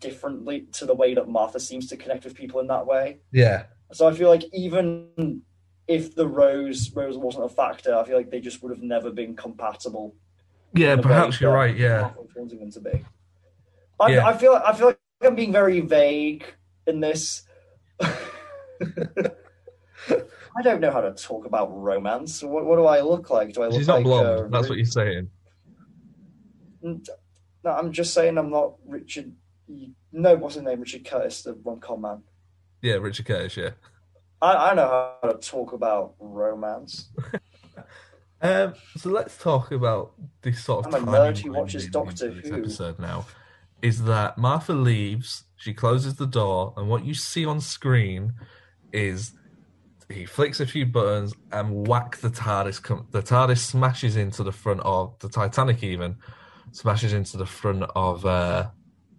[0.00, 3.18] differently to the way that Martha seems to connect with people in that way.
[3.32, 5.42] yeah, So I feel like even
[5.86, 9.10] if the rose rose wasn't a factor, I feel like they just would have never
[9.10, 10.14] been compatible.
[10.72, 10.96] yeah.
[10.96, 11.76] Perhaps you're right.
[11.76, 13.04] Yeah, wanting them to be.
[14.00, 14.26] I, Yeah.
[14.26, 16.46] I feel I feel like I'm being very vague
[16.86, 17.42] in this.
[20.58, 22.42] I don't know how to talk about romance.
[22.42, 23.52] What, what do I look like?
[23.52, 24.26] Do I look she's not like blonde.
[24.26, 25.28] uh, That's what you're saying.
[26.82, 27.00] No,
[27.66, 29.32] I'm just saying I'm not Richard.
[30.12, 30.80] No, what's his name?
[30.80, 32.22] Richard Curtis, the one com man.
[32.80, 33.56] Yeah, Richard Curtis.
[33.56, 33.70] Yeah.
[34.40, 37.10] I, I know how to talk about romance.
[38.42, 40.12] Um, so let's talk about
[40.42, 40.94] this sort of.
[40.94, 42.54] I'm a nerd who watches Doctor Who.
[42.54, 43.26] Episode now
[43.80, 48.34] is that Martha leaves, she closes the door, and what you see on screen
[48.92, 49.32] is
[50.08, 52.82] he flicks a few buttons and whack the TARDIS.
[52.82, 56.16] Com- the TARDIS smashes into the front of the Titanic, even
[56.72, 58.68] smashes into the front of uh,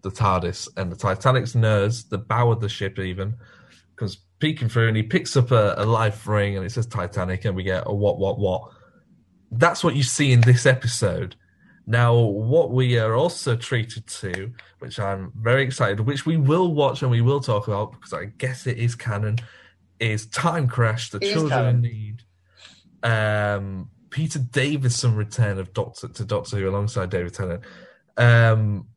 [0.02, 3.36] the TARDIS, and the Titanic's nose, the bow of the ship, even
[3.96, 7.46] comes peeking through, and he picks up a, a life ring, and it says Titanic,
[7.46, 8.72] and we get a what, what, what.
[9.52, 11.36] That's what you see in this episode.
[11.90, 17.02] Now, what we are also treated to, which I'm very excited, which we will watch
[17.02, 19.40] and we will talk about because I guess it is canon,
[20.00, 22.24] is Time Crash: The It Children in Need.
[23.04, 27.64] Um, Peter Davison return of Doctor to Doctor Who alongside David Tennant.
[28.18, 28.88] Um,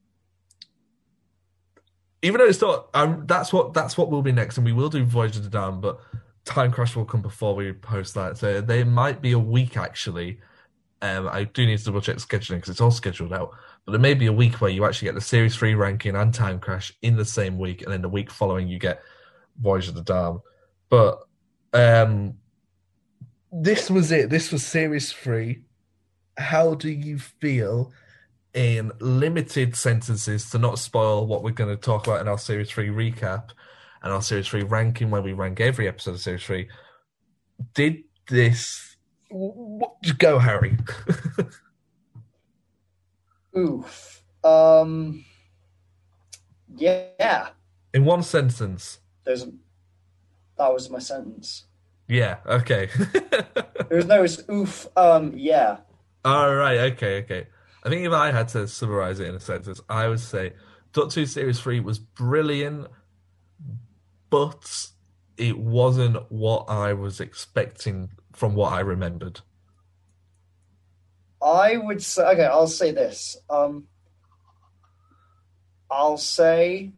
[2.23, 4.89] even though it's not, um, that's what that's what will be next, and we will
[4.89, 6.01] do Voyage of the Damned, but
[6.45, 8.39] Time Crash will come before we post that.
[8.39, 10.41] So there might be a week actually.
[11.03, 13.53] Um, I do need to double check scheduling because it's all scheduled out.
[13.85, 16.33] But there may be a week where you actually get the Series Three ranking and
[16.33, 19.03] Time Crash in the same week, and then the week following you get
[19.59, 20.41] Voyage of the Damned.
[20.91, 21.21] But
[21.73, 22.35] um,
[23.51, 24.29] this was it.
[24.29, 25.63] This was Series Three.
[26.37, 27.93] How do you feel
[28.55, 32.71] in limited sentences to not spoil what we're going to talk about in our Series
[32.71, 33.51] 3 recap
[34.03, 36.69] and our Series 3 ranking where we rank every episode of Series 3.
[37.75, 38.97] Did this.
[39.31, 40.77] What, go, Harry.
[43.57, 44.23] Oof.
[44.43, 45.25] Um.
[46.75, 47.49] Yeah.
[47.93, 49.01] in one sentence.
[49.25, 49.47] There's.
[50.61, 51.65] That was my sentence.
[52.07, 52.91] Yeah, okay.
[53.31, 54.23] there was no.
[54.25, 54.87] It's oof.
[54.95, 55.33] Um.
[55.35, 55.79] Yeah.
[56.23, 57.47] All right, okay, okay.
[57.83, 60.53] I think if I had to summarize it in a sentence, I would say
[60.93, 62.89] Doctor Who Series 3 was brilliant,
[64.29, 64.89] but
[65.39, 69.41] it wasn't what I was expecting from what I remembered.
[71.43, 72.45] I would say okay.
[72.45, 73.39] I'll say this.
[73.49, 73.87] Um,
[75.91, 76.93] I'll say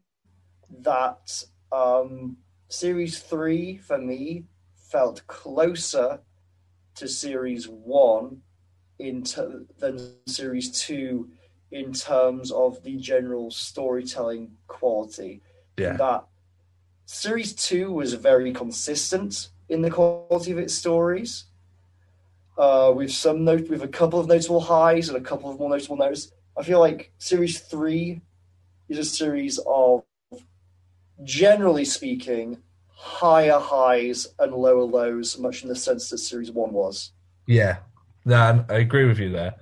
[0.80, 2.38] that um,
[2.72, 4.44] series three for me
[4.74, 6.20] felt closer
[6.94, 8.42] to series one
[8.98, 11.28] in ter- than series two
[11.70, 15.42] in terms of the general storytelling quality.
[15.78, 15.96] Yeah.
[15.96, 16.24] That
[17.06, 21.44] series two was very consistent in the quality of its stories.
[22.58, 25.70] Uh, with some note, with a couple of notable highs and a couple of more
[25.70, 26.32] notable notes.
[26.58, 28.20] I feel like series three
[28.90, 30.02] is a series of,
[31.24, 32.58] generally speaking,
[32.88, 37.12] higher highs and lower lows, much in the sense that series one was.
[37.46, 37.78] Yeah,
[38.24, 39.54] no, I agree with you there.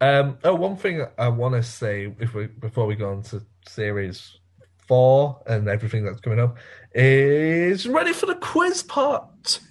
[0.00, 3.42] Um, oh, one thing I want to say if we before we go on to
[3.66, 4.38] series
[4.86, 6.56] four and everything that's coming up
[6.94, 9.24] is ready for the quiz part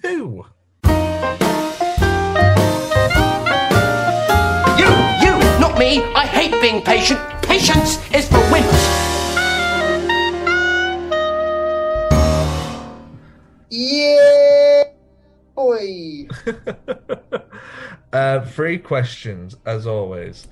[0.04, 0.46] two.
[4.78, 4.90] You,
[5.24, 6.04] you, not me.
[6.14, 7.20] I hate being patient.
[7.42, 9.17] Patience is for wimps.
[15.78, 16.28] Boy.
[18.14, 20.48] Uh, three questions, as always.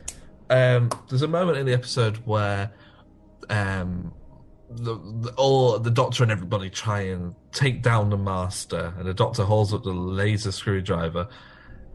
[0.49, 2.69] Um, there's a moment in the episode where
[3.49, 4.14] um,
[4.69, 9.14] the, the all the doctor and everybody try and take down the master, and the
[9.14, 11.30] doctor holds up the laser screwdriver.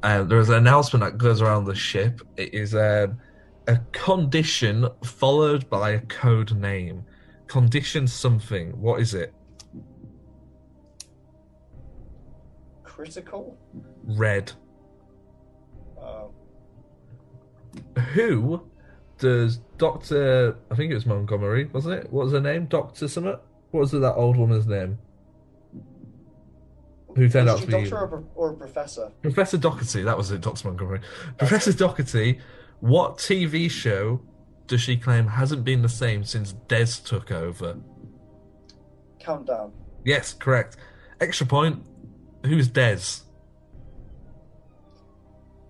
[0.02, 2.22] Uh, there is an announcement that goes around the ship.
[2.38, 3.20] It is um,
[3.68, 7.04] a condition followed by a code name.
[7.48, 8.70] Condition something.
[8.80, 9.34] What is it?
[13.00, 13.56] Critical.
[14.04, 14.52] Red.
[15.98, 16.24] Uh,
[18.12, 18.62] Who
[19.16, 20.58] does Doctor?
[20.70, 22.12] I think it was Montgomery, wasn't it?
[22.12, 22.66] What was her name?
[22.66, 23.40] Doctor Summit.
[23.70, 24.98] What was that old woman's name?
[27.16, 29.10] Who turned out is to be doctor or, a or a professor?
[29.22, 30.04] Professor Docherty.
[30.04, 31.00] That was it, Doctor Montgomery.
[31.38, 32.38] Professor Docherty.
[32.80, 34.20] What TV show
[34.66, 37.78] does she claim hasn't been the same since Des took over?
[39.20, 39.72] Countdown.
[40.04, 40.76] Yes, correct.
[41.18, 41.82] Extra point.
[42.44, 43.00] Who's Des?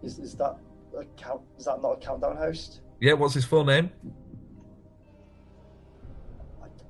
[0.03, 0.57] Is is that
[0.99, 1.43] a count?
[1.59, 2.81] Is that not a countdown host?
[3.01, 3.91] Yeah, what's his full name?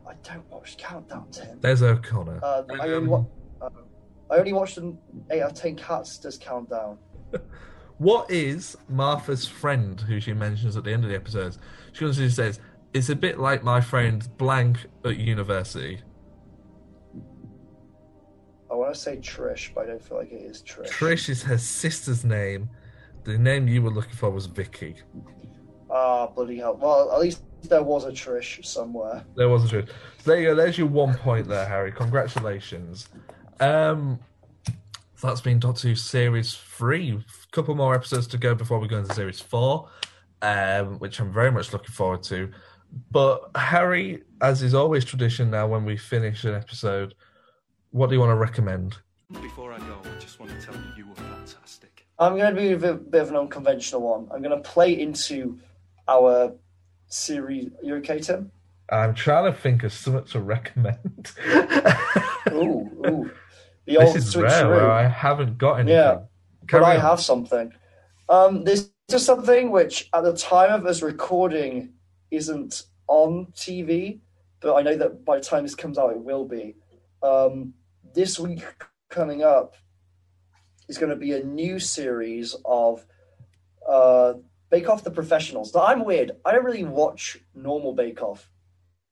[0.07, 1.61] I don't watch Countdown, Tim.
[1.61, 2.41] Des O'Connor.
[2.43, 3.25] Uh, I only wa-
[3.63, 3.71] uh,
[4.29, 4.99] I only watched an
[5.31, 6.99] eight out of ten cats does Countdown.
[7.99, 11.59] What is Martha's friend, who she mentions at the end of the episodes?
[11.93, 12.59] She comes and says,
[12.95, 16.01] It's a bit like my friend blank at university.
[18.91, 20.89] Want to say Trish, but I don't feel like it is Trish.
[20.89, 22.69] Trish is her sister's name.
[23.23, 24.97] The name you were looking for was Vicky.
[25.89, 26.77] Ah, bloody hell.
[26.77, 29.25] Well, at least there was a Trish somewhere.
[29.37, 29.69] There was a.
[29.69, 29.85] So
[30.25, 30.55] there you go.
[30.57, 31.93] There's your one point there, Harry.
[31.93, 33.09] Congratulations.
[33.61, 34.19] Um,
[35.23, 37.13] that's been Doctor Who Series 3.
[37.13, 37.23] A
[37.53, 39.89] couple more episodes to go before we go into Series 4,
[40.43, 42.51] um, which I'm very much looking forward to.
[43.13, 47.15] But, Harry, as is always tradition now when we finish an episode,
[47.91, 48.97] what do you want to recommend?
[49.31, 52.07] Before I go, I just want to tell you you were fantastic.
[52.19, 54.29] I'm going to be a bit, bit of an unconventional one.
[54.33, 55.59] I'm going to play into
[56.09, 56.53] our
[57.07, 57.71] series.
[57.83, 58.51] You okay, Tim?
[58.91, 61.33] I'm trying to think of something to recommend.
[62.53, 63.31] Ooh, ooh.
[63.87, 64.43] The old this is switcheroo.
[64.43, 65.95] rare where I haven't got anything.
[65.97, 66.21] Yeah,
[66.69, 67.01] Carry but I on.
[67.01, 67.73] have something.
[68.29, 71.93] Um, this is something which, at the time of us recording,
[72.31, 74.21] isn't on TV,
[74.61, 76.75] but I know that by the time this comes out, it will be.
[77.23, 77.75] Um,
[78.15, 78.65] this week
[79.09, 79.75] coming up
[80.89, 83.05] is going to be a new series of
[83.89, 84.35] uh,
[84.71, 85.75] Bake Off the Professionals.
[85.75, 86.33] Now, I'm weird.
[86.45, 88.51] I don't really watch normal Bake Off,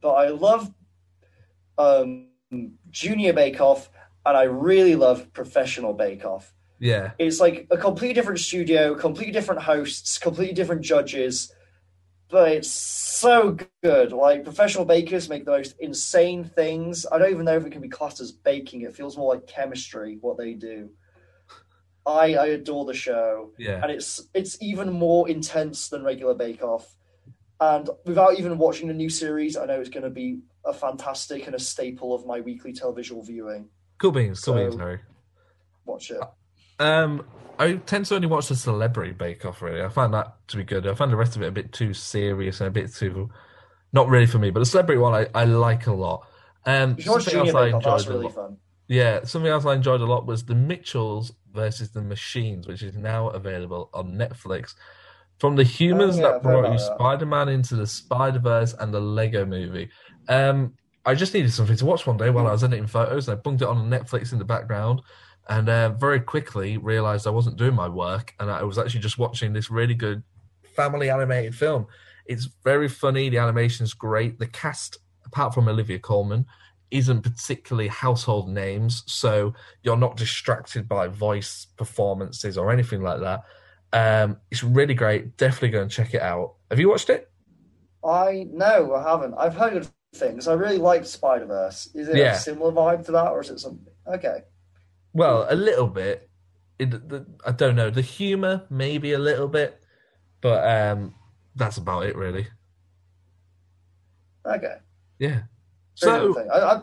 [0.00, 0.72] but I love
[1.76, 2.28] um,
[2.90, 3.90] Junior Bake Off,
[4.24, 6.52] and I really love Professional Bake Off.
[6.80, 7.12] Yeah.
[7.18, 11.52] It's like a completely different studio, completely different hosts, completely different judges,
[12.30, 14.12] but it's so good.
[14.12, 17.06] Like professional bakers make the most insane things.
[17.10, 18.82] I don't even know if it can be classed as baking.
[18.82, 20.90] It feels more like chemistry what they do.
[22.06, 23.80] I I adore the show, Yeah.
[23.82, 26.94] and it's it's even more intense than regular Bake Off.
[27.60, 31.46] And without even watching the new series, I know it's going to be a fantastic
[31.46, 33.68] and a staple of my weekly televisual viewing.
[33.98, 35.00] Cool beans, cool So- beans, Harry.
[35.84, 36.20] Watch it.
[36.78, 37.24] Um,
[37.58, 39.62] I tend to only watch the Celebrity Bake Off.
[39.62, 40.86] Really, I find that to be good.
[40.86, 43.30] I find the rest of it a bit too serious and a bit too
[43.92, 44.50] not really for me.
[44.50, 46.26] But the Celebrity one, I, I like a lot.
[46.66, 48.34] Um, If you watch something else I Bake Off, that's enjoyed a lot.
[48.34, 48.56] fun.
[48.88, 52.96] Yeah, something else I enjoyed a lot was the Mitchells versus the Machines, which is
[52.96, 54.74] now available on Netflix.
[55.40, 56.78] From the humans Oh, yeah, that brought you.
[56.78, 59.88] Spider-Man into the Spider-Verse and the Lego Movie.
[60.28, 60.74] Um,
[61.04, 63.40] I just needed something to watch one day while I was editing photos, and I
[63.40, 65.00] bunked it on Netflix in the background,
[65.48, 69.18] and uh, very quickly realized I wasn't doing my work, and I was actually just
[69.18, 70.22] watching this really good
[70.74, 71.86] family animated film.
[72.26, 73.28] It's very funny.
[73.30, 74.38] The animation's great.
[74.38, 76.44] The cast, apart from Olivia Colman,
[76.90, 83.42] isn't particularly household names, so you're not distracted by voice performances or anything like that.
[83.92, 85.36] Um, it's really great.
[85.38, 86.54] Definitely go and check it out.
[86.70, 87.30] Have you watched it?
[88.04, 89.34] I no, I haven't.
[89.34, 90.46] I've heard things.
[90.48, 91.88] I really liked Spider Verse.
[91.94, 92.34] Is it Yeah.
[92.34, 93.92] a similar vibe to that, or is it something?
[94.06, 94.42] Okay.
[95.18, 96.30] Well, a little bit.
[96.78, 97.90] It, the, I don't know.
[97.90, 99.82] The humor, maybe a little bit,
[100.40, 101.12] but um,
[101.56, 102.46] that's about it, really.
[104.46, 104.76] Okay.
[105.18, 105.42] Yeah.
[106.00, 106.48] Very So.
[106.52, 106.82] I, I,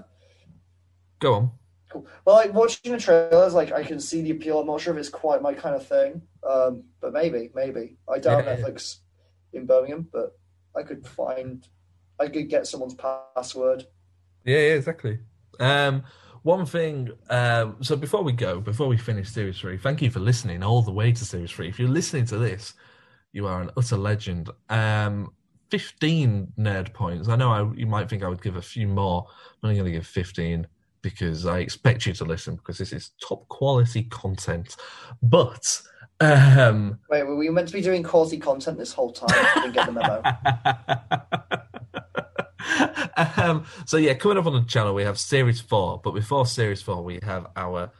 [1.19, 1.51] go on.
[1.89, 2.05] cool.
[2.25, 4.59] Well, like watching the trailers, like I can see the appeal.
[4.59, 7.95] I'm not sure if it's quite my kind of thing, um, but maybe, maybe.
[8.13, 8.57] I doubt Yeah.
[8.57, 8.97] Netflix
[9.53, 10.37] in Birmingham, but
[10.75, 11.65] I could find,
[12.19, 13.87] I could get someone's password.
[14.43, 15.19] Yeah, yeah, exactly.
[15.57, 16.03] Um,
[16.45, 17.09] one thing.
[17.31, 20.83] Um, so before we go, before we finish series three, thank you for listening all
[20.83, 21.67] the way to series three.
[21.67, 22.75] If you're listening to this,
[23.33, 24.51] you are an utter legend.
[24.69, 25.33] Um,
[25.71, 27.29] fifteen nerd points.
[27.29, 29.25] I know I, you might think I would give a few more.
[29.59, 30.67] But I'm only going to give fifteen
[31.01, 34.75] because I expect you to listen because this is top quality content.
[35.23, 35.81] But
[36.19, 39.29] um, Wait, were we meant to be doing quality content this whole time?
[39.31, 41.61] I didn't get the memo.
[43.37, 46.81] um, so yeah, coming up on the channel we have series four, but before series
[46.81, 47.91] four we have our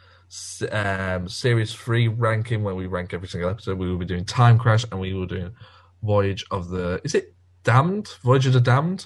[0.72, 3.78] um, series three ranking where we rank every single episode.
[3.78, 5.56] We will be doing Time Crash and we will be doing
[6.04, 7.02] Voyage of the.
[7.04, 7.34] Is it
[7.64, 8.10] Damned?
[8.24, 9.06] Voyage of the Damned?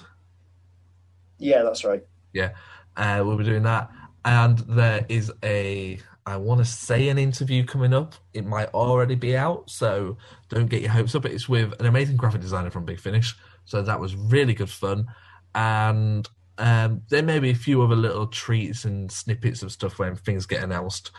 [1.38, 2.02] Yeah, that's right.
[2.32, 2.50] Yeah,
[2.96, 3.90] uh, we'll be doing that.
[4.24, 8.14] And there is a, I want to say an interview coming up.
[8.34, 10.18] It might already be out, so
[10.48, 11.24] don't get your hopes up.
[11.24, 13.34] It's with an amazing graphic designer from Big Finish,
[13.64, 15.06] so that was really good fun.
[15.54, 16.28] And
[16.58, 20.46] um, there may be a few other little treats and snippets of stuff when things
[20.46, 21.10] get announced.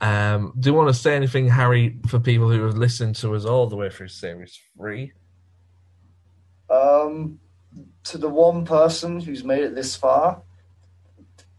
[0.00, 3.44] Um, do you want to say anything, Harry, for people who have listened to us
[3.44, 5.12] all the way through series three?
[6.70, 7.38] Um,
[8.04, 10.42] to the one person who's made it this far,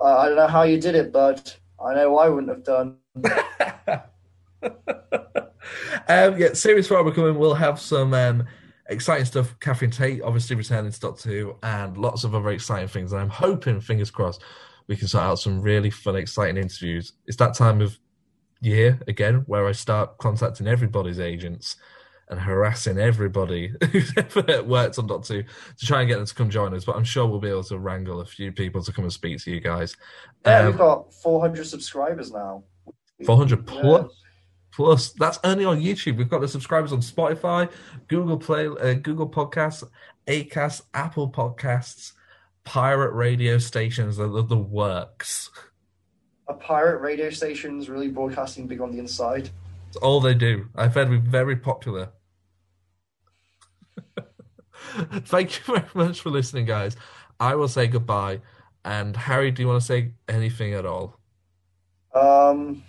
[0.02, 2.98] I I don't know how you did it, but I know I wouldn't have done.
[6.08, 7.38] um, yeah, series four we're coming.
[7.38, 8.46] We'll have some um,
[8.90, 9.56] exciting stuff.
[9.60, 13.12] Catherine Tate obviously returning to Doctor Who, and lots of other exciting things.
[13.14, 14.44] And I'm hoping, fingers crossed,
[14.88, 17.14] we can sort out some really fun, exciting interviews.
[17.28, 17.98] It's that time of
[18.62, 21.78] year again where I start contacting everybody's agents
[22.30, 26.36] and harassing everybody who's ever worked on Doctor Who to try and get them to
[26.36, 26.86] come join us.
[26.86, 29.40] But I'm sure we'll be able to wrangle a few people to come and speak
[29.44, 29.96] to you guys.
[30.46, 32.64] Yeah, Um, we've got 400 subscribers now.
[33.26, 34.04] 400 Yeah.
[34.80, 35.10] Plus.
[35.12, 36.16] That's only on YouTube.
[36.16, 37.70] We've got the subscribers on Spotify,
[38.08, 39.84] Google Play, uh, Google Podcasts,
[40.26, 42.14] Acast, Apple Podcasts,
[42.64, 44.16] pirate radio stations.
[44.16, 45.50] The, the, the works.
[46.48, 49.50] A pirate radio station's really broadcasting big on the inside.
[49.90, 50.70] It's all they do.
[50.78, 52.14] I've heard we're very popular.
[55.26, 56.96] Thank you very much for listening, guys.
[57.38, 58.40] I will say goodbye.
[58.86, 61.20] And Harry, do you want to say anything at all?
[62.16, 62.82] Um,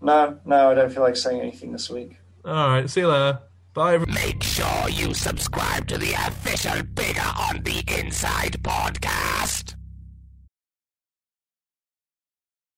[0.00, 2.16] no, no, I don't feel like saying anything this week.
[2.44, 2.88] All right.
[2.88, 3.40] See you later.
[3.74, 3.94] Bye.
[3.94, 4.18] everybody.
[4.26, 9.67] Make sure you subscribe to the official Bigger on the Inside podcast.